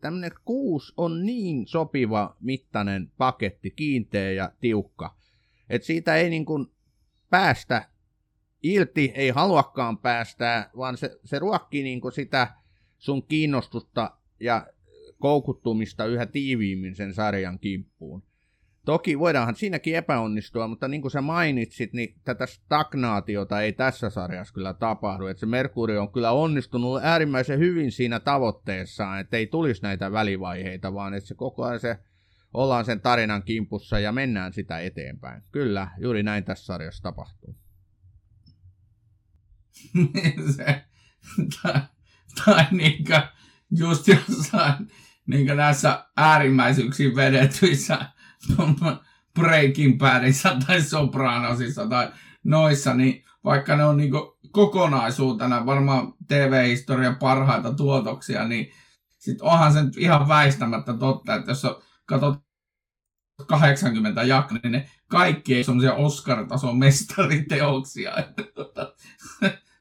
tämmöinen 0.00 0.30
kuusi 0.44 0.92
on 0.96 1.26
niin 1.26 1.66
sopiva 1.66 2.36
mittainen 2.40 3.12
paketti, 3.18 3.70
kiinteä 3.70 4.32
ja 4.32 4.52
tiukka, 4.60 5.16
että 5.74 5.86
siitä 5.86 6.16
ei 6.16 6.30
niin 6.30 6.44
kuin 6.44 6.66
päästä 7.30 7.88
irti, 8.62 9.12
ei 9.14 9.30
haluakaan 9.30 9.98
päästää, 9.98 10.70
vaan 10.76 10.96
se, 10.96 11.18
se 11.24 11.38
ruokkii 11.38 11.82
niin 11.82 12.00
kuin 12.00 12.12
sitä 12.12 12.48
sun 12.98 13.26
kiinnostusta 13.26 14.10
ja 14.40 14.66
koukuttumista 15.18 16.06
yhä 16.06 16.26
tiiviimmin 16.26 16.94
sen 16.94 17.14
sarjan 17.14 17.58
kimppuun. 17.58 18.22
Toki 18.84 19.18
voidaanhan 19.18 19.56
siinäkin 19.56 19.96
epäonnistua, 19.96 20.68
mutta 20.68 20.88
niin 20.88 21.02
kuin 21.02 21.10
sä 21.10 21.20
mainitsit, 21.20 21.92
niin 21.92 22.14
tätä 22.24 22.46
stagnaatiota 22.46 23.60
ei 23.60 23.72
tässä 23.72 24.10
sarjassa 24.10 24.54
kyllä 24.54 24.74
tapahdu. 24.74 25.26
Että 25.26 25.40
se 25.40 25.46
Merkuri 25.46 25.98
on 25.98 26.12
kyllä 26.12 26.32
onnistunut 26.32 27.00
äärimmäisen 27.02 27.58
hyvin 27.58 27.92
siinä 27.92 28.20
tavoitteessaan, 28.20 29.20
että 29.20 29.36
ei 29.36 29.46
tulisi 29.46 29.82
näitä 29.82 30.12
välivaiheita, 30.12 30.94
vaan 30.94 31.14
että 31.14 31.28
se 31.28 31.34
koko 31.34 31.64
ajan 31.64 31.80
se 31.80 31.98
ollaan 32.54 32.84
sen 32.84 33.00
tarinan 33.00 33.42
kimpussa 33.42 33.98
ja 33.98 34.12
mennään 34.12 34.52
sitä 34.52 34.78
eteenpäin. 34.78 35.42
Kyllä, 35.52 35.90
juuri 35.98 36.22
näin 36.22 36.44
tässä 36.44 36.64
sarjassa 36.64 37.02
tapahtuu. 37.02 37.56
se, 40.56 40.84
tai, 41.62 41.80
tai 42.44 42.66
niinkö 42.70 43.22
just 43.70 44.08
jossain 44.08 44.88
niinkö 45.26 45.54
näissä 45.54 46.04
äärimmäisyyksiin 46.16 47.16
vedetyissä 47.16 48.06
Breaking 49.34 49.98
Badissa 49.98 50.56
tai 50.66 50.82
Sopranosissa 50.82 51.88
tai 51.88 52.12
noissa, 52.44 52.94
niin 52.94 53.24
vaikka 53.44 53.76
ne 53.76 53.84
on 53.84 53.96
niin 53.96 54.12
kokonaisuutena 54.50 55.66
varmaan 55.66 56.14
TV-historian 56.28 57.16
parhaita 57.16 57.74
tuotoksia, 57.74 58.48
niin 58.48 58.72
sit 59.18 59.42
onhan 59.42 59.72
se 59.72 59.82
nyt 59.82 59.96
ihan 59.96 60.28
väistämättä 60.28 60.94
totta, 60.94 61.34
että 61.34 61.50
jos 61.50 61.66
katsot 62.06 62.43
80 63.46 64.22
jaksoa, 64.22 64.58
niin 64.62 64.72
ne 64.72 64.88
kaikki 65.08 65.54
ei 65.54 65.64
semmoisia 65.64 65.94
Oscar-tason 65.94 66.78
mestariteoksia. 66.78 68.16
Että 68.22 68.42
tota, 68.54 68.94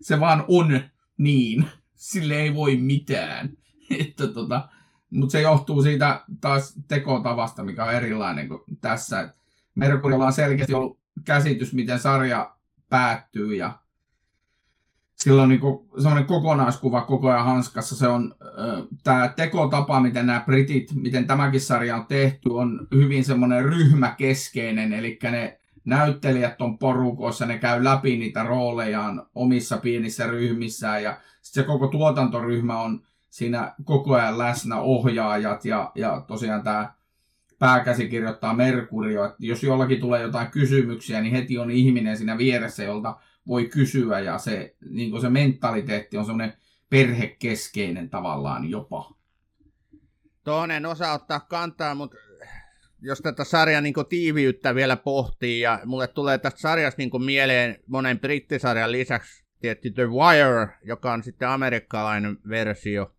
se 0.02 0.20
vaan 0.20 0.46
on 0.48 0.82
niin. 1.18 1.66
Sille 1.96 2.36
ei 2.36 2.56
voi 2.56 2.76
mitään. 2.76 3.50
Että 4.00 4.28
tota, 4.28 4.70
mutta 5.10 5.32
se 5.32 5.42
johtuu 5.42 5.84
siitä 5.84 6.24
taas 6.42 6.74
tekotavasta, 6.88 7.64
mikä 7.64 7.86
on 7.86 7.94
erilainen 7.94 8.48
kuin 8.48 8.62
tässä. 8.82 9.34
Merkurilla 9.76 10.26
on 10.26 10.34
selkeästi 10.34 10.74
ollut 10.74 11.00
käsitys, 11.26 11.74
miten 11.74 12.00
sarja 12.00 12.56
päättyy 12.90 13.56
ja 13.56 13.83
sillä 15.24 15.42
on 15.42 15.50
niinku 15.50 15.88
semmoinen 15.98 16.26
kokonaiskuva 16.26 17.02
koko 17.02 17.30
ajan 17.30 17.46
hanskassa. 17.46 17.96
Se 17.96 18.08
on 18.08 18.36
äh, 18.42 18.84
tämä 19.04 19.34
tekotapa, 19.36 20.00
miten 20.00 20.26
nämä 20.26 20.44
britit, 20.46 20.92
miten 20.96 21.28
tämäkin 21.28 21.62
sarja 21.62 21.96
on 21.96 22.06
tehty, 22.06 22.50
on 22.50 22.88
hyvin 22.96 23.26
semmoinen 23.26 23.66
ryhmäkeskeinen, 23.66 24.94
eli 24.94 25.20
ne 25.24 25.60
näyttelijät 25.86 26.62
on 26.62 26.78
porukoissa, 26.78 27.46
ne 27.46 27.58
käy 27.58 27.84
läpi 27.84 28.18
niitä 28.18 28.44
roolejaan 28.44 29.26
omissa 29.36 29.78
pienissä 29.78 30.28
ryhmissään. 30.28 31.04
Ja 31.04 31.18
sitten 31.42 31.64
se 31.64 31.68
koko 31.68 31.88
tuotantoryhmä 31.88 32.82
on 32.82 33.02
siinä 33.30 33.74
koko 33.84 34.16
ajan 34.16 34.38
läsnä 34.38 34.80
ohjaajat 34.80 35.66
ja, 35.66 35.92
ja 35.96 36.24
tosiaan 36.28 36.64
tämä 36.64 36.94
pääkäsi 37.60 38.10
kirjoittaa 38.10 38.54
Merkurio, 38.54 39.26
että 39.26 39.38
jos 39.40 39.64
jollakin 39.64 40.00
tulee 40.00 40.22
jotain 40.22 40.48
kysymyksiä, 40.48 41.22
niin 41.22 41.34
heti 41.34 41.58
on 41.58 41.72
ihminen 41.72 42.18
siinä 42.18 42.38
vieressä, 42.38 42.84
jolta 42.84 43.18
voi 43.48 43.66
kysyä 43.66 44.20
ja 44.20 44.38
se, 44.38 44.76
niin 44.90 45.22
se 45.22 45.30
mentaliteetti 45.30 46.18
on 46.18 46.26
semmoinen 46.26 46.54
perhekeskeinen 46.90 48.10
tavallaan 48.10 48.70
jopa. 48.70 49.16
Toinen 50.44 50.86
osa 50.86 51.12
ottaa 51.12 51.40
kantaa, 51.40 51.96
mutta 51.96 52.18
jos 53.02 53.20
tätä 53.22 53.44
sarjan 53.44 53.84
niin 53.84 53.94
tiiviyttä 54.10 54.76
vielä 54.76 54.98
pohtii, 54.98 55.60
ja 55.60 55.80
mulle 55.86 56.08
tulee 56.08 56.38
tästä 56.38 56.60
sarjasta 56.60 57.02
niin 57.02 57.26
mieleen 57.26 57.84
monen 57.88 58.20
brittisarjan 58.20 58.92
lisäksi 58.92 59.44
tietty 59.60 59.92
The 59.92 60.08
Wire, 60.08 60.78
joka 60.84 61.14
on 61.14 61.24
sitten 61.24 61.48
amerikkalainen 61.48 62.38
versio, 62.50 63.16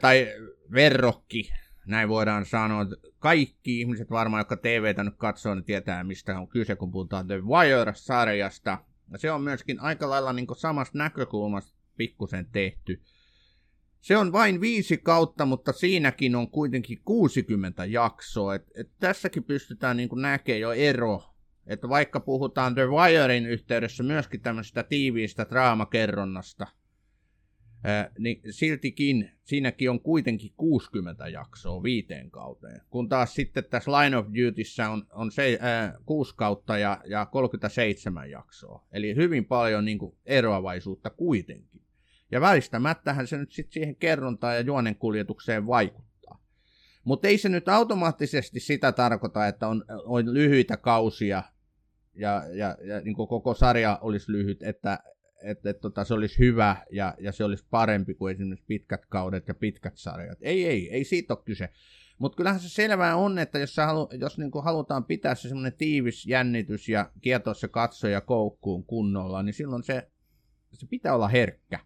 tai 0.00 0.26
verrokki, 0.72 1.50
näin 1.86 2.08
voidaan 2.08 2.46
sanoa. 2.46 2.86
Kaikki 3.18 3.80
ihmiset 3.80 4.10
varmaan, 4.10 4.40
jotka 4.40 4.56
TVtä 4.56 5.04
nyt 5.04 5.16
katsoo, 5.16 5.54
niin 5.54 5.64
tietää, 5.64 6.04
mistä 6.04 6.38
on 6.38 6.48
kyse, 6.48 6.76
kun 6.76 6.90
puhutaan 6.90 7.26
The 7.26 7.40
Wire-sarjasta. 7.40 8.78
Se 9.16 9.32
on 9.32 9.42
myöskin 9.42 9.80
aika 9.80 10.10
lailla 10.10 10.32
niin 10.32 10.46
samasta 10.56 10.98
näkökulmasta 10.98 11.74
pikkusen 11.96 12.46
tehty. 12.52 13.02
Se 14.00 14.16
on 14.16 14.32
vain 14.32 14.60
viisi 14.60 14.98
kautta, 14.98 15.46
mutta 15.46 15.72
siinäkin 15.72 16.36
on 16.36 16.50
kuitenkin 16.50 17.00
60 17.04 17.84
jaksoa. 17.84 18.54
Et, 18.54 18.66
et 18.74 18.90
tässäkin 19.00 19.44
pystytään 19.44 19.96
niin 19.96 20.08
näkemään 20.14 20.60
jo 20.60 20.72
ero. 20.72 21.22
Että 21.66 21.88
vaikka 21.88 22.20
puhutaan 22.20 22.74
The 22.74 22.86
Wirein 22.86 23.46
yhteydessä 23.46 24.02
myöskin 24.02 24.40
tämmöisestä 24.40 24.82
tiiviistä 24.82 25.46
draamakerronnasta, 25.50 26.66
niin 28.18 28.40
siltikin 28.50 29.30
siinäkin 29.44 29.90
on 29.90 30.00
kuitenkin 30.00 30.52
60 30.56 31.28
jaksoa 31.28 31.82
viiteen 31.82 32.30
kauteen. 32.30 32.80
Kun 32.90 33.08
taas 33.08 33.34
sitten 33.34 33.64
tässä 33.64 33.90
Line 33.90 34.16
of 34.16 34.26
Dutyssä 34.26 34.90
on, 34.90 35.06
on 35.12 35.32
se, 35.32 35.58
ää, 35.60 35.98
6 36.06 36.34
kautta 36.36 36.78
ja, 36.78 37.00
ja 37.06 37.26
37 37.26 38.30
jaksoa. 38.30 38.86
Eli 38.92 39.16
hyvin 39.16 39.44
paljon 39.44 39.84
niin 39.84 39.98
kuin, 39.98 40.16
eroavaisuutta 40.26 41.10
kuitenkin. 41.10 41.82
Ja 42.30 42.40
väistämättähän 42.40 43.26
se 43.26 43.38
nyt 43.38 43.52
sitten 43.52 43.72
siihen 43.72 43.96
kerrontaan 43.96 44.54
ja 44.54 44.60
juonen 44.60 44.96
kuljetukseen 44.96 45.66
vaikuttaa. 45.66 46.42
Mutta 47.04 47.28
ei 47.28 47.38
se 47.38 47.48
nyt 47.48 47.68
automaattisesti 47.68 48.60
sitä 48.60 48.92
tarkoita, 48.92 49.46
että 49.46 49.68
on, 49.68 49.84
on 50.04 50.34
lyhyitä 50.34 50.76
kausia 50.76 51.42
ja, 52.14 52.42
ja, 52.52 52.76
ja 52.84 53.00
niin 53.00 53.14
koko 53.14 53.54
sarja 53.54 53.98
olisi 54.02 54.32
lyhyt, 54.32 54.62
että, 54.62 54.98
että, 55.42 55.70
että 55.70 55.80
tota, 55.80 56.04
se 56.04 56.14
olisi 56.14 56.38
hyvä 56.38 56.76
ja, 56.92 57.14
ja 57.20 57.32
se 57.32 57.44
olisi 57.44 57.66
parempi 57.70 58.14
kuin 58.14 58.34
esimerkiksi 58.34 58.66
pitkät 58.66 59.06
kaudet 59.06 59.48
ja 59.48 59.54
pitkät 59.54 59.96
sarjat. 59.96 60.38
Ei, 60.42 60.66
ei, 60.66 60.90
ei 60.90 61.04
siitä 61.04 61.34
ole 61.34 61.42
kyse. 61.44 61.68
Mutta 62.18 62.36
kyllähän 62.36 62.60
se 62.60 62.68
selvää 62.68 63.16
on, 63.16 63.38
että 63.38 63.58
jos, 63.58 63.76
halu, 63.76 64.08
jos 64.20 64.38
niin 64.38 64.50
halutaan 64.62 65.04
pitää 65.04 65.34
se 65.34 65.48
semmoinen 65.48 65.72
tiivis 65.78 66.26
jännitys 66.26 66.88
ja 66.88 67.10
kietoa 67.20 67.54
se 67.54 67.68
katsoja 67.68 68.20
koukkuun 68.20 68.84
kunnolla, 68.84 69.42
niin 69.42 69.54
silloin 69.54 69.82
se, 69.82 70.10
se 70.72 70.86
pitää 70.86 71.14
olla 71.14 71.28
herkkä. 71.28 71.78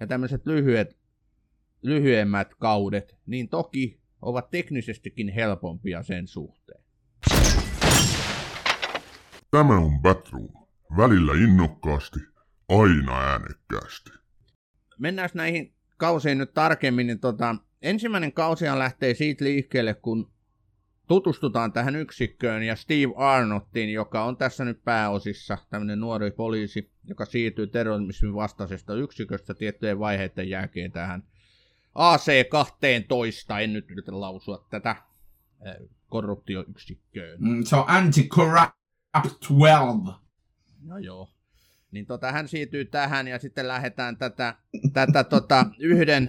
Ja 0.00 0.06
tämmöiset 0.06 0.46
lyhyet, 0.46 0.96
lyhyemmät 1.82 2.54
kaudet, 2.54 3.16
niin 3.26 3.48
toki 3.48 4.00
ovat 4.22 4.50
teknisestikin 4.50 5.28
helpompia 5.28 6.02
sen 6.02 6.26
suhteen. 6.26 6.82
Tämä 9.50 9.78
on 9.78 10.00
Batroom. 10.00 10.66
Välillä 10.96 11.32
innokkaasti, 11.32 12.20
aina 12.68 13.20
äänekkäästi. 13.20 14.10
Mennään 14.98 15.30
näihin 15.34 15.74
kausiin 15.96 16.38
nyt 16.38 16.54
tarkemmin. 16.54 17.06
Niin 17.06 17.20
tota, 17.20 17.56
ensimmäinen 17.82 18.32
kausihan 18.32 18.78
lähtee 18.78 19.14
siitä 19.14 19.44
liikkeelle, 19.44 19.94
kun 19.94 20.32
tutustutaan 21.08 21.72
tähän 21.72 21.96
yksikköön 21.96 22.62
ja 22.62 22.76
Steve 22.76 23.12
Arnottiin, 23.16 23.92
joka 23.92 24.24
on 24.24 24.36
tässä 24.36 24.64
nyt 24.64 24.84
pääosissa 24.84 25.58
tämmöinen 25.70 26.00
nuori 26.00 26.30
poliisi, 26.30 26.92
joka 27.04 27.24
siirtyy 27.24 27.66
terrorismin 27.66 28.34
vastaisesta 28.34 28.94
yksiköstä 28.94 29.54
tiettyjen 29.54 29.98
vaiheiden 29.98 30.48
jälkeen 30.48 30.92
tähän 30.92 31.22
AC-12, 31.94 33.60
en 33.60 33.72
nyt 33.72 33.90
yritä 33.90 34.20
lausua 34.20 34.66
tätä 34.70 34.96
korruptioyksikköön. 36.08 37.40
Mm, 37.40 37.64
se 37.64 37.76
on 37.76 37.84
Anti-Corrupt 37.88 38.76
12. 39.12 40.20
No 40.82 40.98
joo. 40.98 41.35
Niin 41.96 42.06
tota, 42.06 42.32
hän 42.32 42.48
siirtyy 42.48 42.84
tähän 42.84 43.28
ja 43.28 43.38
sitten 43.38 43.68
lähdetään 43.68 44.16
tätä, 44.16 44.54
tätä 44.92 45.24
tota, 45.24 45.66
yhden 45.78 46.28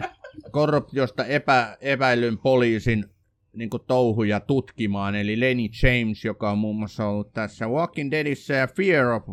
korruptiosta 0.51 1.26
epä, 1.26 1.78
epäilyn 1.82 2.38
poliisin 2.38 3.05
niin 3.53 3.70
touhuja 3.88 4.39
tutkimaan, 4.39 5.15
eli 5.15 5.39
Lenny 5.39 5.70
James, 5.84 6.26
joka 6.26 6.51
on 6.51 6.57
muun 6.57 6.76
muassa 6.76 7.05
ollut 7.05 7.34
tässä 7.34 7.68
Walking 7.68 8.11
Deadissä 8.11 8.53
ja 8.53 8.68
Fear 8.68 9.05
of 9.05 9.30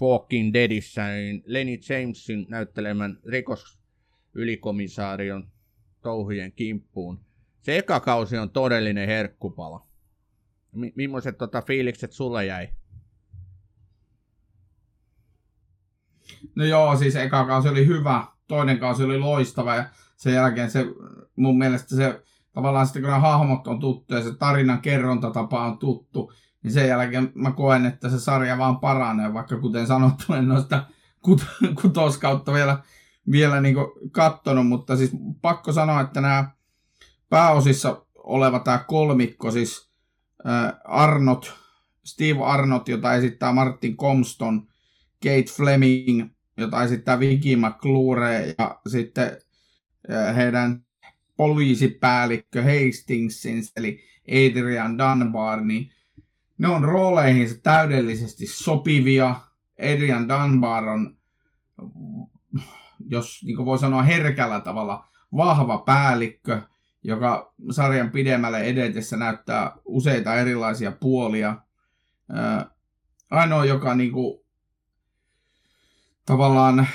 Walking 0.00 0.54
Deadissä, 0.54 1.08
niin 1.08 1.42
Lenny 1.46 1.78
Jamesin 1.88 2.46
näyttelemän 2.48 3.18
rikosylikomissarion 3.26 5.50
touhujen 6.02 6.52
kimppuun. 6.52 7.20
Se 7.60 7.78
eka 7.78 8.00
kausi 8.00 8.38
on 8.38 8.50
todellinen 8.50 9.08
herkkupala. 9.08 9.86
M- 10.72 10.92
millaiset 10.94 11.38
tota, 11.38 11.62
fiilikset 11.62 12.12
sulle 12.12 12.46
jäi? 12.46 12.68
No 16.54 16.64
joo, 16.64 16.96
siis 16.96 17.16
eka 17.16 17.46
kausi 17.46 17.68
oli 17.68 17.86
hyvä, 17.86 18.24
toinen 18.48 18.78
kausi 18.78 19.04
oli 19.04 19.18
loistava 19.18 19.74
ja 19.74 19.84
sen 20.16 20.34
jälkeen 20.34 20.70
se 20.70 20.86
mun 21.36 21.58
mielestä 21.58 21.96
se 21.96 22.22
tavallaan 22.52 22.86
sitten 22.86 23.02
kun 23.02 23.10
nämä 23.10 23.20
hahmot 23.20 23.66
on 23.66 23.80
tuttu 23.80 24.14
ja 24.14 24.22
se 24.22 24.34
tarinan 24.34 24.80
kerrontatapa 24.80 25.66
on 25.66 25.78
tuttu, 25.78 26.32
niin 26.62 26.72
sen 26.72 26.88
jälkeen 26.88 27.32
mä 27.34 27.52
koen, 27.52 27.86
että 27.86 28.08
se 28.08 28.18
sarja 28.18 28.58
vaan 28.58 28.80
paranee, 28.80 29.34
vaikka 29.34 29.58
kuten 29.60 29.86
sanottu, 29.86 30.32
en 30.34 30.48
noista 30.48 30.84
kut- 31.28 31.74
kutoskautta 31.82 32.52
vielä, 32.52 32.78
vielä 33.30 33.60
niin 33.60 33.76
kattonut, 34.12 34.66
mutta 34.66 34.96
siis 34.96 35.10
pakko 35.42 35.72
sanoa, 35.72 36.00
että 36.00 36.20
nämä 36.20 36.50
pääosissa 37.28 38.02
oleva 38.14 38.58
tämä 38.58 38.78
kolmikko, 38.78 39.50
siis 39.50 39.90
Arnott, 40.84 41.46
Steve 42.04 42.44
Arnott, 42.44 42.88
jota 42.88 43.14
esittää 43.14 43.52
Martin 43.52 43.96
Comston, 43.96 44.68
Kate 45.22 45.52
Fleming, 45.56 46.30
jota 46.56 46.82
esittää 46.82 47.20
Vicky 47.20 47.56
McClure 47.56 48.54
ja 48.58 48.80
sitten 48.88 49.38
äh, 50.10 50.36
heidän 50.36 50.84
poliisipäällikkö 51.36 52.62
Hastingsin, 52.62 53.62
eli 53.76 54.00
Adrian 54.28 54.98
Dunbar, 54.98 55.60
niin 55.60 55.92
ne 56.58 56.68
on 56.68 56.84
rooleihin 56.84 57.62
täydellisesti 57.62 58.46
sopivia. 58.46 59.34
Adrian 59.80 60.28
Dunbar 60.28 60.88
on, 60.88 61.16
jos 63.08 63.44
niin 63.44 63.64
voi 63.64 63.78
sanoa 63.78 64.02
herkällä 64.02 64.60
tavalla, 64.60 65.08
vahva 65.36 65.78
päällikkö, 65.78 66.62
joka 67.04 67.54
sarjan 67.70 68.10
pidemmälle 68.10 68.60
edetessä 68.60 69.16
näyttää 69.16 69.72
useita 69.84 70.34
erilaisia 70.34 70.92
puolia. 70.92 71.56
ainoa, 73.30 73.64
joka 73.64 73.94
niin 73.94 74.12
kuin, 74.12 74.37
tavallaan 76.28 76.88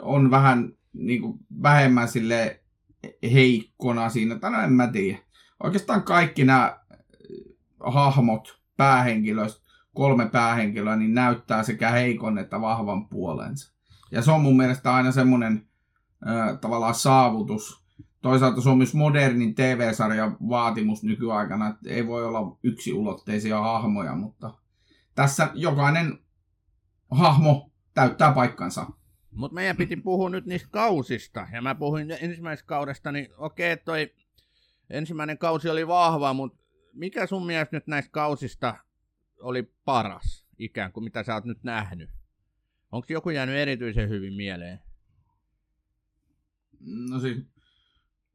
on 0.00 0.30
vähän 0.30 0.72
niin 0.92 1.22
kuin, 1.22 1.38
vähemmän 1.62 2.08
sille 2.08 2.60
heikkona 3.32 4.08
siinä, 4.08 4.38
tai 4.38 4.50
no 4.50 4.60
en 4.60 4.72
mä 4.72 4.86
tiedä. 4.86 5.18
Oikeastaan 5.62 6.02
kaikki 6.02 6.44
nämä 6.44 6.80
hahmot, 7.80 8.60
päähenkilöistä 8.76 9.62
kolme 9.94 10.28
päähenkilöä, 10.28 10.96
niin 10.96 11.14
näyttää 11.14 11.62
sekä 11.62 11.90
heikon 11.90 12.38
että 12.38 12.60
vahvan 12.60 13.08
puolensa. 13.08 13.72
Ja 14.10 14.22
se 14.22 14.30
on 14.30 14.40
mun 14.40 14.56
mielestä 14.56 14.94
aina 14.94 15.12
semmoinen 15.12 15.68
äh, 16.28 16.58
tavallaan 16.60 16.94
saavutus. 16.94 17.82
Toisaalta 18.22 18.60
se 18.60 18.68
on 18.68 18.78
myös 18.78 18.94
modernin 18.94 19.54
TV-sarjan 19.54 20.36
vaatimus 20.48 21.02
nykyaikana, 21.02 21.68
että 21.68 21.90
ei 21.90 22.06
voi 22.06 22.24
olla 22.24 22.58
yksiulotteisia 22.62 23.60
hahmoja, 23.60 24.14
mutta 24.14 24.54
tässä 25.14 25.50
jokainen 25.54 26.18
hahmo 27.10 27.71
täyttää 27.94 28.32
paikkansa. 28.32 28.86
Mutta 29.30 29.54
meidän 29.54 29.76
piti 29.76 29.96
puhua 29.96 30.30
nyt 30.30 30.46
niistä 30.46 30.68
kausista, 30.70 31.46
ja 31.52 31.62
mä 31.62 31.74
puhuin 31.74 32.10
ensimmäisestä 32.10 32.68
kaudesta, 32.68 33.12
niin 33.12 33.28
okei, 33.36 33.76
toi 33.76 34.14
ensimmäinen 34.90 35.38
kausi 35.38 35.68
oli 35.68 35.86
vahva, 35.86 36.32
mutta 36.32 36.58
mikä 36.92 37.26
sun 37.26 37.46
mielestä 37.46 37.76
nyt 37.76 37.86
näistä 37.86 38.10
kausista 38.10 38.74
oli 39.40 39.62
paras, 39.84 40.46
ikään 40.58 40.92
kuin 40.92 41.04
mitä 41.04 41.22
sä 41.22 41.34
oot 41.34 41.44
nyt 41.44 41.64
nähnyt? 41.64 42.10
Onko 42.92 43.06
joku 43.08 43.30
jäänyt 43.30 43.56
erityisen 43.56 44.08
hyvin 44.08 44.34
mieleen? 44.34 44.80
No 47.10 47.20
siis 47.20 47.46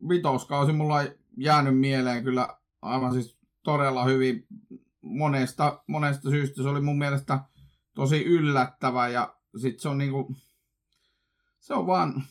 vitoskausi 0.09 0.73
mulla 0.73 0.95
on 0.95 1.07
jäänyt 1.37 1.79
mieleen 1.79 2.23
kyllä 2.23 2.57
aivan 2.81 3.13
siis 3.13 3.37
todella 3.63 4.05
hyvin 4.05 4.47
monesta, 5.01 5.83
monesta 5.87 6.29
syystä. 6.29 6.63
Se 6.63 6.69
oli 6.69 6.81
mun 6.81 6.97
mielestä 6.97 7.39
tosi 7.93 8.23
yllättävä 8.23 9.07
ja 9.07 9.36
sit 9.59 9.79
se 9.79 9.89
on 9.89 9.97
niinku, 9.97 10.35
se 11.59 11.73
on 11.73 11.87
vaan 11.87 12.23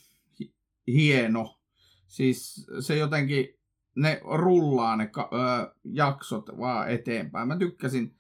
hieno. 0.87 1.59
Siis 2.07 2.67
se 2.81 2.97
jotenkin, 2.97 3.49
ne 3.97 4.21
rullaa 4.25 4.97
ne 4.97 5.07
ka- 5.07 5.31
ö, 5.33 5.75
jaksot 5.85 6.59
vaan 6.59 6.91
eteenpäin. 6.91 7.49
Mä 7.49 7.57
tykkäsin, 7.57 8.15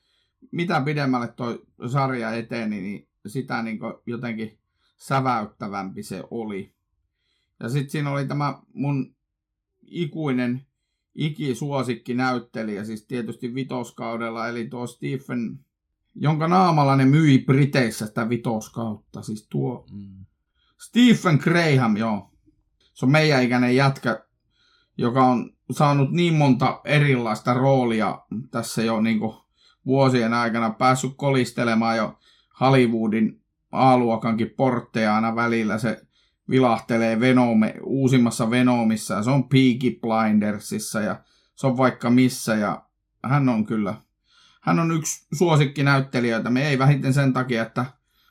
mitä 0.51 0.81
pidemmälle 0.81 1.29
toi 1.29 1.67
sarja 1.93 2.33
eteni, 2.35 2.81
niin 2.81 3.09
sitä 3.27 3.63
niin 3.63 3.79
jotenkin 4.07 4.59
säväyttävämpi 4.97 6.03
se 6.03 6.25
oli. 6.31 6.73
Ja 7.61 7.69
sitten 7.69 7.91
siinä 7.91 8.11
oli 8.11 8.27
tämä 8.27 8.63
mun 8.73 9.17
ikuinen 9.83 10.67
ikisuosikki 11.15 12.15
näyttelijä, 12.15 12.85
siis 12.85 13.07
tietysti 13.07 13.55
vitoskaudella, 13.55 14.49
eli 14.49 14.69
tuo 14.69 14.87
Stephen, 14.87 15.66
jonka 16.17 16.49
naamalla 16.49 16.97
ne 16.97 17.05
myi 17.05 17.39
Briteissä 17.39 18.07
sitä 18.07 18.29
vitoskautta, 18.29 19.23
siis 19.23 19.47
tuo 19.51 19.87
mm. 19.93 20.27
Stephen 20.79 21.39
Graham, 21.43 21.97
joo. 21.97 22.31
Se 22.95 23.07
on 23.07 23.13
meidän 23.13 23.43
ikäinen 23.43 23.77
jätkä, 23.77 24.25
joka 24.99 25.25
on 25.25 25.51
saanut 25.71 26.11
niin 26.11 26.35
monta 26.35 26.81
erilaista 26.85 27.55
roolia 27.55 28.19
tässä 28.51 28.83
jo 28.83 29.01
niin 29.01 29.21
vuosien 29.87 30.35
aikana, 30.35 30.71
päässyt 30.71 31.13
kolistelemaan 31.17 31.97
jo 31.97 32.19
Hollywoodin 32.61 33.43
A-luokankin 33.73 34.51
portteja 34.57 35.15
aina 35.15 35.37
välillä. 35.37 35.79
Se 35.79 36.03
vilahtelee 36.51 37.21
Venome, 37.21 37.75
uusimmassa 37.83 38.51
Venomissa 38.51 39.15
ja 39.15 39.23
se 39.23 39.31
on 39.31 39.49
Peaky 39.49 40.01
Blindersissa 40.01 41.01
ja 41.01 41.21
se 41.55 41.67
on 41.67 41.77
vaikka 41.77 42.11
missä 42.11 42.55
ja 42.55 42.83
hän 43.25 43.49
on 43.49 43.67
kyllä, 43.67 43.95
hän 44.67 44.79
on 44.79 44.91
yksi 44.91 45.27
suosikkinäyttelijöitä. 45.35 46.51
Me 46.51 46.69
ei 46.69 46.79
vähiten 46.79 47.15
sen 47.15 47.33
takia, 47.33 47.63
että 47.63 47.85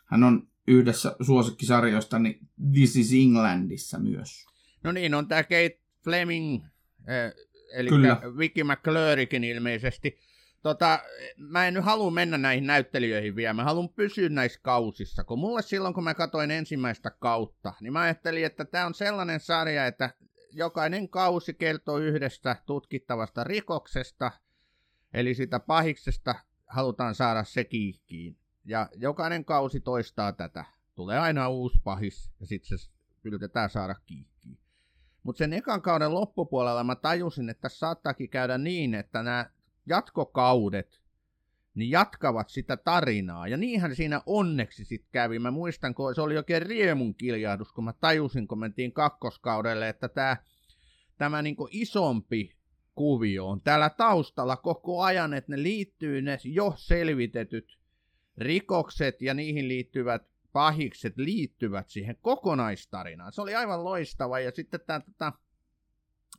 hän 0.05 0.23
on 0.23 0.47
yhdessä 0.67 1.15
suosikkisarjoista, 1.21 2.19
niin 2.19 2.39
This 2.73 2.95
is 2.95 3.13
Englandissa 3.13 3.99
myös. 3.99 4.45
No 4.83 4.91
niin, 4.91 5.13
on 5.13 5.27
tämä 5.27 5.43
Kate 5.43 5.79
Fleming, 6.03 6.63
eh, 7.07 7.33
eli 7.73 7.89
Kyllä. 7.89 8.21
Vicky 8.37 8.63
McClurikin 8.63 9.43
ilmeisesti. 9.43 10.19
Tota, 10.61 10.99
mä 11.37 11.67
en 11.67 11.73
nyt 11.73 11.85
halua 11.85 12.11
mennä 12.11 12.37
näihin 12.37 12.67
näyttelijöihin 12.67 13.35
vielä, 13.35 13.53
mä 13.53 13.63
haluan 13.63 13.89
pysyä 13.89 14.29
näissä 14.29 14.59
kausissa, 14.63 15.23
kun 15.23 15.39
mulle 15.39 15.61
silloin, 15.61 15.93
kun 15.93 16.03
mä 16.03 16.13
katsoin 16.13 16.51
ensimmäistä 16.51 17.11
kautta, 17.19 17.73
niin 17.81 17.93
mä 17.93 17.99
ajattelin, 17.99 18.45
että 18.45 18.65
tämä 18.65 18.85
on 18.85 18.93
sellainen 18.93 19.39
sarja, 19.39 19.87
että 19.87 20.09
jokainen 20.51 21.09
kausi 21.09 21.53
kertoo 21.53 21.97
yhdestä 21.97 22.55
tutkittavasta 22.65 23.43
rikoksesta, 23.43 24.31
eli 25.15 25.33
sitä 25.33 25.59
pahiksesta 25.59 26.35
halutaan 26.67 27.15
saada 27.15 27.43
se 27.43 27.63
kiikkiin. 27.63 28.37
Ja 28.65 28.89
jokainen 28.95 29.45
kausi 29.45 29.79
toistaa 29.79 30.33
tätä. 30.33 30.65
Tulee 30.95 31.19
aina 31.19 31.49
uusi 31.49 31.77
pahis 31.83 32.31
ja 32.39 32.47
sitten 32.47 32.77
se 32.77 32.89
yritetään 33.23 33.69
saada 33.69 33.95
kiikkiin. 34.05 34.57
Mutta 35.23 35.37
sen 35.37 35.53
ekan 35.53 35.81
kauden 35.81 36.13
loppupuolella 36.13 36.83
mä 36.83 36.95
tajusin, 36.95 37.49
että 37.49 37.69
saattaakin 37.69 38.29
käydä 38.29 38.57
niin, 38.57 38.93
että 38.93 39.23
nämä 39.23 39.49
jatkokaudet 39.85 41.01
niin 41.75 41.91
jatkavat 41.91 42.49
sitä 42.49 42.77
tarinaa. 42.77 43.47
Ja 43.47 43.57
niinhän 43.57 43.95
siinä 43.95 44.21
onneksi 44.25 44.85
sitten 44.85 45.11
kävi. 45.11 45.39
Mä 45.39 45.51
muistan, 45.51 45.95
kun 45.95 46.15
se 46.15 46.21
oli 46.21 46.37
oikein 46.37 46.61
riemun 46.61 47.15
kiljahdus, 47.15 47.71
kun 47.71 47.83
mä 47.83 47.93
tajusin, 47.93 48.47
kun 48.47 48.59
mentiin 48.59 48.93
kakkoskaudelle, 48.93 49.89
että 49.89 50.09
tämä 50.09 50.37
tämä 51.17 51.41
niinku 51.41 51.67
isompi 51.71 52.55
kuvio 52.95 53.47
on 53.47 53.61
täällä 53.61 53.89
taustalla 53.89 54.57
koko 54.57 55.01
ajan, 55.01 55.33
että 55.33 55.51
ne 55.51 55.63
liittyy 55.63 56.21
ne 56.21 56.37
jo 56.43 56.73
selvitetyt 56.77 57.79
rikokset 58.37 59.21
ja 59.21 59.33
niihin 59.33 59.67
liittyvät 59.67 60.21
pahikset 60.51 61.17
liittyvät 61.17 61.89
siihen 61.89 62.17
kokonaistarinaan. 62.21 63.33
Se 63.33 63.41
oli 63.41 63.55
aivan 63.55 63.83
loistava 63.83 64.39
ja 64.39 64.51
sitten 64.51 64.79
tämä 64.87 64.99
tota, 64.99 65.33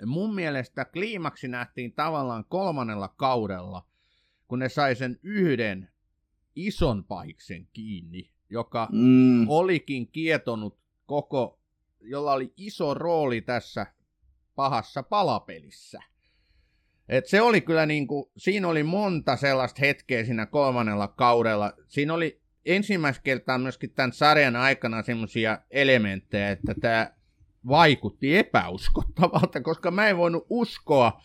mun 0.07 0.35
mielestä 0.35 0.85
kliimaksi 0.85 1.49
nähtiin 1.49 1.93
tavallaan 1.93 2.45
kolmannella 2.49 3.09
kaudella, 3.09 3.87
kun 4.49 4.59
ne 4.59 4.69
sai 4.69 4.95
sen 4.95 5.19
yhden 5.23 5.91
ison 6.57 7.05
pahiksen 7.05 7.69
kiinni, 7.73 8.31
joka 8.51 8.89
mm. 8.93 9.49
olikin 9.49 10.09
kietonut 10.09 10.79
koko, 11.07 11.61
jolla 12.01 12.33
oli 12.33 12.53
iso 12.57 12.95
rooli 12.95 13.41
tässä 13.41 13.87
pahassa 14.55 15.03
palapelissä. 15.03 16.01
Et 17.09 17.27
se 17.27 17.41
oli 17.41 17.61
kyllä 17.61 17.87
niin 17.87 18.07
kuin, 18.07 18.31
siinä 18.37 18.69
oli 18.69 18.83
monta 18.83 19.37
sellaista 19.37 19.81
hetkeä 19.81 20.25
siinä 20.25 20.47
kolmannella 20.47 21.09
kaudella. 21.09 21.73
Siinä 21.89 22.15
oli 22.15 22.41
ensimmäistä 22.65 23.23
kertaa 23.23 23.59
myöskin 23.59 23.91
tämän 23.91 24.13
sarjan 24.13 24.57
aikana 24.57 25.03
semmoisia 25.03 25.59
elementtejä, 25.71 26.51
että 26.51 26.75
tämä 26.81 27.11
vaikutti 27.69 28.37
epäuskottavalta, 28.37 29.61
koska 29.61 29.91
mä 29.91 30.09
en 30.09 30.17
voinut 30.17 30.47
uskoa, 30.51 31.23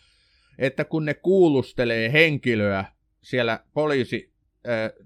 että 0.58 0.84
kun 0.84 1.04
ne 1.04 1.14
kuulustelee 1.14 2.12
henkilöä 2.12 2.84
siellä 3.22 3.64
poliisi, 3.74 4.32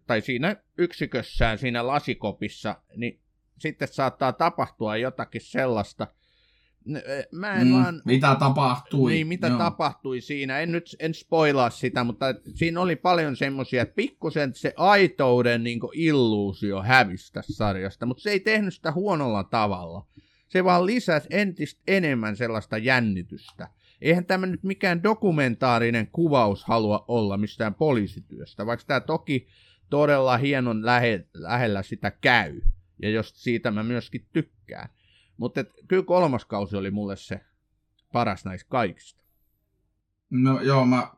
tai 0.06 0.20
siinä 0.20 0.56
yksikössään, 0.78 1.58
siinä 1.58 1.86
lasikopissa, 1.86 2.76
niin 2.96 3.20
sitten 3.58 3.88
saattaa 3.88 4.32
tapahtua 4.32 4.96
jotakin 4.96 5.40
sellaista, 5.40 6.06
Mä 7.32 7.54
en 7.54 7.66
mm, 7.66 7.72
vaan... 7.72 8.02
Mitä 8.04 8.36
tapahtui. 8.38 9.12
Niin, 9.12 9.26
mitä 9.26 9.46
Joo. 9.46 9.58
tapahtui 9.58 10.20
siinä. 10.20 10.60
En 10.60 10.72
nyt 10.72 10.96
en 10.98 11.14
spoilaa 11.14 11.70
sitä, 11.70 12.04
mutta 12.04 12.26
siinä 12.54 12.80
oli 12.80 12.96
paljon 12.96 13.36
semmoisia, 13.36 13.82
että 13.82 13.94
pikkusen 13.94 14.54
se 14.54 14.72
aitouden 14.76 15.64
niin 15.64 15.80
illuusio 15.94 16.82
hävisi 16.82 17.32
tässä 17.32 17.54
sarjasta, 17.54 18.06
mutta 18.06 18.22
se 18.22 18.30
ei 18.30 18.40
tehnyt 18.40 18.74
sitä 18.74 18.92
huonolla 18.92 19.44
tavalla. 19.44 20.06
Se 20.48 20.64
vaan 20.64 20.86
lisäsi 20.86 21.26
entistä 21.30 21.82
enemmän 21.86 22.36
sellaista 22.36 22.78
jännitystä. 22.78 23.68
Eihän 24.00 24.24
tämä 24.24 24.46
nyt 24.46 24.62
mikään 24.62 25.02
dokumentaarinen 25.02 26.08
kuvaus 26.12 26.64
halua 26.64 27.04
olla 27.08 27.36
mistään 27.36 27.74
poliisityöstä, 27.74 28.66
vaikka 28.66 28.84
tämä 28.86 29.00
toki 29.00 29.46
todella 29.90 30.36
hienon 30.36 30.86
lähe, 30.86 31.26
lähellä 31.34 31.82
sitä 31.82 32.10
käy. 32.10 32.60
Ja 33.02 33.10
jos 33.10 33.42
siitä 33.42 33.70
mä 33.70 33.82
myöskin 33.82 34.26
tykkään. 34.32 34.88
Mutta 35.36 35.64
kyllä 35.88 36.02
kolmas 36.02 36.44
kausi 36.44 36.76
oli 36.76 36.90
mulle 36.90 37.16
se 37.16 37.40
paras 38.12 38.44
näistä 38.44 38.68
kaikista. 38.68 39.22
No 40.30 40.60
joo, 40.60 40.86
mä, 40.86 41.10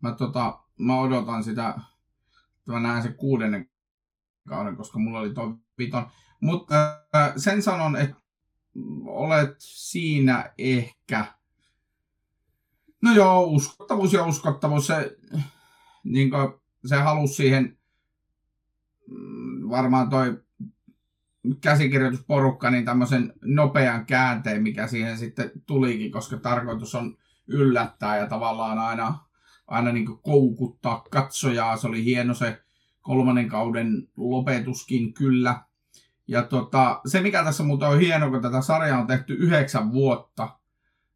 mä, 0.00 0.12
tota, 0.12 0.60
mä 0.78 1.00
odotan 1.00 1.44
sitä, 1.44 1.68
että 1.68 2.72
mä 2.72 2.80
näen 2.80 3.02
sen 3.02 3.14
kuudennen 3.14 3.70
kauden, 4.48 4.76
koska 4.76 4.98
mulla 4.98 5.18
oli 5.18 5.34
tuo 5.34 5.58
viton. 5.78 6.06
Mutta 6.40 7.04
äh, 7.14 7.32
sen 7.36 7.62
sanon, 7.62 7.96
että 7.96 8.16
olet 9.06 9.54
siinä 9.58 10.52
ehkä. 10.58 11.24
No 13.02 13.12
joo, 13.12 13.42
uskottavuus 13.42 14.12
ja 14.12 14.24
uskottavuus, 14.24 14.86
se, 14.86 15.16
niin 16.04 16.30
se 16.84 16.96
halusi 16.96 17.34
siihen 17.34 17.78
mm, 19.06 19.70
varmaan 19.70 20.10
toi 20.10 20.45
käsikirjoitusporukka 21.60 22.70
niin 22.70 22.84
tämmöisen 22.84 23.32
nopean 23.44 24.06
käänteen, 24.06 24.62
mikä 24.62 24.86
siihen 24.86 25.18
sitten 25.18 25.50
tulikin, 25.66 26.12
koska 26.12 26.36
tarkoitus 26.36 26.94
on 26.94 27.16
yllättää 27.46 28.16
ja 28.16 28.26
tavallaan 28.26 28.78
aina, 28.78 29.18
aina 29.66 29.92
niin 29.92 30.18
koukuttaa 30.22 31.04
katsojaa. 31.10 31.76
Se 31.76 31.86
oli 31.86 32.04
hieno 32.04 32.34
se 32.34 32.62
kolmannen 33.00 33.48
kauden 33.48 34.08
lopetuskin 34.16 35.14
kyllä. 35.14 35.60
Ja 36.28 36.42
tota, 36.42 37.00
se 37.06 37.20
mikä 37.20 37.44
tässä 37.44 37.62
muuten 37.62 37.88
on 37.88 38.00
hieno, 38.00 38.30
kun 38.30 38.42
tätä 38.42 38.60
sarjaa 38.60 39.00
on 39.00 39.06
tehty 39.06 39.34
yhdeksän 39.34 39.92
vuotta, 39.92 40.58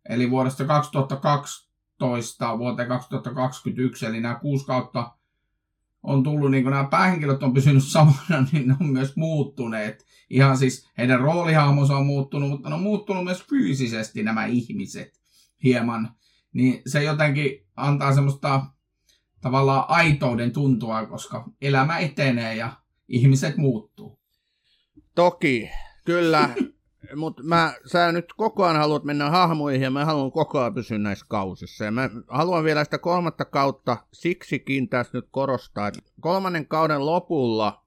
eli 0.08 0.30
vuodesta 0.30 0.64
2012 0.64 2.58
vuoteen 2.58 2.88
2021, 2.88 4.06
eli 4.06 4.20
nämä 4.20 4.34
kuusi 4.34 4.66
kautta 4.66 5.12
on 6.02 6.22
tullut, 6.22 6.50
niin 6.50 6.62
kuin 6.62 6.70
nämä 6.70 6.88
päähenkilöt 6.90 7.42
on 7.42 7.54
pysynyt 7.54 7.84
samana, 7.92 8.46
niin 8.52 8.68
ne 8.68 8.76
on 8.80 8.86
myös 8.86 9.16
muuttuneet. 9.16 10.06
Ihan 10.30 10.58
siis 10.58 10.88
heidän 10.98 11.20
roolihahmonsa 11.20 11.96
on 11.96 12.06
muuttunut, 12.06 12.50
mutta 12.50 12.68
ne 12.68 12.74
on 12.74 12.82
muuttunut 12.82 13.24
myös 13.24 13.44
fyysisesti 13.50 14.22
nämä 14.22 14.46
ihmiset 14.46 15.20
hieman. 15.64 16.14
Niin 16.52 16.82
se 16.86 17.02
jotenkin 17.02 17.66
antaa 17.76 18.14
semmoista 18.14 18.66
tavallaan 19.40 19.84
aitouden 19.88 20.52
tuntua, 20.52 21.06
koska 21.06 21.50
elämä 21.60 21.98
etenee 21.98 22.56
ja 22.56 22.72
ihmiset 23.08 23.56
muuttuu. 23.56 24.20
Toki, 25.14 25.70
kyllä. 26.04 26.48
Mutta 27.16 27.42
mä, 27.42 27.74
sä 27.86 28.12
nyt 28.12 28.32
koko 28.36 28.64
ajan 28.64 28.76
haluat 28.76 29.04
mennä 29.04 29.30
hahmoihin 29.30 29.82
ja 29.82 29.90
mä 29.90 30.04
haluan 30.04 30.32
koko 30.32 30.60
ajan 30.60 30.74
pysyä 30.74 30.98
näissä 30.98 31.26
kausissa. 31.28 31.84
Ja 31.84 31.90
mä 31.90 32.10
haluan 32.28 32.64
vielä 32.64 32.84
sitä 32.84 32.98
kolmatta 32.98 33.44
kautta 33.44 33.96
siksikin 34.12 34.88
tässä 34.88 35.18
nyt 35.18 35.28
korostaa, 35.30 35.88
että 35.88 36.00
kolmannen 36.20 36.66
kauden 36.66 37.06
lopulla 37.06 37.84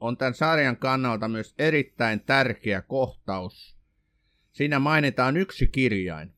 on 0.00 0.16
tämän 0.16 0.34
sarjan 0.34 0.76
kannalta 0.76 1.28
myös 1.28 1.54
erittäin 1.58 2.20
tärkeä 2.20 2.82
kohtaus. 2.82 3.76
Siinä 4.52 4.78
mainitaan 4.78 5.36
yksi 5.36 5.68
kirjain, 5.68 6.34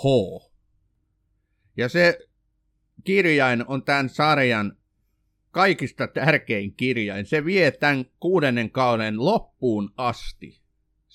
H. 0.00 0.04
Ja 1.76 1.88
se 1.88 2.18
kirjain 3.04 3.64
on 3.66 3.82
tämän 3.82 4.08
sarjan 4.08 4.76
kaikista 5.50 6.06
tärkein 6.06 6.74
kirjain. 6.74 7.26
Se 7.26 7.44
vie 7.44 7.70
tämän 7.70 8.04
kuudennen 8.20 8.70
kauden 8.70 9.24
loppuun 9.24 9.92
asti 9.96 10.67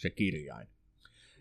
se 0.03 0.09
kirjain. 0.09 0.67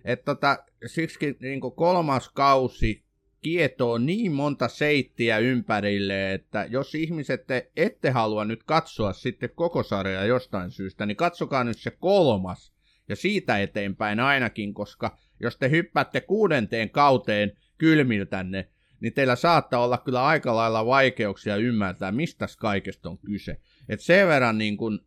Et 0.05 0.25
tota, 0.25 0.65
siksi 0.87 1.37
niin 1.41 1.61
kolmas 1.61 2.29
kausi 2.29 3.05
kietoo 3.43 3.99
niin 3.99 4.33
monta 4.33 4.69
seittiä 4.69 5.39
ympärille, 5.39 6.33
että 6.33 6.67
jos 6.71 6.95
ihmiset 6.95 7.47
te 7.47 7.71
ette 7.77 8.11
halua 8.11 8.45
nyt 8.45 8.63
katsoa 8.63 9.13
sitten 9.13 9.51
koko 9.55 9.83
sarjaa 9.83 10.25
jostain 10.25 10.71
syystä, 10.71 11.07
niin 11.07 11.17
katsokaa 11.17 11.65
nyt 11.65 11.79
se 11.79 11.91
kolmas 11.91 12.73
ja 13.09 13.17
siitä 13.17 13.59
eteenpäin 13.59 14.21
ainakin, 14.21 14.75
koska 14.75 15.19
jos 15.41 15.57
te 15.57 15.71
hyppäätte 15.71 16.21
kuudenteen 16.21 16.91
kauteen 16.91 17.53
kylmiltänne, 17.79 18.69
niin 19.01 19.13
teillä 19.13 19.37
saattaa 19.37 19.85
olla 19.85 19.99
kyllä 19.99 20.25
aika 20.27 20.57
lailla 20.57 20.87
vaikeuksia 20.87 21.57
ymmärtää, 21.57 22.13
mistä 22.13 22.47
kaikesta 22.59 23.11
on 23.11 23.19
kyse. 23.19 23.61
Et 23.89 24.01
sen 24.01 24.29
verran 24.29 24.59
niin 24.59 24.77
kuin 24.77 24.99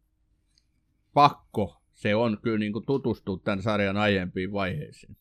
pakko 1.13 1.84
se 1.95 2.15
on 2.15 2.37
kyllä 2.41 2.57
niin 2.57 2.73
kuin 2.73 2.85
tutustua 2.85 3.39
tämän 3.43 3.61
sarjan 3.61 3.97
aiempiin 3.97 4.51
vaiheisiin. 4.51 5.17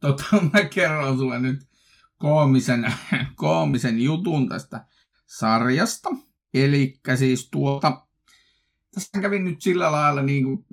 Tota, 0.00 0.24
mä 0.52 0.64
kerron 0.64 1.18
sulle 1.18 1.38
nyt 1.38 1.68
koomisen, 2.16 2.94
koomisen 3.36 4.00
jutun 4.00 4.48
tästä 4.48 4.86
sarjasta. 5.26 6.08
Eli 6.54 7.00
siis 7.16 7.48
tuota, 7.50 8.06
tässä 8.94 9.20
kävin 9.20 9.44
nyt 9.44 9.62
sillä 9.62 9.92
lailla 9.92 10.22
niin 10.32 10.44
kuin, 10.44 10.66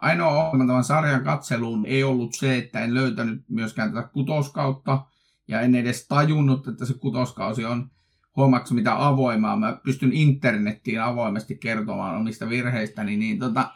ainoa 0.00 0.44
ongelma 0.44 0.66
tämän 0.66 0.84
sarjan 0.84 1.24
katseluun 1.24 1.86
ei 1.86 2.04
ollut 2.04 2.34
se, 2.34 2.58
että 2.58 2.80
en 2.80 2.94
löytänyt 2.94 3.44
myöskään 3.48 3.92
tätä 3.92 4.08
kutoskautta 4.08 5.06
ja 5.48 5.60
en 5.60 5.74
edes 5.74 6.06
tajunnut, 6.08 6.68
että 6.68 6.86
se 6.86 6.94
kutoskausi 6.94 7.64
on 7.64 7.90
huomaksi 8.36 8.74
mitä 8.74 9.06
avoimaa. 9.06 9.56
Mä 9.56 9.80
pystyn 9.84 10.12
internettiin 10.12 11.00
avoimesti 11.00 11.56
kertomaan 11.56 12.16
omista 12.16 12.48
virheistäni 12.48 13.16
niin 13.16 13.38
tota, 13.38 13.70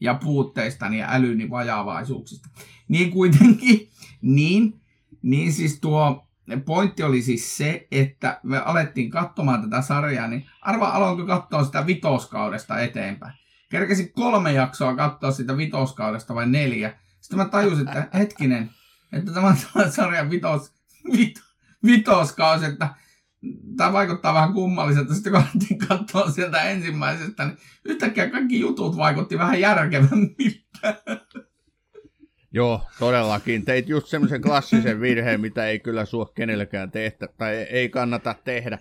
ja 0.00 0.14
puutteistani 0.14 0.98
ja 0.98 1.06
älyni 1.10 1.50
vajaavaisuuksista. 1.50 2.48
Niin 2.88 3.10
kuitenkin, 3.10 3.88
niin, 4.22 4.80
niin 5.22 5.52
siis 5.52 5.80
tuo 5.80 6.28
pointti 6.64 7.02
oli 7.02 7.22
siis 7.22 7.56
se, 7.56 7.86
että 7.90 8.40
me 8.42 8.58
alettiin 8.58 9.10
katsomaan 9.10 9.62
tätä 9.62 9.82
sarjaa, 9.82 10.28
niin 10.28 10.46
arva 10.60 10.88
aloinko 10.88 11.26
katsoa 11.26 11.64
sitä 11.64 11.86
vitoskaudesta 11.86 12.80
eteenpäin. 12.80 13.32
Kerkesin 13.70 14.12
kolme 14.12 14.52
jaksoa 14.52 14.96
katsoa 14.96 15.30
sitä 15.30 15.56
vitoskaudesta 15.56 16.34
vai 16.34 16.46
neljä. 16.46 16.96
Sitten 17.20 17.38
mä 17.38 17.44
tajusin, 17.44 17.88
että 17.88 18.08
hetkinen, 18.18 18.70
että 19.12 19.32
tämä 19.32 19.46
on 19.46 19.56
sarjan 19.90 20.30
vitos, 20.30 20.72
vit, 21.12 21.42
vitoskausi, 21.84 22.64
että 22.64 22.88
tämä 23.76 23.92
vaikuttaa 23.92 24.34
vähän 24.34 24.52
kummalliselta. 24.52 25.14
Sitten 25.14 25.32
kun 25.32 25.42
alettiin 25.42 25.78
katsoa 25.88 26.30
sieltä 26.30 26.62
ensimmäisestä, 26.62 27.44
niin 27.44 27.58
yhtäkkiä 27.84 28.30
kaikki 28.30 28.60
jutut 28.60 28.96
vaikutti 28.96 29.38
vähän 29.38 29.60
järkevämmiltä. 29.60 31.02
Joo, 32.52 32.80
todellakin. 32.98 33.64
Teit 33.64 33.88
just 33.88 34.06
semmoisen 34.06 34.42
klassisen 34.42 35.00
virheen, 35.00 35.40
mitä 35.40 35.66
ei 35.66 35.78
kyllä 35.78 36.04
suo 36.04 36.26
kenellekään 36.26 36.90
tehdä, 36.90 37.28
tai 37.38 37.56
ei 37.56 37.88
kannata 37.88 38.34
tehdä. 38.44 38.78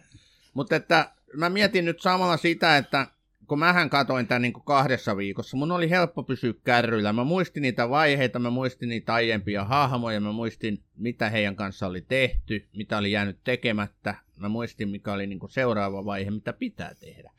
Mutta 0.53 0.76
että 0.76 1.12
mä 1.34 1.49
mietin 1.49 1.86
nyt 1.86 2.01
samalla 2.01 2.38
sitä, 2.38 2.78
että 2.78 3.08
kun 3.48 3.60
mähän 3.60 3.89
katoin 3.89 4.28
tämän 4.28 4.41
niin 4.41 4.54
kuin 4.54 4.66
kahdessa 4.66 5.18
viikossa, 5.18 5.58
mun 5.58 5.72
oli 5.72 5.89
helppo 5.89 6.24
pysyä 6.24 6.54
kärryillä. 6.64 7.14
Mä 7.14 7.24
muistin 7.24 7.62
niitä 7.62 7.89
vaiheita, 7.89 8.39
mä 8.39 8.50
muistin 8.50 8.89
niitä 8.89 9.14
aiempia 9.14 9.64
hahmoja, 9.64 10.22
mä 10.22 10.32
muistin 10.32 10.84
mitä 10.98 11.30
heidän 11.30 11.56
kanssa 11.56 11.88
oli 11.88 12.02
tehty, 12.02 12.68
mitä 12.76 12.98
oli 12.98 13.12
jäänyt 13.12 13.39
tekemättä. 13.43 14.16
Mä 14.39 14.50
muistin 14.50 14.89
mikä 14.89 15.14
oli 15.14 15.28
niin 15.28 15.39
seuraava 15.50 16.06
vaihe, 16.06 16.32
mitä 16.32 16.54
pitää 16.54 16.95
tehdä. 16.95 17.32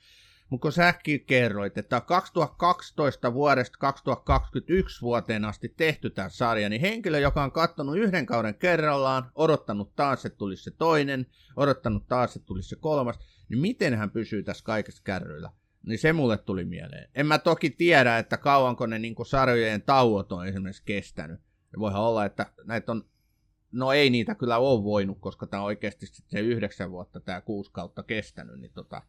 Mutta 0.51 0.63
kun 0.63 0.73
sä 0.73 0.95
kerroit, 1.27 1.79
että 1.79 2.01
2012 2.01 3.35
vuodesta 3.35 3.79
2021 3.79 5.03
vuoteen 5.03 5.45
asti 5.45 5.69
tehty 5.77 6.11
tämä 6.11 6.29
sarja, 6.29 6.69
niin 6.69 6.81
henkilö, 6.81 7.19
joka 7.19 7.43
on 7.43 7.53
katsonut 7.53 7.97
yhden 7.97 8.27
kauden 8.27 8.55
kerrallaan, 8.55 9.31
odottanut 9.35 9.97
taas, 9.97 10.27
että 10.27 10.39
tulisi 10.39 10.63
se 10.63 10.71
toinen, 10.71 11.27
odottanut 11.57 12.07
taas, 12.09 12.37
että 12.37 12.47
tulisi 12.47 12.69
se 12.69 12.77
kolmas, 12.77 13.19
niin 13.49 13.61
miten 13.61 13.95
hän 13.95 14.11
pysyy 14.11 14.43
tässä 14.43 14.65
kaikessa 14.65 15.03
kärryillä? 15.03 15.51
Niin 15.87 15.99
se 15.99 16.12
mulle 16.12 16.39
tuli 16.39 16.64
mieleen. 16.64 17.11
En 17.14 17.26
mä 17.26 17.39
toki 17.39 17.70
tiedä, 17.70 18.18
että 18.18 18.37
kauanko 18.37 18.87
ne 18.87 18.99
niin 18.99 19.14
sarjojen 19.26 19.83
tauot 19.83 20.33
on 20.33 20.47
esimerkiksi 20.47 20.83
kestänyt. 20.87 21.41
Ja 21.72 21.79
voihan 21.79 22.03
olla, 22.03 22.24
että 22.24 22.47
näitä 22.64 22.93
on, 22.93 23.05
no 23.72 23.93
ei 23.93 24.11
niitä 24.11 24.35
kyllä 24.35 24.59
ole 24.59 24.85
voinut, 24.85 25.18
koska 25.20 25.47
tämä 25.47 25.61
on 25.61 25.66
oikeasti 25.66 26.07
se 26.07 26.41
yhdeksän 26.41 26.91
vuotta 26.91 27.20
tämä 27.20 27.41
kuusi 27.41 27.72
kautta 27.72 28.03
kestänyt, 28.03 28.61
niin 28.61 28.72
tota, 28.72 29.03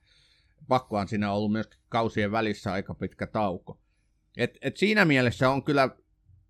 pakkohan 0.68 1.08
siinä 1.08 1.32
on 1.32 1.38
ollut 1.38 1.52
myös 1.52 1.70
kausien 1.90 2.32
välissä 2.32 2.74
aika 2.74 2.94
pitkä 2.94 3.28
tauko. 3.28 3.80
Et, 4.38 4.58
et 4.62 4.78
siinä 4.78 5.06
mielessä 5.06 5.50
on 5.50 5.64
kyllä, 5.64 5.90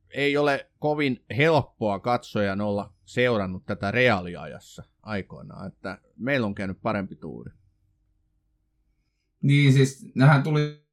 ei 0.10 0.38
ole 0.38 0.70
kovin 0.80 1.26
helppoa 1.38 2.00
katsojan 2.00 2.62
olla 2.62 2.94
seurannut 3.06 3.66
tätä 3.66 3.92
reaaliajassa 3.92 4.84
aikoinaan, 5.02 5.68
että 5.68 5.98
meillä 6.18 6.48
on 6.48 6.56
käynyt 6.56 6.82
parempi 6.82 7.16
tuuri. 7.16 7.52
Niin 9.42 9.74
siis, 9.74 10.12
nehän 10.16 10.44
tuli 10.44 10.84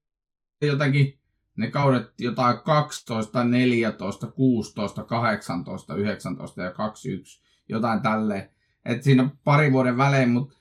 jotakin, 0.63 1.19
ne 1.57 1.71
kaudet 1.71 2.21
jotain 2.21 2.59
12, 2.59 3.45
14, 3.45 4.27
16, 4.27 5.05
18, 5.05 5.95
19 5.95 6.63
ja 6.63 6.71
21, 6.71 7.43
jotain 7.69 8.01
tälleen. 8.01 8.51
Että 8.85 9.05
siinä 9.05 9.31
pari 9.45 9.73
vuoden 9.73 9.97
välein, 9.97 10.31
mutta 10.31 10.57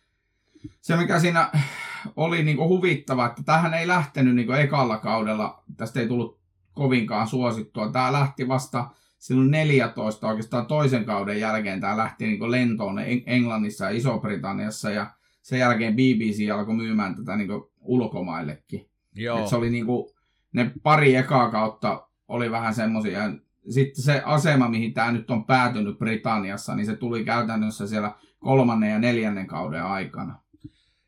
se 0.82 0.98
mikä 0.98 1.20
siinä 1.20 1.52
oli 2.16 2.44
niinku 2.44 2.68
huvittava, 2.68 3.26
että 3.26 3.44
tähän 3.44 3.74
ei 3.74 3.88
lähtenyt 3.88 4.36
niinku 4.36 4.54
ekalla 4.54 4.98
kaudella, 4.98 5.64
tästä 5.78 6.00
ei 6.00 6.08
tullut 6.08 6.40
kovinkaan 6.74 7.28
suosittua. 7.28 7.92
Tämä 7.92 8.14
lähti 8.14 8.48
vasta 8.48 8.90
silloin 9.20 9.52
14 9.52 10.28
oikeastaan 10.28 10.66
toisen 10.66 11.06
kauden 11.06 11.40
jälkeen. 11.40 11.82
Tämä 11.82 11.98
lähti 11.98 12.28
niinku 12.28 12.52
lentoon 12.52 13.00
Englannissa 13.26 13.86
ja 13.86 13.92
Iso-Britanniassa 13.92 14.90
ja 14.90 15.14
sen 15.42 15.60
jälkeen 15.60 15.94
BBC 15.94 16.52
alkoi 16.54 16.76
myymään 16.76 17.16
tätä 17.16 17.36
niinku 17.36 17.72
ulkomaillekin. 17.86 18.90
Joo. 19.16 19.40
Et 19.40 19.48
se 19.48 19.56
oli 19.56 19.70
niinku, 19.70 20.12
ne 20.54 20.72
pari 20.84 21.16
ekaa 21.16 21.52
kautta 21.52 22.08
oli 22.28 22.52
vähän 22.52 22.74
semmoisia. 22.74 23.20
Sitten 23.70 24.04
se 24.04 24.22
asema, 24.26 24.70
mihin 24.70 24.94
tämä 24.94 25.12
nyt 25.12 25.32
on 25.32 25.46
päätynyt 25.46 26.00
Britanniassa, 26.00 26.76
niin 26.76 26.86
se 26.86 26.96
tuli 26.96 27.26
käytännössä 27.26 27.88
siellä 27.88 28.12
kolmannen 28.40 28.92
ja 28.92 29.00
neljännen 29.00 29.48
kauden 29.48 29.84
aikana. 29.84 30.40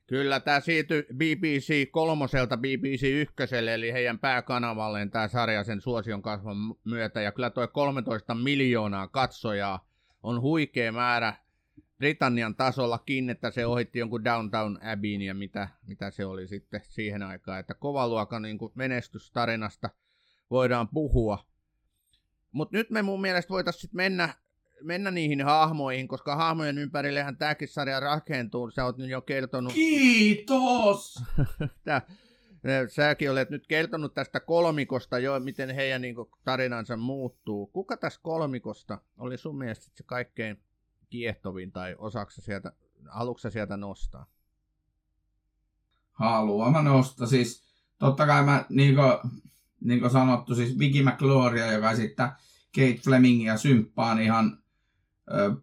Kyllä, 0.07 0.39
tämä 0.39 0.59
siirtyi 0.59 1.05
BBC 1.13 1.91
kolmoselta 1.91 2.57
BBC 2.57 3.03
ykköselle, 3.03 3.73
eli 3.73 3.93
heidän 3.93 4.19
pääkanavalleen 4.19 5.11
tämä 5.11 5.27
sarja 5.27 5.63
sen 5.63 5.81
suosion 5.81 6.21
kasvun 6.21 6.79
myötä. 6.83 7.21
Ja 7.21 7.31
kyllä 7.31 7.49
tuo 7.49 7.67
13 7.67 8.35
miljoonaa 8.35 9.07
katsojaa 9.07 9.87
on 10.23 10.41
huikea 10.41 10.91
määrä 10.91 11.33
Britannian 11.97 12.55
tasollakin, 12.55 13.29
että 13.29 13.51
se 13.51 13.65
ohitti 13.65 13.99
jonkun 13.99 14.23
Downtown 14.23 14.77
Abbeyn 14.83 15.21
ja 15.21 15.33
mitä, 15.33 15.67
mitä 15.87 16.11
se 16.11 16.25
oli 16.25 16.47
sitten 16.47 16.81
siihen 16.83 17.23
aikaan. 17.23 17.59
Että 17.59 17.73
kovaluokan 17.73 18.41
niin 18.41 18.57
menestystarinasta 18.75 19.89
voidaan 20.51 20.87
puhua. 20.87 21.45
Mutta 22.51 22.77
nyt 22.77 22.89
me 22.89 23.01
mun 23.01 23.21
mielestä 23.21 23.49
voitaisiin 23.49 23.91
mennä, 23.93 24.29
mennä 24.83 25.11
niihin 25.11 25.41
hahmoihin, 25.41 26.07
koska 26.07 26.35
hahmojen 26.35 26.77
ympärillehän 26.77 27.37
tämäkin 27.37 27.67
sarja 27.67 27.99
rakentuu. 27.99 28.71
Sä 28.71 28.85
oot 28.85 28.97
nyt 28.97 29.09
jo 29.09 29.21
kertonut... 29.21 29.73
Kiitos! 29.73 31.23
Tää, 31.85 32.01
säkin 32.87 33.31
olet 33.31 33.49
nyt 33.49 33.67
kertonut 33.67 34.13
tästä 34.13 34.39
kolmikosta 34.39 35.19
jo, 35.19 35.39
miten 35.39 35.75
heidän 35.75 36.01
niin 36.01 36.15
kuin, 36.15 36.29
tarinansa 36.43 36.97
muuttuu. 36.97 37.67
Kuka 37.67 37.97
tässä 37.97 38.19
kolmikosta 38.23 39.01
oli 39.17 39.37
sun 39.37 39.57
mielestä 39.57 39.85
se 39.95 40.03
kaikkein 40.03 40.66
kiehtovin 41.09 41.71
tai 41.71 41.95
osaksa 41.97 42.41
sieltä, 42.41 42.71
haluatko 43.09 43.49
sieltä 43.49 43.77
nostaa? 43.77 44.37
haluan 46.17 46.71
mä 46.71 46.81
nostaa. 46.81 47.27
Siis 47.27 47.63
totta 47.99 48.25
kai 48.27 48.43
mä, 48.45 48.65
niin 48.69 48.95
kuin, 48.95 49.31
niin 49.81 49.99
kuin 49.99 50.11
sanottu, 50.11 50.55
siis 50.55 50.79
Vicky 50.79 51.03
McLauria, 51.03 51.71
joka 51.71 51.95
sitten 51.95 52.29
Kate 52.75 53.01
Flemingia 53.03 53.57
symppaan 53.57 54.21
ihan 54.21 54.57
ö, 55.31 55.55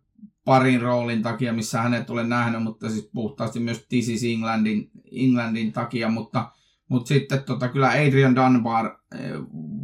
parin 0.44 0.80
roolin 0.80 1.22
takia, 1.22 1.52
missä 1.52 1.82
hänet 1.82 2.10
olen 2.10 2.28
nähnyt, 2.28 2.62
mutta 2.62 2.90
siis 2.90 3.10
puhtaasti 3.12 3.60
myös 3.60 3.86
This 3.88 4.08
is 4.08 4.24
Englandin, 4.24 4.90
Englandin 5.12 5.72
takia, 5.72 6.08
mutta, 6.08 6.52
mutta 6.88 7.08
sitten 7.08 7.44
tota, 7.44 7.68
kyllä 7.68 7.88
Adrian 7.88 8.36
Dunbar 8.36 8.98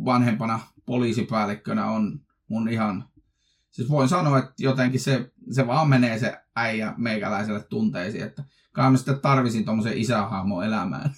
vanhempana 0.05 0.61
poliisipäällikkönä 0.87 1.87
on 1.87 2.21
mun 2.49 2.69
ihan, 2.69 3.09
siis 3.71 3.91
voin 3.91 4.09
sanoa, 4.09 4.39
että 4.39 4.53
jotenkin 4.59 5.01
se, 5.01 5.31
se 5.51 5.67
vaan 5.67 5.89
menee 5.89 6.19
se 6.19 6.39
äijä 6.57 6.95
meikäläiselle 6.97 7.61
tunteisiin, 7.61 8.25
että 8.25 8.45
kai 8.73 8.91
mä 8.91 8.97
sitten 8.97 9.21
tarvisin 9.21 9.65
tuommoisen 9.65 9.99
isähahmon 9.99 10.65
elämään. 10.65 11.11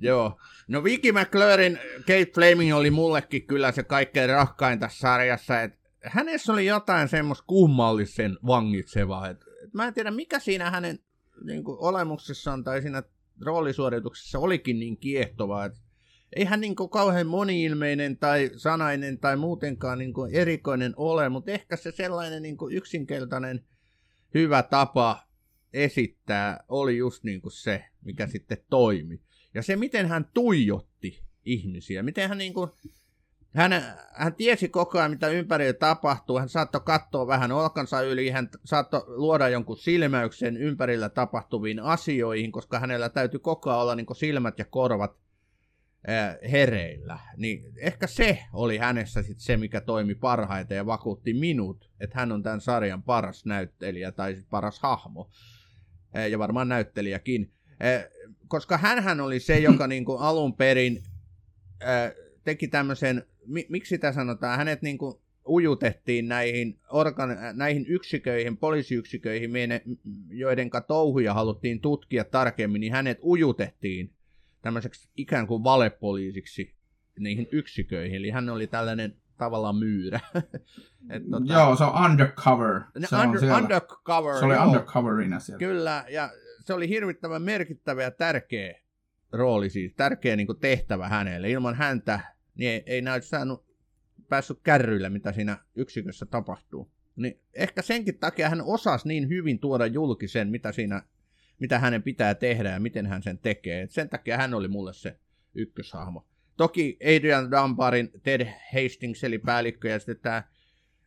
Joo. 0.00 0.38
No 0.68 0.84
Vicky 0.84 1.12
McClurin 1.12 1.78
Kate 1.98 2.32
Flaming 2.34 2.74
oli 2.74 2.90
mullekin 2.90 3.46
kyllä 3.46 3.72
se 3.72 3.82
kaikkein 3.82 4.30
rakkain 4.30 4.78
tässä 4.78 4.98
sarjassa, 4.98 5.62
että 5.62 5.78
hänessä 6.04 6.52
oli 6.52 6.66
jotain 6.66 7.08
semmoista 7.08 7.44
kummallisen 7.46 8.38
vangitsevaa. 8.46 9.28
Et, 9.28 9.44
et 9.64 9.74
mä 9.74 9.86
en 9.86 9.94
tiedä, 9.94 10.10
mikä 10.10 10.38
siinä 10.38 10.70
hänen 10.70 10.98
niin 11.44 11.64
kuin, 11.64 11.78
olemuksessaan 11.80 12.64
tai 12.64 12.82
siinä 12.82 13.02
roolisuorituksessa 13.40 14.38
olikin 14.38 14.78
niin 14.78 14.96
kiehtovaa. 14.96 15.64
Et, 15.64 15.74
ei 16.36 16.44
hän 16.44 16.60
niin 16.60 16.76
kuin, 16.76 16.90
kauhean 16.90 17.26
moniilmeinen 17.26 18.16
tai 18.16 18.50
sanainen 18.56 19.18
tai 19.18 19.36
muutenkaan 19.36 19.98
niin 19.98 20.12
kuin, 20.12 20.34
erikoinen 20.34 20.94
ole, 20.96 21.28
mutta 21.28 21.50
ehkä 21.50 21.76
se 21.76 21.92
sellainen 21.92 22.42
niin 22.42 22.56
kuin, 22.56 22.76
yksinkertainen 22.76 23.64
hyvä 24.34 24.62
tapa 24.62 25.28
esittää 25.72 26.64
oli 26.68 26.96
just 26.96 27.24
niin 27.24 27.42
kuin 27.42 27.52
se, 27.52 27.84
mikä 28.04 28.26
sitten 28.26 28.58
toimi. 28.70 29.20
Ja 29.54 29.62
se, 29.62 29.76
miten 29.76 30.06
hän 30.06 30.30
tuijotti 30.34 31.22
ihmisiä, 31.44 32.02
miten 32.02 32.28
hän 32.28 32.38
niin 32.38 32.54
kuin, 32.54 32.70
hän, 33.54 33.72
hän 34.12 34.34
tiesi 34.34 34.68
koko 34.68 34.98
ajan, 34.98 35.10
mitä 35.10 35.28
ympärillä 35.28 35.72
tapahtuu. 35.72 36.38
Hän 36.38 36.48
saattoi 36.48 36.80
katsoa 36.84 37.26
vähän 37.26 37.52
olkansa 37.52 38.00
yli, 38.00 38.30
hän 38.30 38.50
saattoi 38.64 39.04
luoda 39.06 39.48
jonkun 39.48 39.76
silmäyksen 39.76 40.56
ympärillä 40.56 41.08
tapahtuviin 41.08 41.80
asioihin, 41.80 42.52
koska 42.52 42.78
hänellä 42.78 43.08
täytyy 43.08 43.40
koko 43.40 43.70
ajan 43.70 43.82
olla 43.82 43.94
niin 43.94 44.06
silmät 44.16 44.58
ja 44.58 44.64
korvat 44.64 45.16
hereillä. 46.52 47.18
Niin 47.36 47.72
ehkä 47.76 48.06
se 48.06 48.38
oli 48.52 48.78
hänessä 48.78 49.22
sit 49.22 49.40
se, 49.40 49.56
mikä 49.56 49.80
toimi 49.80 50.14
parhaiten 50.14 50.76
ja 50.76 50.86
vakuutti 50.86 51.34
minut, 51.34 51.90
että 52.00 52.18
hän 52.18 52.32
on 52.32 52.42
tämän 52.42 52.60
sarjan 52.60 53.02
paras 53.02 53.46
näyttelijä 53.46 54.12
tai 54.12 54.34
sit 54.34 54.46
paras 54.50 54.80
hahmo. 54.80 55.30
Ja 56.30 56.38
varmaan 56.38 56.68
näyttelijäkin. 56.68 57.52
Koska 58.48 58.78
hän 58.78 59.20
oli 59.20 59.40
se, 59.40 59.58
joka 59.58 59.86
niin 59.92 60.04
kuin 60.04 60.20
alun 60.20 60.54
perin 60.54 61.02
teki 62.44 62.68
tämmöisen 62.68 63.24
mi, 63.48 63.66
miksi 63.68 63.88
sitä 63.88 64.12
sanotaan, 64.12 64.58
hänet 64.58 64.82
niin 64.82 64.98
kuin 64.98 65.14
ujutettiin 65.48 66.28
näihin, 66.28 66.78
organ, 66.90 67.36
näihin 67.52 67.86
yksiköihin, 67.88 68.56
poliisiyksiköihin, 68.56 69.50
joiden 70.30 70.70
touhuja 70.86 71.34
haluttiin 71.34 71.80
tutkia 71.80 72.24
tarkemmin, 72.24 72.80
niin 72.80 72.92
hänet 72.92 73.18
ujutettiin 73.24 74.12
tämmöiseksi 74.62 75.08
ikään 75.16 75.46
kuin 75.46 75.64
valepoliisiksi 75.64 76.74
niihin 77.18 77.48
yksiköihin. 77.52 78.16
Eli 78.16 78.30
hän 78.30 78.48
oli 78.48 78.66
tällainen 78.66 79.16
tavallaan 79.38 79.76
myyrä. 79.76 80.20
Et, 81.10 81.22
tota, 81.30 81.52
joo, 81.52 81.76
se 81.76 81.84
on 81.84 82.04
undercover. 82.04 82.80
Se, 83.06 83.16
under, 83.16 83.28
on 83.28 83.38
siellä. 83.38 83.56
undercover. 83.56 84.38
Se 84.38 84.44
oli 84.44 84.54
joo. 84.54 84.64
undercoverina 84.64 85.40
siellä. 85.40 85.58
Kyllä, 85.58 86.04
ja 86.08 86.30
se 86.64 86.74
oli 86.74 86.88
hirvittävän 86.88 87.42
merkittävä 87.42 88.02
ja 88.02 88.10
tärkeä 88.10 88.80
rooli, 89.32 89.70
siis 89.70 89.94
tärkeä 89.94 90.36
niin 90.36 90.46
kuin 90.46 90.60
tehtävä 90.60 91.08
hänelle. 91.08 91.50
Ilman 91.50 91.74
häntä 91.74 92.20
niin 92.54 92.70
ei, 92.70 92.82
ei 92.86 93.02
näy 93.02 93.22
saanut 93.22 93.64
päässyt 94.28 94.60
kärryillä, 94.62 95.10
mitä 95.10 95.32
siinä 95.32 95.58
yksikössä 95.74 96.26
tapahtuu. 96.26 96.90
Niin 97.16 97.40
ehkä 97.54 97.82
senkin 97.82 98.18
takia 98.18 98.48
hän 98.48 98.62
osasi 98.62 99.08
niin 99.08 99.28
hyvin 99.28 99.58
tuoda 99.58 99.86
julki 99.86 100.28
sen, 100.28 100.48
mitä, 100.48 100.72
siinä, 100.72 101.02
mitä 101.60 101.78
hänen 101.78 102.02
pitää 102.02 102.34
tehdä 102.34 102.70
ja 102.70 102.80
miten 102.80 103.06
hän 103.06 103.22
sen 103.22 103.38
tekee. 103.38 103.82
Et 103.82 103.90
sen 103.90 104.08
takia 104.08 104.36
hän 104.36 104.54
oli 104.54 104.68
mulle 104.68 104.92
se 104.92 105.20
ykköshahmo. 105.54 106.26
Toki 106.56 106.98
Adrian 107.02 107.50
Dunbarin 107.50 108.10
Ted 108.22 108.48
Hastings 108.74 109.24
eli 109.24 109.38
päällikkö 109.38 109.88
ja 109.88 109.98
sitten 109.98 110.20
tämä 110.20 110.42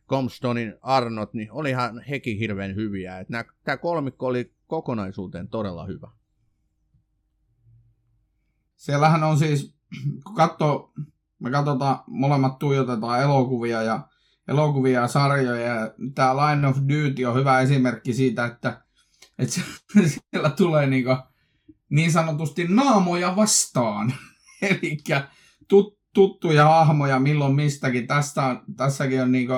Comstonin 0.08 0.74
Arnot, 0.80 1.34
niin 1.34 1.52
olihan 1.52 2.02
hekin 2.08 2.38
hirveän 2.38 2.74
hyviä. 2.74 3.24
Tämä 3.64 3.76
kolmikko 3.76 4.26
oli 4.26 4.52
kokonaisuuteen 4.66 5.48
todella 5.48 5.86
hyvä. 5.86 6.10
Siellähän 8.76 9.22
on 9.22 9.38
siis, 9.38 9.74
kun 10.24 10.34
katsoo 10.34 10.92
me 11.42 11.50
katsotaan, 11.50 11.98
molemmat 12.06 12.58
tuijotetaan 12.58 13.22
elokuvia 13.22 13.82
ja 13.82 14.08
elokuvia 14.48 15.00
ja 15.00 15.08
sarjoja. 15.08 15.60
Ja 15.60 15.94
tämä 16.14 16.36
Line 16.36 16.68
of 16.68 16.76
Duty 16.76 17.24
on 17.24 17.34
hyvä 17.34 17.60
esimerkki 17.60 18.12
siitä, 18.12 18.44
että, 18.44 18.80
että 19.42 19.60
siellä 20.30 20.50
tulee 20.50 20.86
niin, 20.86 21.04
kuin, 21.04 21.16
niin 21.88 22.12
sanotusti 22.12 22.66
naamoja 22.68 23.36
vastaan. 23.36 24.14
Eli 24.62 24.98
tut, 25.68 25.98
tuttuja 26.14 26.64
hahmoja 26.64 27.18
milloin 27.18 27.54
mistäkin. 27.54 28.06
Tästä, 28.06 28.62
tässäkin 28.76 29.22
on 29.22 29.32
niin 29.32 29.48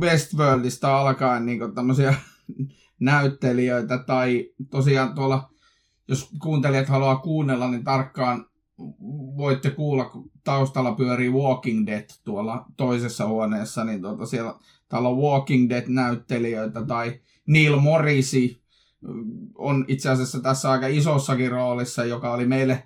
Westworldista 0.00 1.00
alkaen 1.00 1.46
niin 1.46 1.74
tämmöisiä 1.74 2.14
näyttelijöitä 3.00 3.98
tai 3.98 4.50
tosiaan 4.70 5.14
tuolla, 5.14 5.50
jos 6.08 6.30
kuuntelijat 6.42 6.88
haluaa 6.88 7.16
kuunnella, 7.16 7.70
niin 7.70 7.84
tarkkaan 7.84 8.46
voitte 9.36 9.70
kuulla, 9.70 10.04
kun 10.04 10.30
taustalla 10.44 10.94
pyörii 10.94 11.30
Walking 11.30 11.86
Dead 11.86 12.08
tuolla 12.24 12.64
toisessa 12.76 13.26
huoneessa, 13.26 13.84
niin 13.84 14.02
tuota 14.02 14.26
siellä 14.26 14.54
täällä 14.88 15.08
on 15.08 15.18
Walking 15.18 15.70
Dead-näyttelijöitä 15.70 16.86
tai 16.86 17.20
Neil 17.46 17.80
Morrisi 17.80 18.63
on 19.54 19.84
itse 19.88 20.10
asiassa 20.10 20.40
tässä 20.40 20.70
aika 20.70 20.86
isossakin 20.86 21.50
roolissa, 21.50 22.04
joka 22.04 22.32
oli 22.32 22.46
meille 22.46 22.82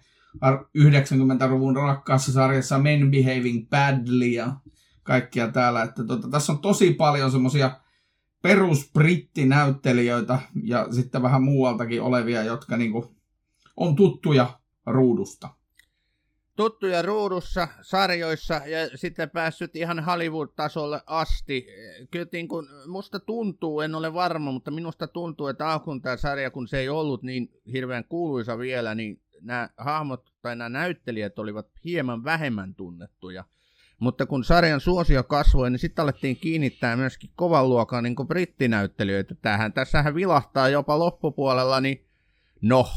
90-luvun 0.78 1.76
rakkaassa 1.76 2.32
sarjassa 2.32 2.78
Men 2.78 3.10
Behaving 3.10 3.68
Badly 3.70 4.26
ja 4.26 4.56
kaikkia 5.02 5.52
täällä. 5.52 5.82
Että 5.82 6.04
tuota, 6.04 6.28
tässä 6.28 6.52
on 6.52 6.58
tosi 6.58 6.92
paljon 6.92 7.30
semmoisia 7.30 7.80
perusbrittinäyttelijöitä 8.42 10.38
ja 10.62 10.86
sitten 10.90 11.22
vähän 11.22 11.42
muualtakin 11.42 12.02
olevia, 12.02 12.42
jotka 12.42 12.76
niinku 12.76 13.16
on 13.76 13.96
tuttuja 13.96 14.60
ruudusta 14.86 15.57
tuttuja 16.58 17.02
ruudussa, 17.02 17.68
sarjoissa 17.82 18.54
ja 18.54 18.98
sitten 18.98 19.30
päässyt 19.30 19.76
ihan 19.76 20.04
Hollywood-tasolle 20.04 21.00
asti. 21.06 21.66
Kyllä 22.10 22.26
niin 22.32 22.48
kuin, 22.48 22.66
musta 22.86 23.20
tuntuu, 23.20 23.80
en 23.80 23.94
ole 23.94 24.14
varma, 24.14 24.52
mutta 24.52 24.70
minusta 24.70 25.06
tuntuu, 25.06 25.46
että 25.46 25.68
alkuun 25.68 26.02
tämä 26.02 26.16
sarja, 26.16 26.50
kun 26.50 26.68
se 26.68 26.78
ei 26.78 26.88
ollut 26.88 27.22
niin 27.22 27.50
hirveän 27.72 28.04
kuuluisa 28.04 28.58
vielä, 28.58 28.94
niin 28.94 29.20
nämä 29.40 29.68
hahmot 29.76 30.32
tai 30.42 30.56
nämä 30.56 30.68
näyttelijät 30.68 31.38
olivat 31.38 31.66
hieman 31.84 32.24
vähemmän 32.24 32.74
tunnettuja. 32.74 33.44
Mutta 33.98 34.26
kun 34.26 34.44
sarjan 34.44 34.80
suosio 34.80 35.22
kasvoi, 35.22 35.70
niin 35.70 35.78
sitten 35.78 36.02
alettiin 36.02 36.36
kiinnittää 36.36 36.96
myöskin 36.96 37.30
kovan 37.36 37.68
luokan 37.68 38.04
niin 38.04 38.16
brittinäyttelijöitä 38.28 39.34
tähän. 39.34 39.72
Tässähän 39.72 40.14
vilahtaa 40.14 40.68
jopa 40.68 40.98
loppupuolella, 40.98 41.80
niin 41.80 42.06
no, 42.62 42.88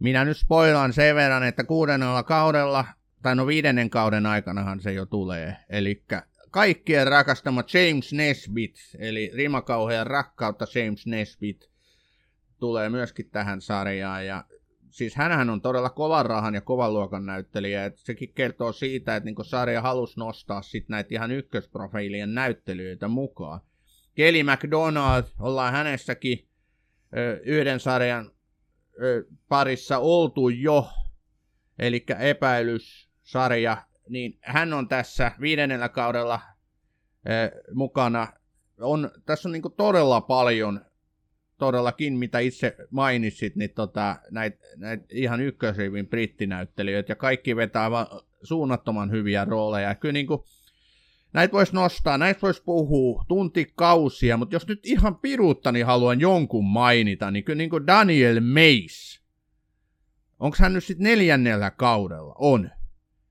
minä 0.00 0.24
nyt 0.24 0.36
spoilaan 0.36 0.92
sen 0.92 1.14
verran, 1.14 1.42
että 1.42 1.64
kuudennella 1.64 2.22
kaudella, 2.22 2.84
tai 3.22 3.36
no 3.36 3.46
viidennen 3.46 3.90
kauden 3.90 4.26
aikanahan 4.26 4.80
se 4.80 4.92
jo 4.92 5.06
tulee, 5.06 5.56
eli 5.68 6.04
kaikkien 6.50 7.06
rakastama 7.06 7.64
James 7.74 8.12
Nesbitt, 8.12 8.76
eli 8.98 9.30
rimakauhean 9.34 10.06
rakkautta 10.06 10.66
James 10.74 11.06
Nesbitt, 11.06 11.70
tulee 12.58 12.88
myöskin 12.88 13.30
tähän 13.30 13.60
sarjaan, 13.60 14.26
ja 14.26 14.44
siis 14.90 15.16
hänhän 15.16 15.50
on 15.50 15.60
todella 15.60 15.90
kovan 15.90 16.26
rahan 16.26 16.54
ja 16.54 16.60
kovan 16.60 16.94
luokan 16.94 17.26
näyttelijä, 17.26 17.84
että 17.84 18.00
sekin 18.00 18.32
kertoo 18.34 18.72
siitä, 18.72 19.16
että 19.16 19.24
niin 19.24 19.44
sarja 19.44 19.82
halusi 19.82 20.20
nostaa 20.20 20.62
sit 20.62 20.88
näitä 20.88 21.08
ihan 21.14 21.30
ykkösprofiilien 21.30 22.34
näyttelijöitä 22.34 23.08
mukaan. 23.08 23.60
Kelly 24.14 24.42
McDonald, 24.42 25.24
ollaan 25.38 25.72
hänessäkin 25.72 26.48
yhden 27.42 27.80
sarjan 27.80 28.30
parissa 29.48 29.98
oltu 29.98 30.48
jo, 30.48 30.88
eli 31.78 32.04
epäilyssarja, 32.18 33.76
niin 34.08 34.38
hän 34.40 34.72
on 34.72 34.88
tässä 34.88 35.32
viidennellä 35.40 35.88
kaudella 35.88 36.40
mukana. 37.74 38.32
On, 38.80 39.10
tässä 39.26 39.48
on 39.48 39.52
niin 39.52 39.62
todella 39.76 40.20
paljon, 40.20 40.84
todellakin 41.58 42.12
mitä 42.18 42.38
itse 42.38 42.76
mainitsit, 42.90 43.56
niin 43.56 43.70
tota, 43.74 44.16
näitä 44.30 44.58
näit 44.76 45.12
ihan 45.12 45.40
ykkösrivin 45.40 46.08
brittinäyttelijöitä, 46.08 47.12
ja 47.12 47.16
kaikki 47.16 47.56
vetää 47.56 47.82
aivan 47.82 48.06
suunnattoman 48.42 49.10
hyviä 49.10 49.44
rooleja. 49.44 49.94
Kyllä 49.94 50.12
niin 50.12 50.26
kuin, 50.26 50.40
näitä 51.32 51.52
voisi 51.52 51.74
nostaa, 51.74 52.18
näitä 52.18 52.40
voisi 52.42 52.62
puhua 52.62 53.24
tuntikausia, 53.28 54.36
mutta 54.36 54.54
jos 54.54 54.66
nyt 54.66 54.86
ihan 54.86 55.16
piruuttani 55.16 55.80
haluan 55.80 56.20
jonkun 56.20 56.64
mainita, 56.64 57.30
niin 57.30 57.44
kyllä 57.44 57.58
niin 57.58 57.70
kuin 57.70 57.86
Daniel 57.86 58.40
Mays, 58.40 59.20
Onko 60.40 60.56
hän 60.60 60.72
nyt 60.72 60.84
sitten 60.84 61.04
neljännellä 61.04 61.70
kaudella? 61.70 62.34
On. 62.38 62.70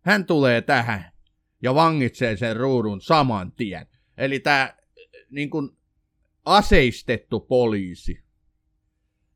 Hän 0.02 0.26
tulee 0.26 0.62
tähän 0.62 1.12
ja 1.62 1.76
vangitsee 1.76 2.38
sen 2.38 2.56
ruudun 2.56 3.02
saman 3.02 3.52
tien. 3.52 3.88
Eli 4.18 4.40
tämä 4.40 4.74
niin 5.30 5.50
kuin 5.50 5.70
aseistettu 6.46 7.40
poliisi, 7.40 8.24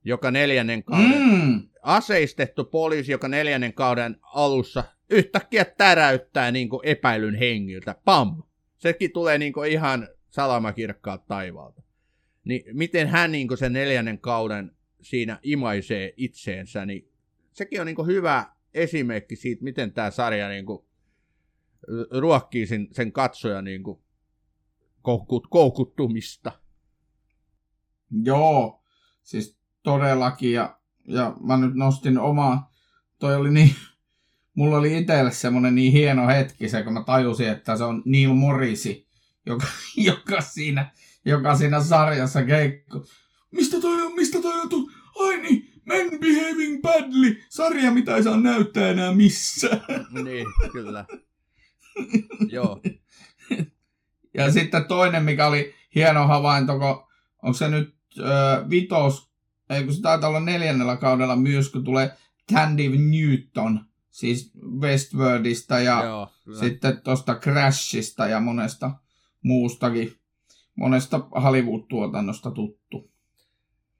joka 0.03 0.31
neljännen 0.31 0.83
kauden, 0.83 1.21
mm. 1.21 1.69
aseistettu 1.81 2.63
poliisi, 2.63 3.11
joka 3.11 3.27
neljännen 3.27 3.73
kauden 3.73 4.17
alussa 4.21 4.83
yhtäkkiä 5.09 5.65
täräyttää 5.65 6.51
niin 6.51 6.69
kuin 6.69 6.81
epäilyn 6.83 7.35
hengiltä. 7.35 7.95
Pam! 8.05 8.43
Sekin 8.83 9.11
tulee 9.11 9.37
niin 9.37 9.53
kuin 9.53 9.71
ihan 9.71 10.07
salamakirkkaalta 10.29 11.25
taivaalta. 11.27 11.81
Niin 12.45 12.63
miten 12.77 13.07
hän 13.07 13.31
niin 13.31 13.47
kuin 13.47 13.57
sen 13.57 13.73
neljännen 13.73 14.19
kauden 14.19 14.71
siinä 15.01 15.39
imaisee 15.43 16.13
itseensä, 16.17 16.85
niin 16.85 17.11
sekin 17.51 17.81
on 17.81 17.85
niin 17.85 17.95
kuin 17.95 18.07
hyvä 18.07 18.45
esimerkki 18.73 19.35
siitä, 19.35 19.63
miten 19.63 19.93
tämä 19.93 20.11
sarja 20.11 20.49
niin 20.49 20.65
kuin 20.65 20.85
ruokkii 22.19 22.67
sen, 22.67 22.87
sen 22.91 23.11
katsoja 23.11 23.61
niin 23.61 23.83
kuin 23.83 24.01
koukut, 25.01 25.47
koukuttumista. 25.49 26.51
Joo, 28.23 28.83
siis 29.21 29.57
todellakin. 29.83 30.53
Ja, 30.53 30.79
ja 31.07 31.35
mä 31.43 31.57
nyt 31.57 31.75
nostin 31.75 32.19
omaa, 32.19 32.71
toi 33.19 33.35
oli 33.35 33.51
niin, 33.51 33.75
mulla 34.53 34.77
oli 34.77 34.97
itselle 34.97 35.31
semmoinen 35.31 35.75
niin 35.75 35.91
hieno 35.91 36.27
hetki 36.27 36.69
se, 36.69 36.83
kun 36.83 36.93
mä 36.93 37.03
tajusin, 37.03 37.49
että 37.49 37.77
se 37.77 37.83
on 37.83 38.03
Neil 38.05 38.33
Morrisi, 38.33 39.07
joka, 39.45 39.67
joka, 39.97 40.41
siinä, 40.41 40.91
joka 41.25 41.55
siinä 41.55 41.83
sarjassa 41.83 42.43
keikko. 42.43 43.05
Mistä 43.51 43.81
toi 43.81 44.01
on, 44.01 44.15
mistä 44.15 44.41
toi 44.41 44.61
on 44.61 44.69
tullut? 44.69 44.91
Ai 45.19 45.37
niin, 45.37 45.73
Men 45.85 46.19
Behaving 46.19 46.81
Badly, 46.81 47.41
sarja 47.49 47.91
mitä 47.91 48.15
ei 48.15 48.23
saa 48.23 48.39
näyttää 48.39 48.89
enää 48.89 49.13
missään. 49.13 49.81
niin, 50.23 50.47
kyllä. 50.71 51.05
Joo. 52.53 52.81
Ja 54.33 54.51
sitten 54.51 54.85
toinen, 54.85 55.23
mikä 55.23 55.47
oli 55.47 55.73
hieno 55.95 56.27
havainto, 56.27 56.79
kun 56.79 57.07
onko 57.43 57.53
se 57.53 57.69
nyt 57.69 57.95
äh, 58.19 58.69
vitos, 58.69 59.31
ei 59.69 59.83
kun 59.83 59.93
se 59.93 60.01
taitaa 60.01 60.29
olla 60.29 60.39
neljännellä 60.39 60.97
kaudella 60.97 61.35
myös, 61.35 61.69
kun 61.69 61.83
tulee 61.83 62.17
Tandy 62.53 62.83
Newton, 62.97 63.85
siis 64.13 64.51
Westworldista 64.79 65.79
ja 65.79 66.03
Joo, 66.03 66.27
sitten 66.59 67.01
tuosta 67.01 67.35
Crashista 67.35 68.27
ja 68.27 68.39
monesta 68.39 68.91
muustakin, 69.43 70.15
monesta 70.75 71.17
Hollywood-tuotannosta 71.17 72.51
tuttu. 72.51 73.11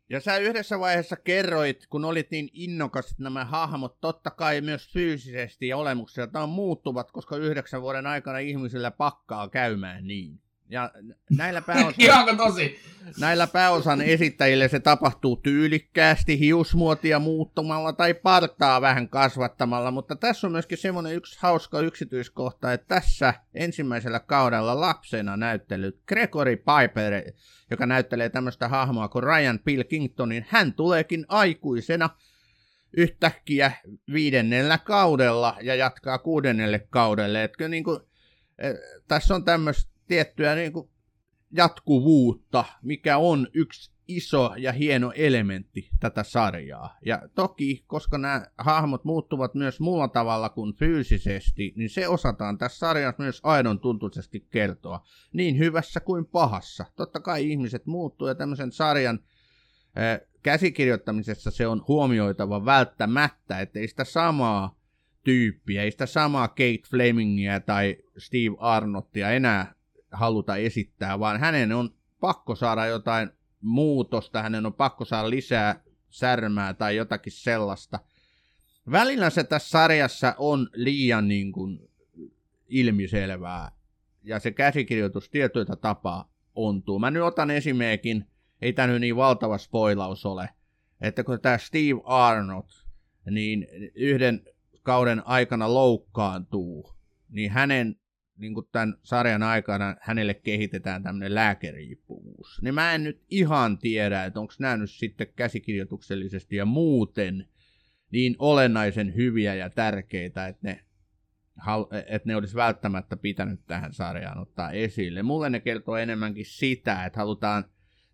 Ja 0.10 0.20
sä 0.20 0.38
yhdessä 0.38 0.80
vaiheessa 0.80 1.16
kerroit, 1.16 1.88
kun 1.88 2.06
olit 2.06 2.32
niin 2.32 2.50
innokas, 2.54 3.12
että 3.12 3.24
nämä 3.24 3.46
hahmot 3.46 4.02
totta 4.02 4.30
kai 4.30 4.62
myös 4.62 4.90
fyysisesti 4.94 5.68
ja 5.68 5.78
olemukseltaan 5.78 6.50
muuttuvat, 6.50 7.12
koska 7.12 7.38
yhdeksän 7.38 7.82
vuoden 7.82 8.08
aikana 8.08 8.38
ihmisillä 8.38 8.92
pakkaa 8.92 9.50
käymään 9.50 10.08
niin. 10.08 10.40
Ja 10.70 10.92
näillä 11.38 11.62
pääosan, 11.62 12.38
tosi? 12.38 12.80
näillä 13.20 13.48
pääosan 13.48 14.02
esittäjille 14.02 14.68
se 14.68 14.80
tapahtuu 14.80 15.36
tyylikkäästi 15.36 16.40
hiusmuotia 16.40 17.20
muuttumalla 17.20 17.94
tai 17.94 18.14
partaa 18.14 18.82
vähän 18.82 19.10
kasvattamalla, 19.10 19.92
mutta 19.92 20.16
tässä 20.16 20.48
on 20.48 20.52
myöskin 20.52 20.78
semmoinen 20.78 21.16
yksi 21.16 21.40
hauska 21.42 21.80
yksityiskohta, 21.80 22.74
että 22.74 22.88
tässä 22.88 23.34
ensimmäisellä 23.54 24.20
kaudella 24.20 24.80
lapsena 24.80 25.38
näyttelyt 25.38 26.00
Gregory 26.08 26.56
Piper, 26.56 27.32
joka 27.72 27.86
näyttelee 27.86 28.30
tämmöistä 28.30 28.68
hahmoa 28.68 29.08
kuin 29.08 29.24
Ryan 29.24 29.60
Pilkingtonin, 29.60 30.46
hän 30.50 30.74
tuleekin 30.74 31.26
aikuisena 31.28 32.10
yhtäkkiä 32.98 33.72
viidennellä 34.14 34.78
kaudella 34.78 35.58
ja 35.62 35.76
jatkaa 35.76 36.18
kuudennelle 36.18 36.88
kaudelle. 36.90 37.44
Etkö 37.44 37.68
niin 37.68 37.84
kuin, 37.84 38.00
eh, 38.58 38.74
tässä 39.08 39.36
on 39.36 39.46
tämmöistä 39.46 39.93
tiettyä 40.14 40.56
niin 40.56 40.74
kuin 40.74 40.90
jatkuvuutta, 41.52 42.66
mikä 42.82 43.18
on 43.18 43.48
yksi 43.54 43.92
iso 44.08 44.54
ja 44.58 44.72
hieno 44.72 45.12
elementti 45.16 45.90
tätä 46.00 46.24
sarjaa. 46.24 46.98
Ja 47.06 47.22
toki, 47.36 47.84
koska 47.88 48.18
nämä 48.18 48.46
hahmot 48.58 49.04
muuttuvat 49.04 49.56
myös 49.56 49.80
muulla 49.80 50.08
tavalla 50.08 50.50
kuin 50.50 50.76
fyysisesti, 50.76 51.74
niin 51.76 51.90
se 51.90 52.08
osataan 52.08 52.58
tässä 52.58 52.78
sarjassa 52.78 53.24
myös 53.24 53.40
aidon 53.44 53.80
tuntuisesti 53.80 54.48
kertoa, 54.50 55.06
niin 55.34 55.58
hyvässä 55.58 56.00
kuin 56.00 56.26
pahassa. 56.26 56.86
Totta 56.96 57.20
kai 57.20 57.52
ihmiset 57.52 57.86
muuttuu 57.86 58.28
ja 58.28 58.36
tämmöisen 58.36 58.72
sarjan 58.72 59.20
äh, 59.98 60.28
käsikirjoittamisessa 60.44 61.52
se 61.52 61.68
on 61.68 61.86
huomioitava 61.88 62.66
välttämättä, 62.66 63.60
ettei 63.60 63.88
sitä 63.88 64.04
samaa 64.04 64.80
tyyppiä, 65.24 65.84
ei 65.84 65.92
sitä 65.92 66.06
samaa 66.06 66.48
Kate 66.48 66.82
Flemingia 66.90 67.60
tai 67.60 67.98
Steve 68.18 68.56
Arnottia 68.60 69.32
enää 69.32 69.74
haluta 70.14 70.56
esittää, 70.56 71.20
vaan 71.20 71.40
hänen 71.40 71.72
on 71.72 71.90
pakko 72.20 72.56
saada 72.56 72.86
jotain 72.86 73.30
muutosta, 73.62 74.42
hänen 74.42 74.66
on 74.66 74.74
pakko 74.74 75.06
saada 75.06 75.30
lisää 75.30 75.84
särmää 76.10 76.74
tai 76.74 76.96
jotakin 76.96 77.34
sellaista. 77.34 78.00
Välillä 78.92 79.30
se 79.30 79.44
tässä 79.44 79.70
sarjassa 79.70 80.36
on 80.38 80.70
liian 80.74 81.28
niin 81.28 81.52
kuin 81.52 81.90
ilmiselvää, 82.68 83.72
ja 84.24 84.40
se 84.40 84.52
käsikirjoitus 84.52 85.30
tietyiltä 85.30 85.76
tapaa 85.76 86.34
ontuu. 86.56 87.00
Mä 87.00 87.12
nyt 87.12 87.24
otan 87.24 87.52
esimerkin, 87.52 88.26
ei 88.62 88.74
tämä 88.74 88.88
nyt 88.88 89.02
niin 89.02 89.16
valtava 89.16 89.58
spoilaus 89.58 90.26
ole, 90.26 90.50
että 91.02 91.24
kun 91.24 91.42
tämä 91.42 91.58
Steve 91.58 92.02
Arnott, 92.04 92.70
niin 93.32 93.68
yhden 93.96 94.42
kauden 94.84 95.28
aikana 95.28 95.74
loukkaantuu, 95.74 96.94
niin 97.30 97.52
hänen 97.52 97.96
niin 98.38 98.54
kuin 98.54 98.68
tämän 98.72 98.98
sarjan 99.04 99.44
aikana 99.44 99.96
hänelle 100.02 100.34
kehitetään 100.34 101.04
tämmöinen 101.04 101.36
lääkeriippuvuus. 101.36 102.62
Niin 102.62 102.74
mä 102.74 102.94
en 102.94 103.04
nyt 103.04 103.22
ihan 103.30 103.78
tiedä, 103.78 104.24
että 104.24 104.40
onko 104.40 104.54
nämä 104.60 104.78
nyt 104.78 104.92
sitten 104.92 105.28
käsikirjoituksellisesti 105.36 106.56
ja 106.56 106.66
muuten 106.66 107.48
niin 108.12 108.36
olennaisen 108.40 109.16
hyviä 109.16 109.56
ja 109.56 109.70
tärkeitä, 109.70 110.48
että 110.48 110.68
ne, 110.68 110.84
että 112.08 112.28
ne 112.28 112.36
olisi 112.36 112.56
välttämättä 112.56 113.18
pitänyt 113.18 113.60
tähän 113.68 113.94
sarjaan 113.94 114.38
ottaa 114.38 114.72
esille. 114.72 115.24
Mulle 115.24 115.50
ne 115.50 115.60
kertoo 115.60 115.98
enemmänkin 115.98 116.46
sitä, 116.46 117.06
että 117.06 117.20
halutaan 117.20 117.66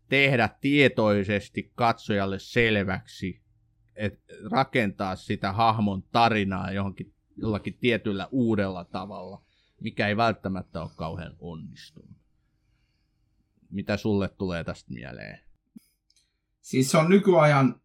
tehdä 0.10 0.50
tietoisesti 0.62 1.72
katsojalle 1.76 2.40
selväksi, 2.40 3.42
että 3.96 4.34
rakentaa 4.52 5.16
sitä 5.16 5.52
hahmon 5.52 6.04
tarinaa 6.04 6.72
johonkin 6.72 7.14
jollakin 7.42 7.78
tietyllä 7.80 8.28
uudella 8.32 8.86
tavalla 8.86 9.42
mikä 9.80 10.08
ei 10.08 10.18
välttämättä 10.18 10.82
ole 10.82 10.90
kauhean 10.96 11.36
onnistunut. 11.40 12.18
Mitä 13.70 13.98
sulle 13.98 14.30
tulee 14.30 14.64
tästä 14.64 14.94
mieleen? 14.94 15.40
Siis 16.62 16.92
se 16.92 16.98
on 16.98 17.10
nykyajan 17.10 17.82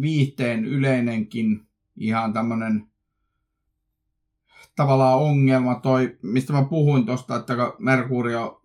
viihteen 0.00 0.64
yleinenkin 0.64 1.68
ihan 1.96 2.32
tämmönen 2.32 2.90
tavallaan 4.76 5.18
ongelma 5.18 5.74
toi, 5.74 6.18
mistä 6.22 6.52
mä 6.52 6.64
puhuin 6.64 7.06
tuosta, 7.06 7.36
että 7.36 7.54
Merkurio 7.78 8.62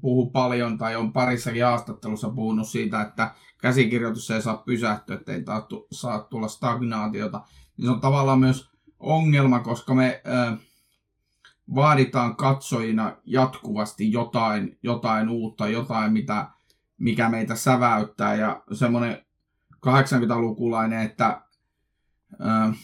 puhuu 0.00 0.30
paljon 0.30 0.78
tai 0.78 0.96
on 0.96 1.12
parissakin 1.12 1.64
haastattelussa 1.64 2.30
puhunut 2.30 2.68
siitä, 2.68 3.02
että 3.02 3.34
käsikirjoitus 3.60 4.30
ei 4.30 4.42
saa 4.42 4.56
pysähtyä, 4.56 5.16
ettei 5.16 5.44
saa 5.92 6.20
tulla 6.20 6.48
stagnaatiota. 6.48 7.42
Niin 7.76 7.86
se 7.86 7.90
on 7.90 8.00
tavallaan 8.00 8.38
myös 8.38 8.70
ongelma, 8.98 9.60
koska 9.60 9.94
me 9.94 10.22
äh, 10.26 10.58
vaaditaan 11.74 12.36
katsojina 12.36 13.16
jatkuvasti 13.24 14.12
jotain, 14.12 14.78
jotain 14.82 15.28
uutta, 15.28 15.68
jotain, 15.68 16.12
mitä, 16.12 16.48
mikä 16.98 17.28
meitä 17.28 17.54
säväyttää. 17.54 18.34
Ja 18.34 18.62
semmoinen 18.72 19.24
80-lukulainen, 19.86 21.02
että 21.02 21.42
äh, 22.46 22.76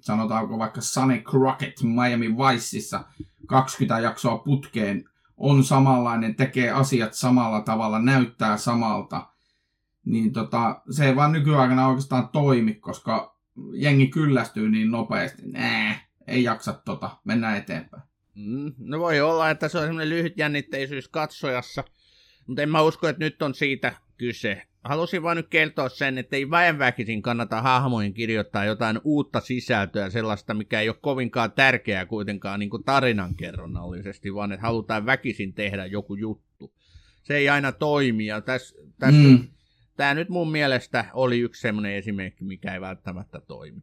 sanotaanko 0.00 0.58
vaikka 0.58 0.80
Sunny 0.80 1.18
Crockett 1.18 1.82
Miami 1.82 2.36
Viceissa 2.36 3.04
20 3.46 3.98
jaksoa 3.98 4.38
putkeen 4.38 5.04
on 5.36 5.64
samanlainen, 5.64 6.34
tekee 6.34 6.70
asiat 6.70 7.14
samalla 7.14 7.60
tavalla, 7.60 7.98
näyttää 7.98 8.56
samalta, 8.56 9.26
niin 10.04 10.32
tota, 10.32 10.82
se 10.90 11.06
ei 11.06 11.16
vaan 11.16 11.32
nykyaikana 11.32 11.88
oikeastaan 11.88 12.28
toimi, 12.28 12.74
koska 12.74 13.36
jengi 13.72 14.06
kyllästyy 14.06 14.70
niin 14.70 14.90
nopeasti. 14.90 15.42
Nää, 15.46 16.07
ei 16.28 16.42
jaksa 16.42 16.72
tota, 16.84 17.16
mennään 17.24 17.56
eteenpäin. 17.56 18.02
Mm, 18.34 18.72
no 18.78 18.98
voi 18.98 19.20
olla, 19.20 19.50
että 19.50 19.68
se 19.68 19.78
on 19.78 19.84
semmoinen 19.84 20.08
lyhyt 20.08 20.38
jännitteisyys 20.38 21.08
katsojassa, 21.08 21.84
mutta 22.46 22.62
en 22.62 22.68
mä 22.68 22.82
usko, 22.82 23.08
että 23.08 23.24
nyt 23.24 23.42
on 23.42 23.54
siitä 23.54 23.92
kyse. 24.16 24.62
Halusin 24.84 25.22
vain 25.22 25.36
nyt 25.36 25.48
kertoa 25.48 25.88
sen, 25.88 26.18
että 26.18 26.36
ei 26.36 26.50
väenväkisin 26.50 27.22
kannata 27.22 27.62
hahmojen 27.62 28.14
kirjoittaa 28.14 28.64
jotain 28.64 29.00
uutta 29.04 29.40
sisältöä, 29.40 30.10
sellaista, 30.10 30.54
mikä 30.54 30.80
ei 30.80 30.88
ole 30.88 30.96
kovinkaan 31.00 31.52
tärkeää 31.52 32.06
kuitenkaan 32.06 32.60
niin 32.60 32.70
kuin 32.70 32.84
tarinankerronnallisesti, 32.84 34.34
vaan 34.34 34.52
että 34.52 34.66
halutaan 34.66 35.06
väkisin 35.06 35.54
tehdä 35.54 35.86
joku 35.86 36.14
juttu. 36.14 36.74
Se 37.22 37.36
ei 37.36 37.48
aina 37.48 37.72
toimi, 37.72 38.26
ja 38.26 38.40
tässä 38.40 38.76
täs, 38.98 39.14
mm. 39.14 39.48
tämä 39.96 40.14
nyt 40.14 40.28
mun 40.28 40.50
mielestä 40.50 41.04
oli 41.12 41.38
yksi 41.38 41.60
semmoinen 41.60 41.92
esimerkki, 41.92 42.44
mikä 42.44 42.74
ei 42.74 42.80
välttämättä 42.80 43.40
toimi. 43.40 43.82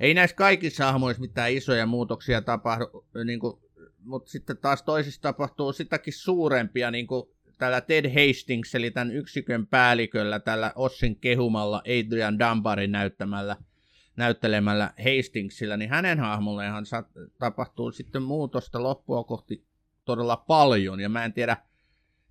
Ei 0.00 0.14
näissä 0.14 0.36
kaikissa 0.36 0.84
hahmoissa 0.84 1.20
mitään 1.20 1.52
isoja 1.52 1.86
muutoksia 1.86 2.42
tapahdu, 2.42 3.06
niin 3.24 3.40
kuin, 3.40 3.62
mutta 3.98 4.30
sitten 4.30 4.58
taas 4.58 4.82
toisissa 4.82 5.22
tapahtuu 5.22 5.72
sitäkin 5.72 6.12
suurempia, 6.12 6.90
niin 6.90 7.06
kuin 7.06 7.28
tällä 7.58 7.80
Ted 7.80 8.04
Hastings, 8.08 8.74
eli 8.74 8.90
tämän 8.90 9.10
yksikön 9.10 9.66
päälliköllä, 9.66 10.38
tällä 10.38 10.72
Ossin 10.74 11.16
kehumalla 11.16 11.78
Adrian 11.78 12.38
Dunbarin 12.38 12.92
näyttämällä, 12.92 13.56
näyttelemällä 14.16 14.92
Hastingsilla, 15.04 15.76
niin 15.76 15.90
hänen 15.90 16.20
hahmolleenhan 16.20 16.84
tapahtuu 17.38 17.92
sitten 17.92 18.22
muutosta 18.22 18.82
loppua 18.82 19.24
kohti 19.24 19.64
todella 20.04 20.36
paljon, 20.36 21.00
ja 21.00 21.08
mä 21.08 21.24
en 21.24 21.32
tiedä, 21.32 21.56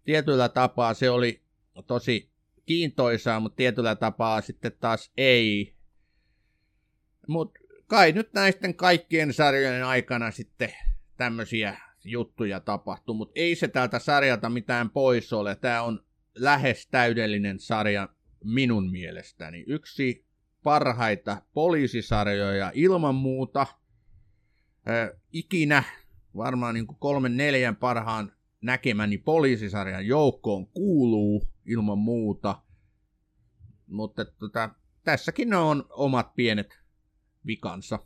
tietyllä 0.03 0.49
tapaa 0.49 0.93
se 0.93 1.09
oli 1.09 1.41
tosi 1.87 2.29
kiintoisaa, 2.65 3.39
mutta 3.39 3.55
tietyllä 3.55 3.95
tapaa 3.95 4.41
sitten 4.41 4.71
taas 4.79 5.11
ei. 5.17 5.76
Mutta 7.27 7.59
kai 7.87 8.11
nyt 8.11 8.33
näisten 8.33 8.75
kaikkien 8.75 9.33
sarjojen 9.33 9.85
aikana 9.85 10.31
sitten 10.31 10.73
tämmöisiä 11.17 11.77
juttuja 12.03 12.59
tapahtuu, 12.59 13.15
mutta 13.15 13.33
ei 13.35 13.55
se 13.55 13.67
tältä 13.67 13.99
sarjalta 13.99 14.49
mitään 14.49 14.89
pois 14.89 15.33
ole. 15.33 15.55
Tämä 15.55 15.81
on 15.81 16.05
lähes 16.35 16.87
täydellinen 16.87 17.59
sarja 17.59 18.09
minun 18.43 18.91
mielestäni. 18.91 19.63
Yksi 19.67 20.25
parhaita 20.63 21.41
poliisisarjoja 21.53 22.71
ilman 22.73 23.15
muuta. 23.15 23.61
Äh, 24.89 25.09
ikinä 25.33 25.83
varmaan 26.35 26.73
niin 26.73 26.87
kuin 26.87 26.97
kolmen 26.99 27.37
neljän 27.37 27.75
parhaan 27.75 28.31
näkemäni 28.61 29.17
poliisisarjan 29.17 30.07
joukkoon 30.07 30.67
kuuluu 30.67 31.47
ilman 31.65 31.97
muuta. 31.97 32.61
Mutta 33.87 34.25
tota, 34.25 34.69
tässäkin 35.03 35.53
on 35.53 35.85
omat 35.89 36.35
pienet 36.35 36.79
vikansa. 37.47 37.99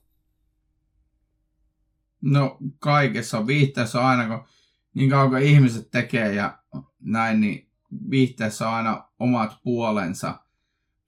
No 2.22 2.58
kaikessa 2.80 3.48
viihteessä 3.48 4.00
on 4.00 4.06
aina, 4.06 4.28
kun 4.28 4.48
niin 4.94 5.10
kauan 5.10 5.30
kuin 5.30 5.44
ihmiset 5.44 5.92
tekee 5.92 6.34
ja 6.34 6.60
näin, 7.00 7.42
niin 7.42 7.70
viihteessä 8.10 8.70
on 8.70 8.76
aina 8.76 9.10
omat 9.20 9.60
puolensa. 9.64 10.40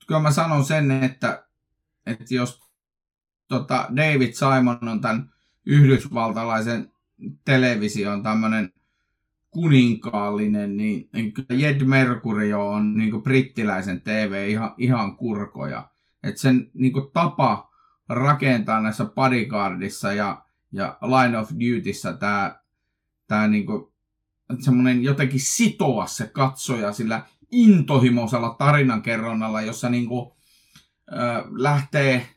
Kyllä 0.07 0.22
mä 0.22 0.31
sanon 0.31 0.65
sen, 0.65 0.91
että, 0.91 1.47
että 2.05 2.34
jos 2.34 2.61
tota 3.47 3.88
David 3.95 4.34
Simon 4.34 4.89
on 4.89 5.01
tämän 5.01 5.34
yhdysvaltalaisen 5.65 6.91
television 7.45 8.23
tämmöinen 8.23 8.73
kuninkaallinen, 9.49 10.77
niin, 10.77 11.10
Jed 11.49 11.84
Mercurio 11.84 12.69
on 12.69 12.97
niin 12.97 13.23
brittiläisen 13.23 14.01
TV 14.01 14.45
ihan, 14.49 14.73
ihan 14.77 15.18
kurkoja. 15.18 15.89
että 16.23 16.41
sen 16.41 16.72
niin 16.73 16.93
tapa 17.14 17.73
rakentaa 18.09 18.81
näissä 18.81 19.05
bodyguardissa 19.05 20.13
ja 20.13 20.43
ja 20.73 20.97
Line 21.01 21.38
of 21.38 21.49
Dutyssä 21.51 22.13
tämä 22.13 22.59
tää 23.27 23.47
niinku, 23.47 23.93
semmoinen 24.59 25.03
jotenkin 25.03 25.39
sitoa 25.39 26.07
se 26.07 26.27
katsoja 26.27 26.93
sillä 26.93 27.25
intohimoisella 27.51 28.55
tarinankerronnalla, 28.59 29.61
jossa 29.61 29.89
niinku, 29.89 30.38
ö, 31.11 31.15
lähtee 31.51 32.30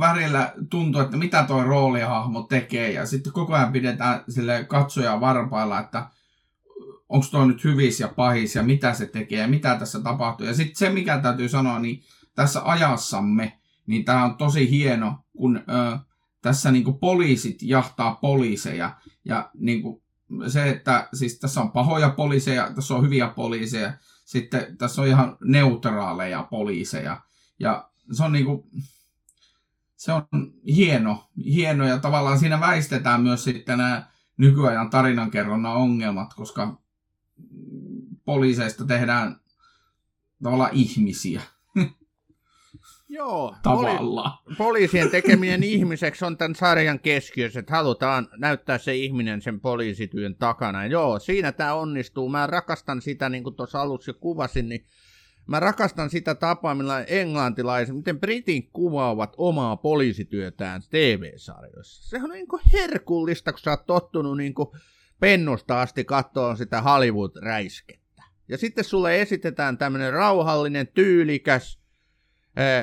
välillä 0.00 0.54
tuntuu, 0.70 1.00
että 1.00 1.16
mitä 1.16 1.44
tuo 1.44 1.64
roolihahmo 1.64 2.42
tekee 2.42 2.92
ja 2.92 3.06
sitten 3.06 3.32
koko 3.32 3.54
ajan 3.54 3.72
pidetään 3.72 4.24
sille 4.28 4.64
katsoja 4.64 5.20
varpailla, 5.20 5.80
että 5.80 6.06
onko 7.08 7.26
tuo 7.30 7.44
nyt 7.44 7.64
hyvis 7.64 8.00
ja 8.00 8.08
pahis 8.08 8.54
ja 8.54 8.62
mitä 8.62 8.94
se 8.94 9.06
tekee 9.06 9.40
ja 9.40 9.48
mitä 9.48 9.76
tässä 9.78 10.00
tapahtuu. 10.00 10.46
Ja 10.46 10.54
sitten 10.54 10.76
se, 10.76 10.90
mikä 10.90 11.18
täytyy 11.18 11.48
sanoa, 11.48 11.78
niin 11.78 12.02
tässä 12.36 12.60
ajassamme, 12.64 13.58
niin 13.86 14.04
tämä 14.04 14.24
on 14.24 14.36
tosi 14.36 14.70
hieno, 14.70 15.18
kun 15.36 15.56
ö, 15.56 15.98
tässä 16.42 16.72
niinku 16.72 16.92
poliisit 16.92 17.62
jahtaa 17.62 18.14
poliiseja. 18.14 18.96
Ja 19.24 19.50
niinku 19.54 20.02
se, 20.48 20.70
että 20.70 21.08
siis 21.14 21.38
tässä 21.38 21.60
on 21.60 21.70
pahoja 21.70 22.10
poliiseja, 22.10 22.70
tässä 22.74 22.94
on 22.94 23.04
hyviä 23.04 23.28
poliiseja, 23.28 23.92
sitten 24.24 24.76
tässä 24.78 25.02
on 25.02 25.08
ihan 25.08 25.36
neutraaleja 25.44 26.42
poliiseja. 26.42 27.20
Ja 27.58 27.90
se 28.12 28.24
on 28.24 28.32
niinku, 28.32 28.70
se 29.96 30.12
on 30.12 30.26
hieno, 30.66 31.28
hieno 31.44 31.86
ja 31.86 31.98
tavallaan 31.98 32.38
siinä 32.38 32.60
väistetään 32.60 33.22
myös 33.22 33.44
sitten 33.44 33.78
nämä 33.78 34.06
nykyajan 34.36 34.90
tarinankerronnan 34.90 35.76
ongelmat, 35.76 36.34
koska 36.34 36.80
poliiseista 38.24 38.84
tehdään 38.84 39.40
tavallaan 40.42 40.72
ihmisiä. 40.72 41.42
Joo, 43.16 43.54
tavalla. 43.62 44.42
Poli- 44.44 44.56
poliisien 44.56 45.10
tekeminen 45.10 45.62
ihmiseksi 45.62 46.24
on 46.24 46.36
tämän 46.36 46.54
sarjan 46.54 47.00
keskiössä, 47.00 47.60
että 47.60 47.74
halutaan 47.74 48.28
näyttää 48.36 48.78
se 48.78 48.94
ihminen 48.94 49.42
sen 49.42 49.60
poliisityön 49.60 50.34
takana. 50.34 50.86
Joo, 50.86 51.18
siinä 51.18 51.52
tämä 51.52 51.74
onnistuu. 51.74 52.28
Mä 52.28 52.46
rakastan 52.46 53.02
sitä, 53.02 53.28
niin 53.28 53.44
kuin 53.44 53.54
tuossa 53.54 53.80
aluksi 53.80 54.10
jo 54.10 54.14
kuvasin, 54.14 54.68
niin 54.68 54.86
mä 55.46 55.60
rakastan 55.60 56.10
sitä 56.10 56.34
tapaa, 56.34 56.74
millä 56.74 57.02
englantilaiset, 57.02 57.96
miten 57.96 58.20
britin 58.20 58.70
kuvaavat 58.70 59.34
omaa 59.36 59.76
poliisityötään 59.76 60.82
TV-sarjoissa. 60.90 62.08
Se 62.08 62.24
on 62.24 62.30
niin 62.30 62.48
kuin 62.48 62.62
herkullista, 62.72 63.52
kun 63.52 63.60
sä 63.60 63.70
oot 63.70 63.86
tottunut 63.86 64.36
niin 64.36 64.54
kuin 64.54 64.68
pennusta 65.20 65.80
asti 65.80 66.04
katsoa 66.04 66.56
sitä 66.56 66.82
Hollywood-räiskettä. 66.82 68.22
Ja 68.48 68.58
sitten 68.58 68.84
sulle 68.84 69.20
esitetään 69.20 69.78
tämmöinen 69.78 70.12
rauhallinen, 70.12 70.86
tyylikäs, 70.86 71.85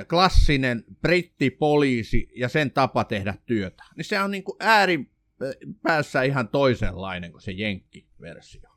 klassinen 0.10 0.84
brittipoliisi 1.02 2.28
ja 2.36 2.50
sen 2.50 2.72
tapa 2.72 3.04
tehdä 3.04 3.36
työtä. 3.46 3.84
Niin 3.96 4.06
se 4.06 4.20
on 4.20 4.32
niin 4.32 4.44
kuin 4.44 4.58
ääripäässä 4.60 6.24
ihan 6.24 6.48
toisenlainen 6.48 7.32
kuin 7.32 7.42
se 7.42 7.52
jenkki-versio. 7.52 8.70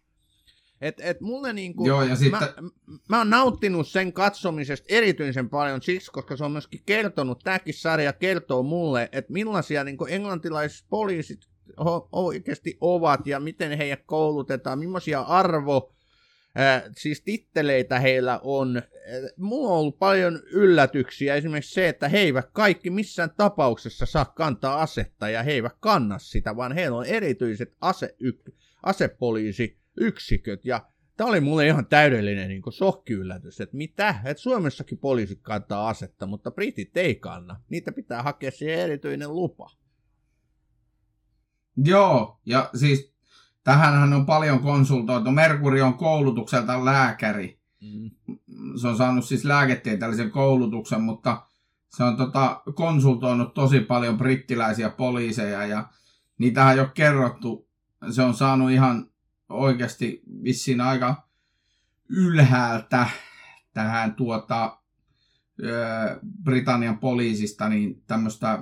Et, 0.81 1.01
et 1.01 1.21
mulle 1.21 1.53
niinku, 1.53 1.87
Joo, 1.87 2.03
ja 2.03 2.17
sitten... 2.17 2.41
mä, 2.41 2.71
mä 3.09 3.19
oon 3.19 3.31
nauttinut 3.31 3.89
sen 3.89 4.13
katsomisesta 4.13 4.87
erityisen 4.89 5.49
paljon 5.49 5.83
siksi, 5.83 6.11
koska 6.11 6.37
se 6.37 6.45
on 6.45 6.53
myöskin 6.53 6.83
kertonut, 6.87 7.41
tämäkin 7.45 7.75
sarja 7.75 8.13
kertoo 8.13 8.63
mulle, 8.63 9.09
että 9.13 9.33
millaisia 9.33 9.85
niinku 9.85 10.07
englantilaiset 10.07 10.87
poliisit 10.89 11.41
oikeasti 12.13 12.77
ovat 12.81 13.27
ja 13.27 13.41
miten 13.41 13.79
heidät 13.79 14.03
koulutetaan, 14.07 14.79
millaisia 14.79 15.21
arvo, 15.21 15.96
Äh, 16.59 16.83
siis 16.97 17.21
titteleitä 17.21 18.01
heillä 18.01 18.41
on. 18.43 18.83
Mulla 19.37 19.71
on 19.71 19.79
ollut 19.79 19.99
paljon 19.99 20.41
yllätyksiä, 20.51 21.35
esimerkiksi 21.35 21.75
se, 21.75 21.89
että 21.89 22.09
he 22.09 22.19
eivät 22.19 22.49
kaikki 22.53 22.91
missään 22.91 23.31
tapauksessa 23.37 24.07
saa 24.07 24.25
kantaa 24.25 24.83
asetta 24.83 25.29
ja 25.29 25.43
he 25.43 25.53
eivät 25.53 25.77
kanna 25.81 26.19
sitä, 26.19 26.57
vaan 26.57 26.73
heillä 26.73 26.97
on 26.97 27.07
erityiset 27.07 27.77
ase, 27.81 28.17
asepoliisiyksiköt 28.83 30.65
ja 30.65 30.87
Tämä 31.17 31.31
oli 31.31 31.41
mulle 31.41 31.67
ihan 31.67 31.87
täydellinen 31.87 32.49
niin 32.49 32.63
sokkiyllätys, 32.71 33.61
että 33.61 33.77
mitä, 33.77 34.15
että 34.25 34.43
Suomessakin 34.43 34.99
poliisit 34.99 35.39
kantaa 35.43 35.89
asetta, 35.89 36.27
mutta 36.27 36.51
britit 36.51 36.97
ei 36.97 37.15
kanna. 37.15 37.61
Niitä 37.69 37.93
pitää 37.93 38.23
hakea 38.23 38.51
siihen 38.51 38.79
erityinen 38.79 39.35
lupa. 39.35 39.71
Joo, 41.85 42.41
ja 42.47 42.71
siis 42.75 43.16
Tähänhän 43.67 44.13
on 44.13 44.27
paljon 44.27 44.61
konsultoitu. 44.61 45.31
Merkuri 45.31 45.83
on 45.83 45.95
koulutukselta 45.95 46.85
lääkäri. 46.85 47.61
Mm. 47.81 48.11
Se 48.81 48.89
on 48.89 48.97
saanut 48.97 49.25
siis 49.25 49.45
lääketieteellisen 49.45 50.31
koulutuksen, 50.31 51.01
mutta 51.01 51.47
se 51.89 52.05
on 52.05 52.17
tota, 52.17 52.63
konsultoinut 52.75 53.55
tosi 53.55 53.81
paljon 53.81 54.19
brittiläisiä 54.19 54.91
poliiseja 54.91 55.67
ja 55.67 55.89
niitähän 56.39 56.75
ei 56.75 56.81
ole 56.81 56.91
kerrottu. 56.95 57.69
Se 58.11 58.23
on 58.23 58.35
saanut 58.35 58.71
ihan 58.71 59.11
oikeasti 59.49 60.23
vissiin 60.45 60.81
aika 60.81 61.29
ylhäältä 62.09 63.07
tähän 63.73 64.15
tuota, 64.15 64.79
Britannian 66.45 66.99
poliisista 66.99 67.69
niin 67.69 68.03
tämmöistä 68.07 68.59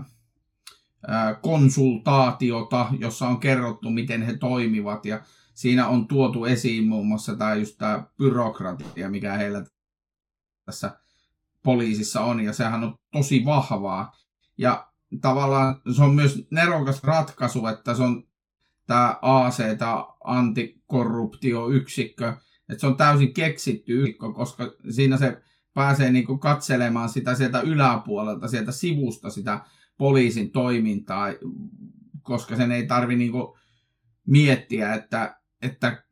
konsultaatiota, 1.41 2.87
jossa 2.99 3.29
on 3.29 3.41
kerrottu, 3.41 3.91
miten 3.91 4.23
he 4.23 4.37
toimivat. 4.37 5.07
Ja 5.07 5.21
siinä 5.55 5.89
on 5.89 6.09
tuotu 6.09 6.45
esiin 6.45 6.85
muun 6.85 7.07
muassa 7.07 7.37
tämä 7.37 7.55
just 7.55 7.79
tämä 7.79 8.05
byrokratia, 8.19 9.11
mikä 9.11 9.33
heillä 9.33 9.65
tässä 10.65 10.99
poliisissa 11.63 12.21
on. 12.21 12.41
Ja 12.41 12.53
sehän 12.53 12.85
on 12.85 12.99
tosi 13.13 13.45
vahvaa. 13.45 14.17
Ja 14.59 14.89
tavallaan 15.21 15.81
se 15.97 16.03
on 16.03 16.15
myös 16.15 16.47
nerokas 16.51 17.03
ratkaisu, 17.03 17.67
että 17.67 17.95
se 17.95 18.03
on 18.03 18.25
tämä 18.87 19.19
AC, 19.23 19.79
tämä 19.79 20.05
antikorruptioyksikkö, 20.25 22.37
että 22.69 22.81
se 22.81 22.87
on 22.87 22.97
täysin 22.97 23.35
keksitty 23.35 24.03
yksikkö, 24.03 24.33
koska 24.33 24.73
siinä 24.91 25.17
se 25.17 25.43
pääsee 25.75 26.11
niinku 26.11 26.39
katselemaan 26.39 27.09
sitä 27.09 27.35
sieltä 27.35 27.61
yläpuolelta, 27.61 28.49
sieltä 28.49 28.73
sivusta 28.73 29.31
sitä 29.31 29.61
poliisin 29.99 30.51
toimintaa, 30.51 31.29
koska 32.23 32.57
sen 32.57 32.73
ei 32.73 32.87
tarvi 32.87 33.17
niinku 33.17 33.59
miettiä, 34.27 34.95
että, 34.95 35.41
että 35.63 36.05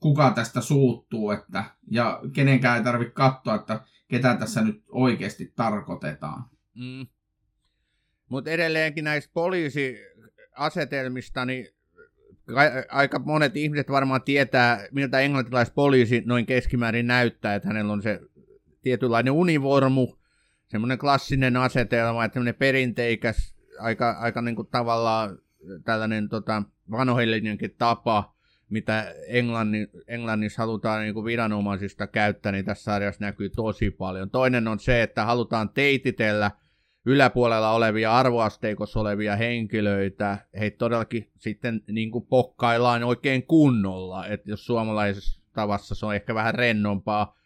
kuka 0.00 0.30
tästä 0.30 0.60
suuttuu, 0.60 1.30
että, 1.30 1.64
ja 1.90 2.20
kenenkään 2.32 2.78
ei 2.78 2.84
tarvitse 2.84 3.14
katsoa, 3.14 3.54
että 3.54 3.80
ketä 4.08 4.34
tässä 4.34 4.60
nyt 4.60 4.84
oikeasti 4.88 5.52
tarkoitetaan. 5.56 6.44
Mm. 6.74 7.06
Mutta 8.28 8.50
edelleenkin 8.50 9.04
näistä 9.04 9.30
poliisiasetelmista, 9.34 11.44
niin 11.44 11.68
aika 12.88 13.18
monet 13.18 13.56
ihmiset 13.56 13.90
varmaan 13.90 14.22
tietää, 14.22 14.86
miltä 14.92 15.20
englantilaispoliisi 15.20 16.22
noin 16.26 16.46
keskimäärin 16.46 17.06
näyttää, 17.06 17.54
että 17.54 17.68
hänellä 17.68 17.92
on 17.92 18.02
se 18.02 18.20
tietynlainen 18.82 19.32
univormu, 19.32 20.15
semmoinen 20.68 20.98
klassinen 20.98 21.56
asetelma, 21.56 22.24
että 22.24 22.34
semmoinen 22.34 22.54
perinteikäs, 22.54 23.56
aika, 23.80 24.10
aika 24.10 24.42
niin 24.42 24.56
kuin 24.56 24.68
tavallaan 24.70 25.38
tällainen 25.84 26.28
tota, 26.28 26.62
vanhoillinenkin 26.90 27.74
tapa, 27.78 28.36
mitä 28.68 29.14
Englannin, 29.26 29.88
Englannissa 30.08 30.62
halutaan 30.62 31.02
niin 31.02 31.14
kuin 31.14 31.24
viranomaisista 31.24 32.06
käyttää, 32.06 32.52
niin 32.52 32.64
tässä 32.64 32.84
sarjassa 32.84 33.24
näkyy 33.24 33.50
tosi 33.50 33.90
paljon. 33.90 34.30
Toinen 34.30 34.68
on 34.68 34.78
se, 34.78 35.02
että 35.02 35.24
halutaan 35.24 35.68
teititellä 35.68 36.50
yläpuolella 37.06 37.70
olevia 37.70 38.12
arvoasteikossa 38.12 39.00
olevia 39.00 39.36
henkilöitä. 39.36 40.38
Heitä 40.58 40.78
todellakin 40.78 41.30
sitten 41.38 41.82
niin 41.90 42.10
kuin 42.10 42.26
pokkaillaan 42.26 43.04
oikein 43.04 43.46
kunnolla, 43.46 44.26
että 44.26 44.50
jos 44.50 44.66
suomalaisessa 44.66 45.42
tavassa 45.52 45.94
se 45.94 46.06
on 46.06 46.14
ehkä 46.14 46.34
vähän 46.34 46.54
rennompaa, 46.54 47.36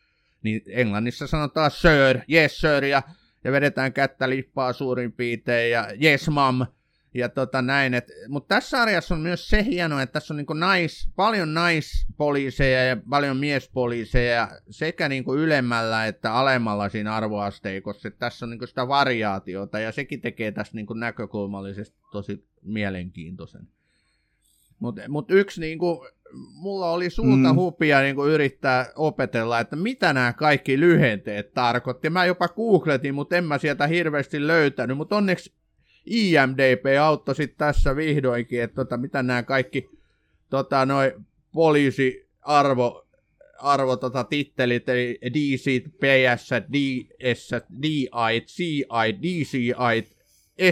niin 0.43 0.63
Englannissa 0.67 1.27
sanotaan 1.27 1.71
sir, 1.71 2.21
yes 2.33 2.61
sir, 2.61 2.85
ja, 2.85 3.03
ja 3.45 3.53
vedetään 3.53 3.93
kättä 3.93 4.31
lippaa 4.31 4.73
suurin 4.73 5.13
piirtein, 5.13 5.71
ja 5.71 5.89
yes 6.03 6.29
mom, 6.29 6.67
ja 7.15 7.29
tota 7.29 7.63
näin, 7.63 7.93
mutta 8.29 8.55
tässä 8.55 8.79
sarjassa 8.79 9.15
on 9.15 9.21
myös 9.21 9.49
se 9.49 9.65
hieno, 9.65 10.01
että 10.01 10.13
tässä 10.13 10.35
on 10.35 10.37
niinku 10.37 10.53
nais, 10.53 11.09
paljon 11.17 11.55
naispoliiseja 11.55 12.85
ja 12.85 12.97
paljon 13.11 13.37
miespoliiseja 13.37 14.49
sekä 14.71 15.09
niinku 15.09 15.35
ylemmällä 15.35 16.07
että 16.07 16.35
alemmalla 16.35 16.89
siinä 16.89 17.15
arvoasteikossa. 17.15 18.09
Et 18.09 18.19
tässä 18.19 18.47
on 18.47 18.51
niinku 18.51 18.67
sitä 18.67 18.89
variaatiota 18.89 19.79
ja 19.79 19.93
sekin 19.93 20.21
tekee 20.21 20.53
tästä 20.53 20.77
niinku 20.77 20.95
näkökulmallisesti 20.95 21.99
tosi 22.13 22.49
mielenkiintoisen. 22.63 23.69
Mutta 24.81 25.03
mut 25.09 25.31
yksi 25.31 25.61
niinku, 25.61 26.07
mulla 26.53 26.91
oli 26.91 27.11
suuta 27.11 27.53
mm. 27.53 27.55
hupia 27.55 28.01
niinku 28.01 28.27
yrittää 28.27 28.87
opetella, 28.97 29.61
että 29.61 29.77
mitä 29.77 30.13
nämä 30.13 30.33
kaikki 30.33 30.81
lyhenteet 30.81 31.55
tarkoitti. 31.55 32.11
Mä 32.11 32.25
jopa 32.25 32.49
googletin, 32.49 33.15
mutta 33.15 33.37
en 33.37 33.45
mä 33.45 33.59
sieltä 33.59 33.87
hirveästi 33.87 34.47
löytänyt, 34.47 34.97
mutta 34.97 35.17
onneksi 35.17 35.53
IMDP 36.07 36.85
auttoi 37.03 37.35
sitten 37.35 37.59
tässä 37.59 37.97
vihdoinkin, 37.97 38.63
että 38.63 38.75
tota, 38.75 38.97
mitä 38.97 39.23
nämä 39.23 39.43
kaikki 39.43 39.91
tota, 40.51 40.87
noi 40.87 41.17
poliisiarvo 41.53 43.07
arvo 43.59 43.97
tota, 43.97 44.25
tittelit, 44.25 44.89
eli 44.89 45.19
DC, 45.35 45.85
PS, 45.85 46.51
DS, 46.73 47.51
DI, 47.83 48.09
CI, 48.47 49.19
DCI, 49.23 50.20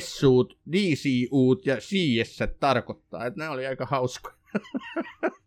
SUut, 0.01 0.59
DCUt 0.73 1.67
ja 1.67 1.77
CS 1.77 2.39
tarkoittaa, 2.61 3.27
että 3.27 3.39
nämä 3.39 3.51
oli 3.51 3.67
aika 3.67 3.87
hauskoja. 3.87 4.35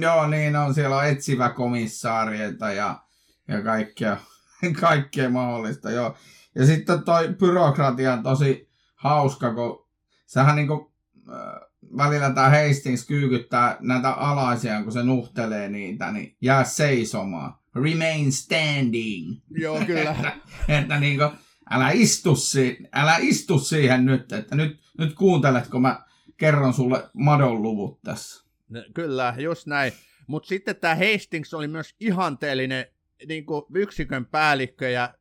Joo, 0.00 0.26
niin 0.26 0.56
on. 0.56 0.74
Siellä 0.74 0.96
on 0.96 1.06
etsivä 1.06 1.48
komissaarieita 1.48 2.72
ja, 2.72 3.02
ja 3.48 3.62
kaikkea, 3.62 4.16
kaikkea 4.80 5.30
mahdollista. 5.30 5.90
Joo. 5.90 6.16
Ja 6.54 6.66
sitten 6.66 7.02
toi 7.02 7.28
byrokratia 7.28 8.12
on 8.12 8.22
tosi 8.22 8.70
hauska, 8.94 9.54
kun 9.54 9.88
sehän 10.26 10.56
niinku, 10.56 10.92
äh, 11.28 11.70
välillä 11.96 12.30
tämä 12.30 12.50
Hastings 12.50 13.06
kyykyttää 13.06 13.76
näitä 13.80 14.10
alaisia, 14.10 14.82
kun 14.82 14.92
se 14.92 15.02
nuhtelee 15.02 15.68
niitä, 15.68 16.12
niin 16.12 16.36
jää 16.40 16.64
seisomaan. 16.64 17.54
Remain 17.74 18.32
standing. 18.32 19.40
Joo, 19.50 19.80
kyllä. 19.86 20.10
että, 20.10 20.32
että 20.78 21.00
niinku, 21.00 21.24
älä 21.70 21.90
istu, 21.90 22.36
si- 22.36 22.78
älä 22.92 23.16
istu 23.20 23.58
siihen 23.58 24.04
nyt, 24.04 24.32
että 24.32 24.54
nyt, 24.54 24.80
nyt 24.98 25.14
kuunteletko 25.14 25.80
mä 25.80 26.04
kerron 26.36 26.74
sulle 26.74 27.10
madon 27.12 27.62
luvut 27.62 28.02
tässä. 28.02 28.44
No, 28.68 28.80
kyllä, 28.94 29.34
just 29.38 29.66
näin. 29.66 29.92
Mutta 30.26 30.48
sitten 30.48 30.76
tämä 30.76 30.94
Hastings 30.94 31.54
oli 31.54 31.68
myös 31.68 31.94
ihanteellinen 32.00 32.86
niin 33.28 33.44
yksikön 33.74 34.26
päällikkö 34.26 34.88
ja 34.88 35.14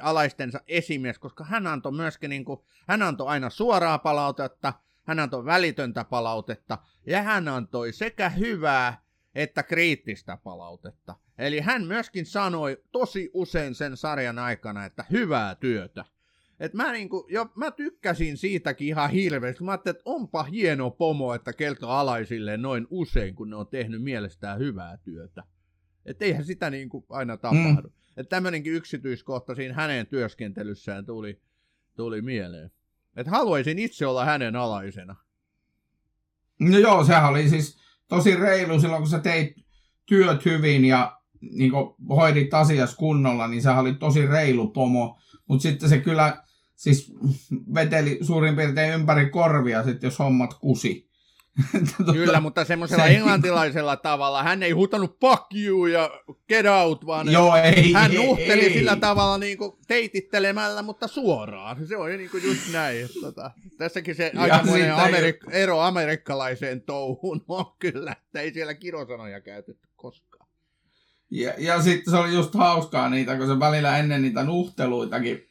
alaistensa 0.00 0.60
esimies, 0.68 1.18
koska 1.18 1.44
hän 1.44 1.66
antoi 1.66 1.92
myöskin, 1.92 2.30
niin 2.30 2.44
kuin, 2.44 2.60
hän 2.88 3.02
antoi 3.02 3.28
aina 3.28 3.50
suoraa 3.50 3.98
palautetta, 3.98 4.72
hän 5.02 5.18
antoi 5.18 5.44
välitöntä 5.44 6.04
palautetta, 6.04 6.78
ja 7.06 7.22
hän 7.22 7.48
antoi 7.48 7.92
sekä 7.92 8.28
hyvää 8.28 9.02
että 9.34 9.62
kriittistä 9.62 10.38
palautetta. 10.44 11.14
Eli 11.38 11.60
hän 11.60 11.84
myöskin 11.84 12.26
sanoi 12.26 12.82
tosi 12.92 13.30
usein 13.34 13.74
sen 13.74 13.96
sarjan 13.96 14.38
aikana, 14.38 14.84
että 14.84 15.04
hyvää 15.10 15.54
työtä. 15.54 16.04
Et 16.60 16.74
mä, 16.74 16.92
niinku, 16.92 17.26
jo, 17.30 17.46
mä 17.54 17.70
tykkäsin 17.70 18.36
siitäkin 18.36 18.88
ihan 18.88 19.10
hirveästi. 19.10 19.64
Mä 19.64 19.70
ajattelin, 19.70 19.96
että 19.96 20.10
onpa 20.10 20.42
hieno 20.42 20.90
pomo, 20.90 21.34
että 21.34 21.52
kelta 21.52 22.00
alaisille 22.00 22.56
noin 22.56 22.86
usein, 22.90 23.34
kun 23.34 23.50
ne 23.50 23.56
on 23.56 23.66
tehnyt 23.66 24.02
mielestään 24.02 24.58
hyvää 24.58 24.96
työtä. 24.96 25.42
Että 26.06 26.24
eihän 26.24 26.44
sitä 26.44 26.70
niinku 26.70 27.06
aina 27.08 27.36
tapahdu. 27.36 27.88
Mm. 27.88 27.94
Että 28.16 28.30
tämmöinenkin 28.30 28.72
yksityiskohta 28.72 29.54
siinä 29.54 29.74
hänen 29.74 30.06
työskentelyssään 30.06 31.06
tuli, 31.06 31.40
tuli 31.96 32.22
mieleen. 32.22 32.70
Että 33.16 33.30
haluaisin 33.30 33.78
itse 33.78 34.06
olla 34.06 34.24
hänen 34.24 34.56
alaisena. 34.56 35.16
No 36.60 36.78
joo, 36.78 37.04
sehän 37.04 37.30
oli 37.30 37.48
siis 37.48 37.78
tosi 38.08 38.36
reilu 38.36 38.80
silloin, 38.80 39.02
kun 39.02 39.10
sä 39.10 39.18
teit 39.18 39.56
työt 40.06 40.44
hyvin 40.44 40.84
ja 40.84 41.21
niin 41.50 41.72
hoidit 42.08 42.54
asias 42.54 42.96
kunnolla, 42.96 43.48
niin 43.48 43.62
sehän 43.62 43.78
oli 43.78 43.94
tosi 43.94 44.26
reilu 44.26 44.68
pomo. 44.68 45.18
Mutta 45.48 45.62
sitten 45.62 45.88
se 45.88 45.98
kyllä 45.98 46.42
siis 46.76 47.12
veteli 47.74 48.18
suurin 48.22 48.56
piirtein 48.56 48.92
ympäri 48.92 49.30
korvia, 49.30 49.84
sit 49.84 50.02
jos 50.02 50.18
hommat 50.18 50.54
kusi. 50.54 51.12
Tota, 51.98 52.12
Kyllä, 52.12 52.40
mutta 52.40 52.64
semmoisella 52.64 53.04
se... 53.04 53.16
englantilaisella 53.16 53.96
tavalla. 53.96 54.42
Hän 54.42 54.62
ei 54.62 54.70
huutanut 54.70 55.20
fuck 55.20 55.42
you 55.54 55.86
ja 55.86 56.10
get 56.48 56.66
out, 56.66 57.06
vaan 57.06 57.32
Joo, 57.32 57.56
ei, 57.56 57.92
hän 57.92 58.14
nuhteli 58.14 58.60
ei. 58.60 58.72
sillä 58.72 58.96
tavalla 58.96 59.38
niin 59.38 59.58
kuin 59.58 59.72
teitittelemällä, 59.88 60.82
mutta 60.82 61.08
suoraan. 61.08 61.86
Se 61.86 61.96
on 61.96 62.08
niin 62.08 62.30
kuin 62.30 62.44
just 62.44 62.72
näin. 62.72 63.08
Tota, 63.20 63.50
tässäkin 63.78 64.14
se 64.14 64.32
aikamoinen 64.36 64.94
Amerik- 64.94 65.50
ero 65.50 65.80
amerikkalaiseen 65.80 66.82
touhuun 66.82 67.44
on 67.48 67.64
kyllä, 67.78 68.12
että 68.12 68.40
ei 68.40 68.52
siellä 68.52 68.74
kirosanoja 68.74 69.40
käytetty 69.40 69.88
koskaan. 69.96 70.41
Ja, 71.34 71.52
ja 71.58 71.82
sitten 71.82 72.10
se 72.10 72.16
oli 72.16 72.34
just 72.34 72.54
hauskaa 72.54 73.10
niitä, 73.10 73.36
kun 73.36 73.46
se 73.46 73.58
välillä 73.58 73.98
ennen 73.98 74.22
niitä 74.22 74.42
nuhteluitakin 74.42 75.42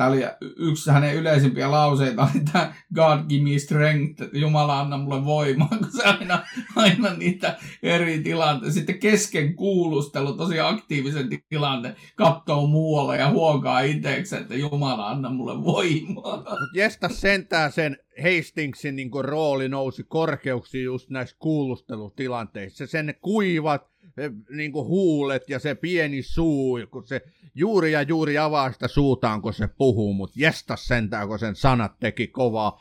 Tämä 0.00 0.08
oli 0.08 0.20
yksi 0.56 0.90
hänen 0.90 1.14
yleisimpiä 1.14 1.70
lauseita, 1.70 2.22
oli 2.22 2.44
tämä 2.52 2.74
God 2.94 3.18
give 3.28 3.50
me 3.50 3.58
strength, 3.58 4.22
Jumala 4.32 4.80
anna 4.80 4.98
mulle 4.98 5.24
voimaa, 5.24 5.68
kun 5.68 5.92
se 5.92 6.02
aina, 6.02 6.42
aina 6.76 7.14
niitä 7.14 7.58
eri 7.82 8.22
tilanteita. 8.22 8.74
Sitten 8.74 8.98
kesken 8.98 9.54
kuulustelu, 9.54 10.32
tosi 10.32 10.60
aktiivisen 10.60 11.28
tilanteen, 11.48 11.96
katsoo 12.16 12.66
muualle 12.66 13.16
ja 13.16 13.30
huokaa 13.30 13.80
itseksi, 13.80 14.36
että 14.36 14.54
Jumala 14.54 15.08
anna 15.08 15.30
mulle 15.30 15.64
voimaa. 15.64 16.44
Jesta 16.74 17.08
sentään 17.08 17.72
sen 17.72 17.96
Hastingsin 18.22 18.96
niin 18.96 19.10
rooli 19.20 19.68
nousi 19.68 20.04
korkeuksiin 20.04 20.84
just 20.84 21.10
näissä 21.10 21.36
kuulustelutilanteissa. 21.38 22.86
Sen 22.86 23.14
kuivat 23.20 23.90
niin 24.50 24.72
huulet 24.74 25.48
ja 25.48 25.58
se 25.58 25.74
pieni 25.74 26.22
suu, 26.22 26.78
kun 26.90 27.06
se 27.06 27.22
juuri 27.54 27.92
ja 27.92 28.02
juuri 28.02 28.38
avaa 28.38 28.72
sitä 28.72 28.88
suutaan, 28.88 29.42
kun 29.42 29.54
se 29.54 29.68
puhuu, 29.68 30.12
mutta 30.12 30.34
jestas 30.40 30.84
sentään, 30.84 31.28
kun 31.28 31.38
sen 31.38 31.56
sanat 31.56 31.98
teki 32.00 32.26
kovaa 32.26 32.80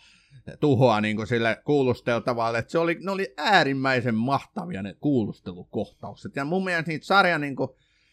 tuhoa 0.60 1.02
niin 1.02 1.28
sille 1.28 1.62
kuulusteltavalle. 1.66 2.58
Et 2.58 2.70
se 2.70 2.80
oli, 2.80 2.98
ne 3.02 3.12
oli 3.12 3.34
äärimmäisen 3.38 4.16
mahtavia 4.16 4.84
ne 4.84 4.96
kuulustelukohtaukset. 5.00 6.36
Ja 6.36 6.46
mun 6.46 6.64
mielestä 6.64 6.92
niitä 6.92 7.06
sarjan 7.06 7.42
niin 7.42 7.56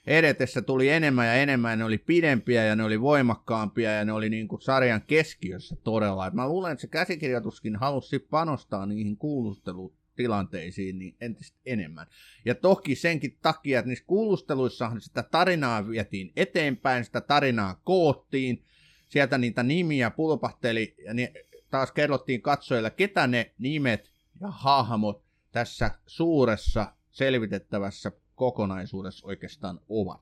edetessä 0.06 0.62
tuli 0.62 0.88
enemmän 0.88 1.26
ja 1.26 1.34
enemmän, 1.34 1.70
ja 1.70 1.76
ne 1.76 1.84
oli 1.84 1.98
pidempiä 1.98 2.64
ja 2.64 2.76
ne 2.76 2.84
oli 2.84 3.00
voimakkaampia 3.00 3.92
ja 3.92 4.04
ne 4.04 4.12
oli 4.12 4.30
niin 4.30 4.48
kuin 4.48 4.62
sarjan 4.62 5.02
keskiössä 5.06 5.76
todella. 5.84 6.26
Et 6.26 6.34
mä 6.34 6.48
luulen, 6.48 6.72
että 6.72 6.80
se 6.80 6.86
käsikirjoituskin 6.86 7.76
halusi 7.76 8.18
panostaa 8.18 8.86
niihin 8.86 9.16
kuulusteluun 9.16 9.94
tilanteisiin 10.16 10.98
niin 10.98 11.16
entistä 11.20 11.58
enemmän. 11.66 12.06
Ja 12.44 12.54
toki 12.54 12.94
senkin 12.94 13.38
takia, 13.42 13.78
että 13.78 13.88
niissä 13.88 14.04
kuulusteluissahan 14.06 15.00
sitä 15.00 15.22
tarinaa 15.22 15.88
vietiin 15.88 16.32
eteenpäin, 16.36 17.04
sitä 17.04 17.20
tarinaa 17.20 17.80
koottiin, 17.84 18.64
sieltä 19.08 19.38
niitä 19.38 19.62
nimiä 19.62 20.10
pulpahteli 20.10 20.94
ja 21.04 21.14
niin 21.14 21.28
taas 21.70 21.92
kerrottiin 21.92 22.42
katsojille, 22.42 22.90
ketä 22.90 23.26
ne 23.26 23.54
nimet 23.58 24.12
ja 24.40 24.50
hahmot 24.50 25.24
tässä 25.52 25.90
suuressa 26.06 26.92
selvitettävässä 27.10 28.12
kokonaisuudessa 28.34 29.26
oikeastaan 29.26 29.80
ovat. 29.88 30.20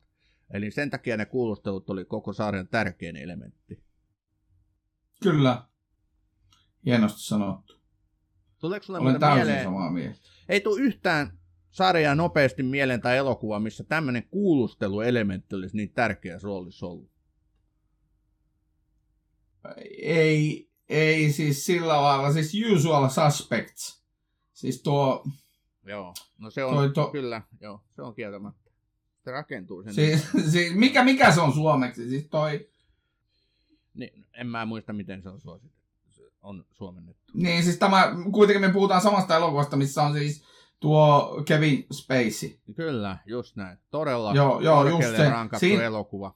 Eli 0.50 0.70
sen 0.70 0.90
takia 0.90 1.16
ne 1.16 1.26
kuulustelut 1.26 1.90
oli 1.90 2.04
koko 2.04 2.32
sarjan 2.32 2.68
tärkein 2.68 3.16
elementti. 3.16 3.84
Kyllä. 5.22 5.62
Hienosti 6.86 7.22
sanottu. 7.22 7.83
Tuleeko 8.64 8.84
sulle 8.84 8.98
Olen 8.98 9.20
täysin 9.20 9.44
mieleen, 9.44 9.64
samaa 9.64 9.90
mieltä. 9.90 10.18
ei 10.48 10.60
tule 10.60 10.80
yhtään 10.80 11.38
sarjaa 11.70 12.14
nopeasti 12.14 12.62
mieleen 12.62 13.00
tai 13.00 13.16
elokuva, 13.16 13.60
missä 13.60 13.84
tämmöinen 13.84 14.22
kuulusteluelementti 14.30 15.54
olisi 15.54 15.76
niin 15.76 15.92
tärkeässä 15.92 16.46
roolissa 16.46 16.86
ollut. 16.86 17.10
Ei, 20.02 20.68
ei 20.88 21.32
siis 21.32 21.66
sillä 21.66 22.02
lailla, 22.02 22.32
siis 22.32 22.52
usual 22.72 23.08
suspects. 23.08 24.02
Siis 24.52 24.82
tuo, 24.82 25.24
Joo, 25.86 26.14
no 26.38 26.50
se 26.50 26.64
on 26.64 26.74
Toi 26.74 26.90
to- 26.90 27.08
kyllä, 27.10 27.42
joo, 27.60 27.80
se 27.96 28.02
on 28.02 28.14
kieltämättä. 28.14 28.70
Se 29.24 29.30
rakentuu 29.30 29.82
sen. 29.82 29.94
siis, 29.94 30.26
siis 30.52 30.74
mikä, 30.74 31.04
mikä 31.04 31.32
se 31.32 31.40
on 31.40 31.52
suomeksi? 31.52 32.08
Siis 32.08 32.26
toi, 32.30 32.68
Niin, 33.94 34.26
en 34.32 34.46
mä 34.46 34.64
muista, 34.66 34.92
miten 34.92 35.22
se 35.22 35.28
on 35.28 35.40
suositettu. 35.40 35.83
On 36.44 36.64
suomennettu. 36.72 37.32
niin 37.34 37.62
siis 37.64 37.78
tämä, 37.78 38.12
kuitenkin 38.32 38.60
me 38.68 38.72
puhutaan 38.72 39.00
samasta 39.00 39.36
elokuvasta, 39.36 39.76
missä 39.76 40.02
on 40.02 40.12
siis 40.12 40.44
tuo 40.80 41.36
Kevin 41.46 41.86
Spacey. 41.92 42.58
Kyllä, 42.76 43.18
just 43.26 43.56
näin. 43.56 43.78
Todella 43.90 44.34
Joo, 44.34 44.60
joo, 44.60 44.88
just 44.88 45.16
se. 45.16 45.30
rankattu 45.30 45.60
Siin- 45.66 45.80
elokuva. 45.80 46.34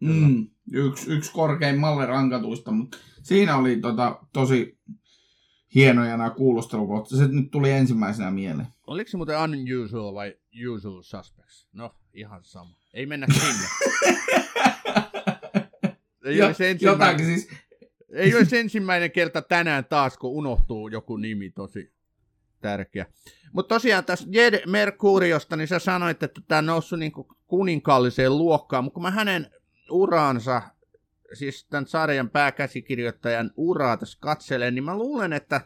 Mm, 0.00 0.48
yksi, 0.72 1.10
yksi 1.12 1.32
korkeimmalle 1.32 2.06
rankatuista, 2.06 2.70
mutta 2.70 2.98
siinä 3.22 3.56
oli 3.56 3.76
tota, 3.76 4.18
tosi 4.32 4.78
hienoja 5.74 6.16
nämä 6.16 6.30
kuulustelukohtat. 6.30 7.18
Se 7.18 7.28
nyt 7.28 7.50
tuli 7.50 7.70
ensimmäisenä 7.70 8.30
mieleen. 8.30 8.68
Oliko 8.86 9.10
se 9.10 9.16
muuten 9.16 9.36
unusual 9.38 10.14
vai 10.14 10.34
usual 10.74 11.02
suspects? 11.02 11.68
No, 11.72 11.94
ihan 12.14 12.40
sama. 12.44 12.70
Ei 12.94 13.06
mennä 13.06 13.26
sinne. 13.32 13.68
ei, 16.24 16.36
Jo- 16.36 16.46
Jotakin 16.80 17.26
siis, 17.26 17.48
ei 18.12 18.34
olisi 18.34 18.58
ensimmäinen 18.58 19.10
kerta 19.10 19.42
tänään 19.42 19.84
taas, 19.84 20.18
kun 20.18 20.30
unohtuu 20.30 20.88
joku 20.88 21.16
nimi 21.16 21.50
tosi 21.50 21.92
tärkeä. 22.60 23.06
Mutta 23.52 23.74
tosiaan 23.74 24.04
tässä 24.04 24.26
Jed 24.30 24.66
Mercuriosta, 24.66 25.56
niin 25.56 25.68
sä 25.68 25.78
sanoit, 25.78 26.22
että 26.22 26.40
tämä 26.48 26.58
on 26.58 26.66
noussut 26.66 26.98
niin 26.98 27.12
kuninkaalliseen 27.46 28.38
luokkaan, 28.38 28.84
mutta 28.84 28.94
kun 28.94 29.02
mä 29.02 29.10
hänen 29.10 29.50
uraansa, 29.90 30.62
siis 31.32 31.64
tämän 31.64 31.86
sarjan 31.86 32.30
pääkäsikirjoittajan 32.30 33.50
uraa 33.56 33.96
tässä 33.96 34.18
katselen, 34.20 34.74
niin 34.74 34.84
mä 34.84 34.98
luulen, 34.98 35.32
että 35.32 35.60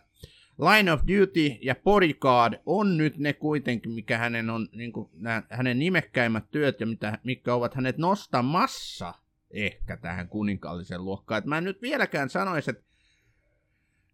Line 0.59 0.93
of 0.93 1.01
Duty 1.01 1.47
ja 1.63 1.75
Bodyguard 1.75 2.55
on 2.67 2.97
nyt 2.97 3.19
ne 3.19 3.33
kuitenkin, 3.33 3.93
mikä 3.93 4.19
hänen 4.19 4.51
on 4.51 4.69
niin 4.73 4.93
kuin, 4.93 5.11
hänen 5.51 5.79
nimekkäimmät 5.79 6.51
työt 6.51 6.81
ja 6.81 6.87
mitä, 6.87 7.19
mitkä 7.25 7.55
ovat 7.55 7.75
hänet 7.75 7.99
nostamassa 7.99 9.15
ehkä 9.53 9.97
tähän 9.97 10.29
kuninkaalliseen 10.29 11.05
luokkaan. 11.05 11.39
Et 11.39 11.45
mä 11.45 11.59
en 11.59 11.65
nyt 11.65 11.83
vieläkään 11.83 12.31
sanoisi, 12.31 12.71
että 12.71 12.85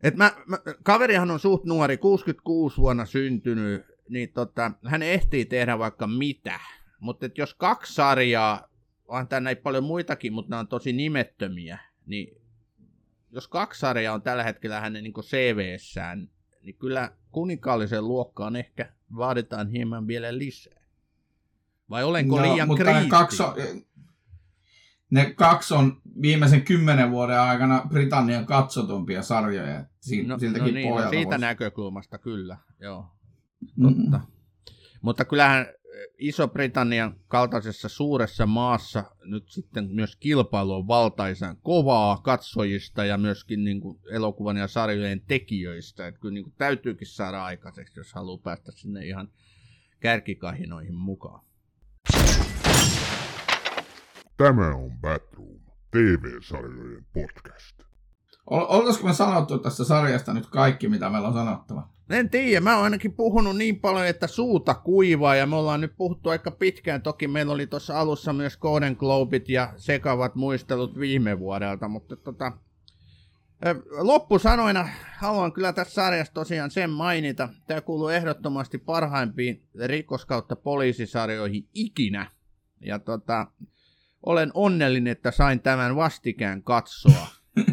et 0.02 0.16
mä, 0.16 0.32
mä, 0.46 0.58
kaverihan 0.82 1.30
on 1.30 1.40
suht 1.40 1.64
nuori, 1.64 1.96
66 1.96 2.76
vuonna 2.76 3.04
syntynyt, 3.04 3.84
niin 4.08 4.32
tota, 4.32 4.72
hän 4.84 5.02
ehtii 5.02 5.44
tehdä 5.44 5.78
vaikka 5.78 6.06
mitä. 6.06 6.60
Mutta 7.00 7.26
jos 7.36 7.54
kaksi 7.54 7.94
sarjaa, 7.94 8.68
on 9.08 9.28
tänne 9.28 9.54
paljon 9.54 9.84
muitakin, 9.84 10.32
mutta 10.32 10.50
nämä 10.50 10.60
on 10.60 10.68
tosi 10.68 10.92
nimettömiä, 10.92 11.78
niin 12.06 12.42
jos 13.30 13.48
kaksi 13.48 13.80
sarjaa 13.80 14.14
on 14.14 14.22
tällä 14.22 14.42
hetkellä 14.42 14.80
hänen 14.80 15.04
niin 15.04 15.14
CV-ssään, 15.14 16.30
niin 16.62 16.76
kyllä 16.76 17.12
kuninkaallisen 17.32 18.08
luokkaan 18.08 18.56
ehkä 18.56 18.92
vaaditaan 19.16 19.68
hieman 19.70 20.06
vielä 20.06 20.38
lisää. 20.38 20.78
Vai 21.90 22.04
olenko 22.04 22.42
liian 22.42 22.58
No, 22.58 22.66
mutta 22.66 22.84
ne 22.84 22.90
kriittinen? 22.90 23.10
kaksi, 23.10 23.42
ne 25.10 25.34
kaksi 25.34 25.74
on 25.74 26.00
viimeisen 26.22 26.62
kymmenen 26.62 27.10
vuoden 27.10 27.40
aikana 27.40 27.82
Britannian 27.88 28.46
katsotumpia 28.46 29.22
sarjoja. 29.22 29.84
Si, 30.00 30.22
No, 30.22 30.38
siltäkin 30.38 30.74
no 30.74 30.80
niin, 30.80 30.90
no 30.94 31.10
siitä 31.10 31.28
voisi- 31.30 31.40
näkökulmasta 31.40 32.18
kyllä, 32.18 32.56
joo. 32.80 33.06
Mm. 33.76 33.82
Totta. 33.82 34.20
Mutta 35.02 35.24
kyllähän 35.24 35.60
eh, 35.66 35.74
Iso-Britannian 36.18 37.14
kaltaisessa 37.28 37.88
suuressa 37.88 38.46
maassa 38.46 39.04
nyt 39.24 39.48
sitten 39.48 39.88
myös 39.90 40.16
kilpailu 40.16 40.72
on 40.74 40.88
valtaisan 40.88 41.56
kovaa 41.62 42.16
katsojista 42.16 43.04
ja 43.04 43.18
myöskin 43.18 43.64
niin 43.64 43.80
kuin 43.80 43.98
elokuvan 44.10 44.56
ja 44.56 44.68
sarjojen 44.68 45.20
tekijöistä. 45.20 46.06
Että 46.06 46.20
kyllä 46.20 46.34
niin 46.34 46.44
kuin 46.44 46.54
täytyykin 46.58 47.06
saada 47.08 47.44
aikaiseksi, 47.44 48.00
jos 48.00 48.12
haluaa 48.12 48.38
päästä 48.38 48.72
sinne 48.72 49.06
ihan 49.06 49.28
kärkikahinoihin 50.00 50.94
mukaan. 50.94 51.44
Tämä 54.38 54.74
on 54.74 54.92
Batroom, 55.00 55.60
TV-sarjojen 55.90 57.06
podcast. 57.12 57.78
Ol- 58.50 58.66
Oltaisiko 58.68 59.06
me 59.06 59.14
sanottu 59.14 59.58
tästä 59.58 59.84
sarjasta 59.84 60.34
nyt 60.34 60.46
kaikki, 60.46 60.88
mitä 60.88 61.10
meillä 61.10 61.28
on 61.28 61.34
sanottava? 61.34 61.88
En 62.10 62.30
tiedä, 62.30 62.60
mä 62.60 62.74
oon 62.74 62.84
ainakin 62.84 63.12
puhunut 63.12 63.56
niin 63.56 63.80
paljon, 63.80 64.06
että 64.06 64.26
suuta 64.26 64.74
kuivaa 64.74 65.34
ja 65.34 65.46
me 65.46 65.56
ollaan 65.56 65.80
nyt 65.80 65.96
puhuttu 65.96 66.28
aika 66.30 66.50
pitkään. 66.50 67.02
Toki 67.02 67.28
meillä 67.28 67.52
oli 67.52 67.66
tuossa 67.66 68.00
alussa 68.00 68.32
myös 68.32 68.56
Golden 68.56 68.96
Globit 68.98 69.48
ja 69.48 69.72
sekavat 69.76 70.34
muistelut 70.34 70.98
viime 70.98 71.38
vuodelta, 71.38 71.88
mutta 71.88 72.16
tota, 72.16 72.52
loppusanoina 74.00 74.88
haluan 75.18 75.52
kyllä 75.52 75.72
tässä 75.72 75.94
sarjassa 75.94 76.34
tosiaan 76.34 76.70
sen 76.70 76.90
mainita. 76.90 77.48
Tämä 77.66 77.80
kuuluu 77.80 78.08
ehdottomasti 78.08 78.78
parhaimpiin 78.78 79.62
rikos- 79.86 80.26
kautta 80.26 80.56
poliisisarjoihin 80.56 81.68
ikinä. 81.74 82.30
Ja 82.80 82.98
tota, 82.98 83.46
olen 84.28 84.50
onnellinen, 84.54 85.10
että 85.10 85.30
sain 85.30 85.60
tämän 85.60 85.96
vastikään 85.96 86.62
katsoa. 86.62 87.26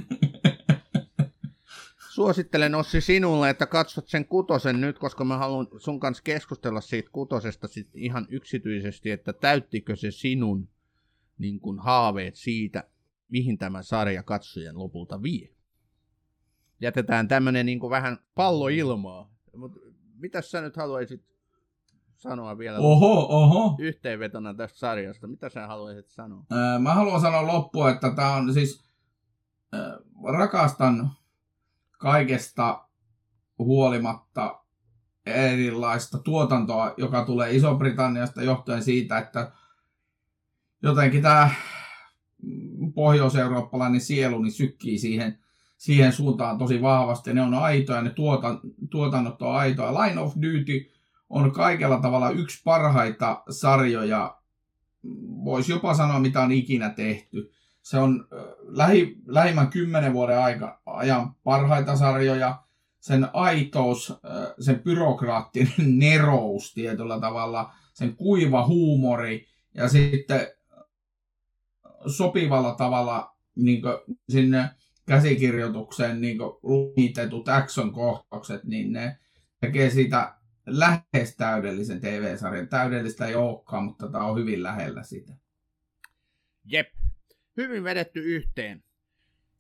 Suosittelen 2.16 2.76
Ossi 2.76 3.02
sinulle, 3.02 3.50
että 3.50 3.66
katsot 3.66 4.08
sen 4.08 4.26
kutosen 4.26 4.82
nyt, 4.82 5.00
koska 5.00 5.26
mä 5.26 5.38
haluan 5.38 5.68
sun 5.78 6.00
kanssa 6.00 6.24
keskustella 6.24 6.82
siitä 6.82 7.10
kutosesta 7.12 7.68
sit 7.68 7.90
ihan 7.94 8.28
yksityisesti, 8.30 9.12
että 9.12 9.34
täyttikö 9.34 9.96
se 9.96 10.12
sinun 10.12 10.70
niin 11.38 11.60
kun, 11.60 11.80
haaveet 11.80 12.36
siitä, 12.36 12.84
mihin 13.30 13.58
tämä 13.58 13.84
sarja 13.84 14.24
katsojen 14.24 14.80
lopulta 14.80 15.24
vie. 15.24 15.50
Jätetään 16.82 17.28
tämmönen 17.28 17.66
niin 17.66 17.80
vähän 17.82 18.18
pallo 18.36 18.68
ilmaa. 18.68 19.34
Mut 19.56 19.72
mitä 20.18 20.42
sä 20.42 20.62
nyt 20.62 20.76
haluaisit 20.76 21.35
sanoa 22.30 22.58
vielä 22.58 22.78
Oho, 22.80 23.28
oho. 23.30 23.76
yhteenvetona 23.80 24.54
tästä 24.54 24.80
sarjasta? 24.80 25.28
Mitä 25.28 25.50
sä 25.50 25.68
haluaisit 25.68 26.08
sanoa? 26.10 26.44
Öö, 26.52 26.80
Mä 26.80 26.94
haluan 26.94 27.22
sanoa 27.22 27.48
loppuun, 27.48 27.90
että 27.90 28.12
tämä 28.16 28.34
on 28.34 28.54
siis, 28.54 28.84
öö, 29.74 30.00
rakastan 30.38 31.12
kaikesta 31.92 32.86
huolimatta 33.60 34.62
erilaista 35.26 36.18
tuotantoa, 36.18 36.94
joka 36.98 37.26
tulee 37.26 37.56
Iso-Britanniasta 37.56 38.44
johtuen 38.44 38.84
siitä, 38.84 39.18
että 39.18 39.52
jotenkin 40.84 41.22
tämä 41.22 41.50
pohjois-eurooppalainen 42.96 44.02
sielu 44.02 44.42
niin 44.42 44.52
sykkii 44.52 44.98
siihen, 44.98 45.40
siihen 45.78 46.14
suuntaan 46.14 46.58
tosi 46.58 46.82
vahvasti. 46.82 47.34
Ne 47.34 47.42
on 47.42 47.54
aitoja, 47.54 48.02
ne 48.02 48.10
tuotan, 48.10 48.60
tuotannot 48.90 49.42
on 49.42 49.56
aitoja. 49.56 49.94
Line 49.94 50.22
of 50.22 50.34
Duty 50.36 50.92
on 51.30 51.52
kaikella 51.52 52.00
tavalla 52.02 52.30
yksi 52.30 52.62
parhaita 52.64 53.44
sarjoja, 53.50 54.38
voisi 55.46 55.72
jopa 55.72 55.94
sanoa, 55.94 56.20
mitä 56.20 56.42
on 56.42 56.52
ikinä 56.52 56.90
tehty. 56.90 57.52
Se 57.82 57.98
on 57.98 58.28
lähi, 58.62 59.18
lähimmän 59.28 59.68
kymmenen 59.68 60.14
vuoden 60.14 60.40
aika, 60.40 60.82
ajan 60.86 61.36
parhaita 61.44 61.96
sarjoja. 61.96 62.62
Sen 63.00 63.28
aitous, 63.34 64.14
sen 64.60 64.80
byrokraattinen 64.80 66.00
nerous 66.00 66.74
tietyllä 66.74 67.20
tavalla, 67.20 67.74
sen 67.94 68.16
kuiva 68.16 68.68
huumori 68.68 69.48
ja 69.74 69.90
sitten 69.90 70.48
sopivalla 72.08 72.76
tavalla 72.76 73.36
niin 73.56 73.82
sinne 74.30 74.70
käsikirjoitukseen 75.06 76.22
niin 76.22 76.38
lumitetut 76.64 77.50
action-kohtaukset, 77.50 78.64
niin 78.64 78.94
ne 78.94 79.20
tekee 79.60 79.90
siitä 79.90 80.36
lähes 80.66 81.36
täydellisen 81.38 82.02
TV-sarjan. 82.02 82.68
Täydellistä 82.68 83.26
ei 83.26 83.36
olekaan, 83.36 83.84
mutta 83.84 84.12
tämä 84.12 84.26
on 84.26 84.40
hyvin 84.40 84.64
lähellä 84.64 85.04
sitä. 85.04 85.34
Jep, 86.66 86.88
hyvin 87.58 87.84
vedetty 87.84 88.20
yhteen. 88.20 88.84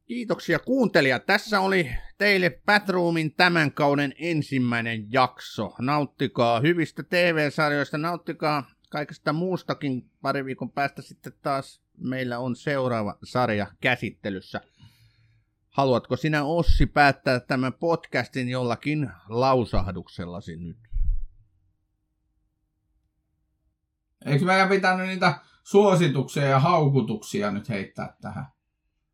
Kiitoksia 0.06 0.60
kuuntelijat. 0.60 1.26
Tässä 1.26 1.60
oli 1.60 1.91
teille 2.18 2.61
Batroomin 2.65 3.34
tämän 3.34 3.72
kauden 3.72 4.14
ensimmäinen 4.19 5.11
jakso. 5.11 5.76
Nauttikaa 5.80 6.60
hyvistä 6.60 7.03
TV-sarjoista, 7.03 7.98
nauttikaa 7.98 8.72
kaikesta 8.90 9.34
muustakin. 9.34 10.10
Pari 10.22 10.45
viikon 10.45 10.72
päästä 10.72 11.02
sitten 11.02 11.34
taas 11.41 11.82
meillä 11.98 12.40
on 12.40 12.56
seuraava 12.56 13.18
sarja 13.23 13.68
käsittelyssä. 13.82 14.61
Haluatko 15.69 16.15
sinä 16.15 16.44
Ossi 16.44 16.86
päättää 16.86 17.40
tämän 17.40 17.73
podcastin 17.73 18.49
jollakin 18.49 19.11
lausahduksellasi 19.30 20.56
nyt? 20.56 20.77
Eikö 24.26 24.45
meidän 24.45 24.69
pitänyt 24.69 25.07
niitä 25.07 25.39
suosituksia 25.64 26.45
ja 26.45 26.60
haukutuksia 26.60 27.52
nyt 27.52 27.69
heittää 27.69 28.15
tähän? 28.22 28.45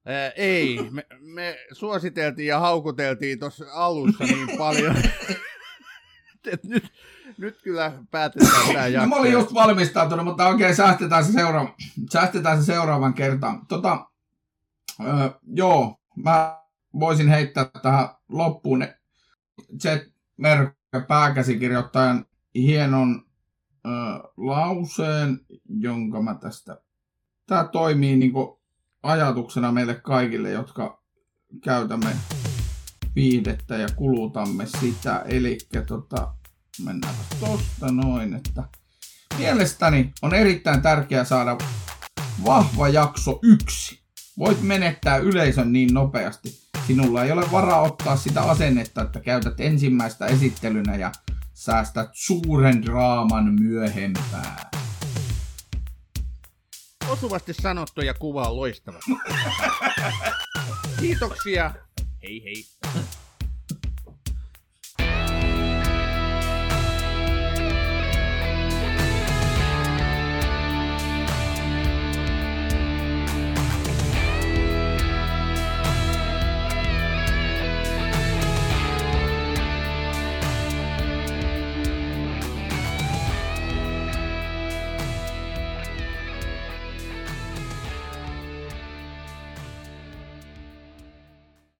Ää, 0.05 0.29
ei, 0.29 0.89
me, 0.91 1.05
me 1.19 1.57
suositeltiin 1.71 2.47
ja 2.47 2.59
haukuteltiin 2.59 3.39
tuossa 3.39 3.65
alussa 3.73 4.23
niin 4.23 4.57
paljon, 4.57 4.95
että 6.51 6.67
nyt, 6.67 6.91
nyt 7.37 7.61
kyllä 7.61 7.91
päätetään 8.11 8.67
tämä 8.67 8.87
jakso. 8.87 9.09
No, 9.09 9.15
mä 9.15 9.21
olin 9.21 9.31
just 9.31 9.53
valmistautunut, 9.53 10.25
mutta 10.25 10.47
okei, 10.47 10.75
säästetään 10.75 11.25
se, 11.25 11.31
seuraava, 11.31 11.75
säästetään 12.09 12.59
se 12.59 12.65
seuraavan 12.65 13.13
kertaan. 13.13 13.67
Tota, 13.67 14.05
öö, 14.99 15.29
joo, 15.53 15.99
mä 16.15 16.61
voisin 16.99 17.29
heittää 17.29 17.65
tähän 17.81 18.09
loppuun 18.29 18.87
Merkä 20.37 21.01
pääkäsikirjoittajan 21.07 22.25
hienon 22.55 23.30
lauseen, 24.37 25.39
jonka 25.65 26.21
mä 26.21 26.35
tästä... 26.35 26.81
Tämä 27.47 27.63
toimii 27.63 28.15
niin 28.15 28.33
ajatuksena 29.03 29.71
meille 29.71 29.95
kaikille, 29.95 30.51
jotka 30.51 31.03
käytämme 31.63 32.15
viihdettä 33.15 33.77
ja 33.77 33.87
kulutamme 33.95 34.65
sitä. 34.65 35.25
Eli 35.27 35.57
tota, 35.87 36.33
mennään 36.85 37.15
tosta 37.39 37.91
noin, 37.91 38.33
että 38.33 38.63
mielestäni 39.37 40.13
on 40.21 40.33
erittäin 40.33 40.81
tärkeää 40.81 41.23
saada 41.23 41.57
vahva 42.45 42.89
jakso 42.89 43.39
yksi. 43.43 44.01
Voit 44.39 44.61
menettää 44.61 45.17
yleisön 45.17 45.73
niin 45.73 45.93
nopeasti. 45.93 46.49
Sinulla 46.87 47.23
ei 47.23 47.31
ole 47.31 47.51
varaa 47.51 47.81
ottaa 47.81 48.15
sitä 48.17 48.41
asennetta, 48.41 49.01
että 49.01 49.19
käytät 49.19 49.59
ensimmäistä 49.59 50.25
esittelynä 50.25 50.95
ja 50.95 51.11
säästät 51.61 52.09
suuren 52.13 52.81
draaman 52.81 53.53
myöhempään. 53.61 54.57
Osuvasti 57.09 57.53
sanottu 57.53 58.01
ja 58.01 58.13
kuva 58.13 58.47
on 58.47 58.55
loistava. 58.55 58.99
Kiitoksia. 60.99 61.73
Hei 62.23 62.43
hei. 62.43 62.65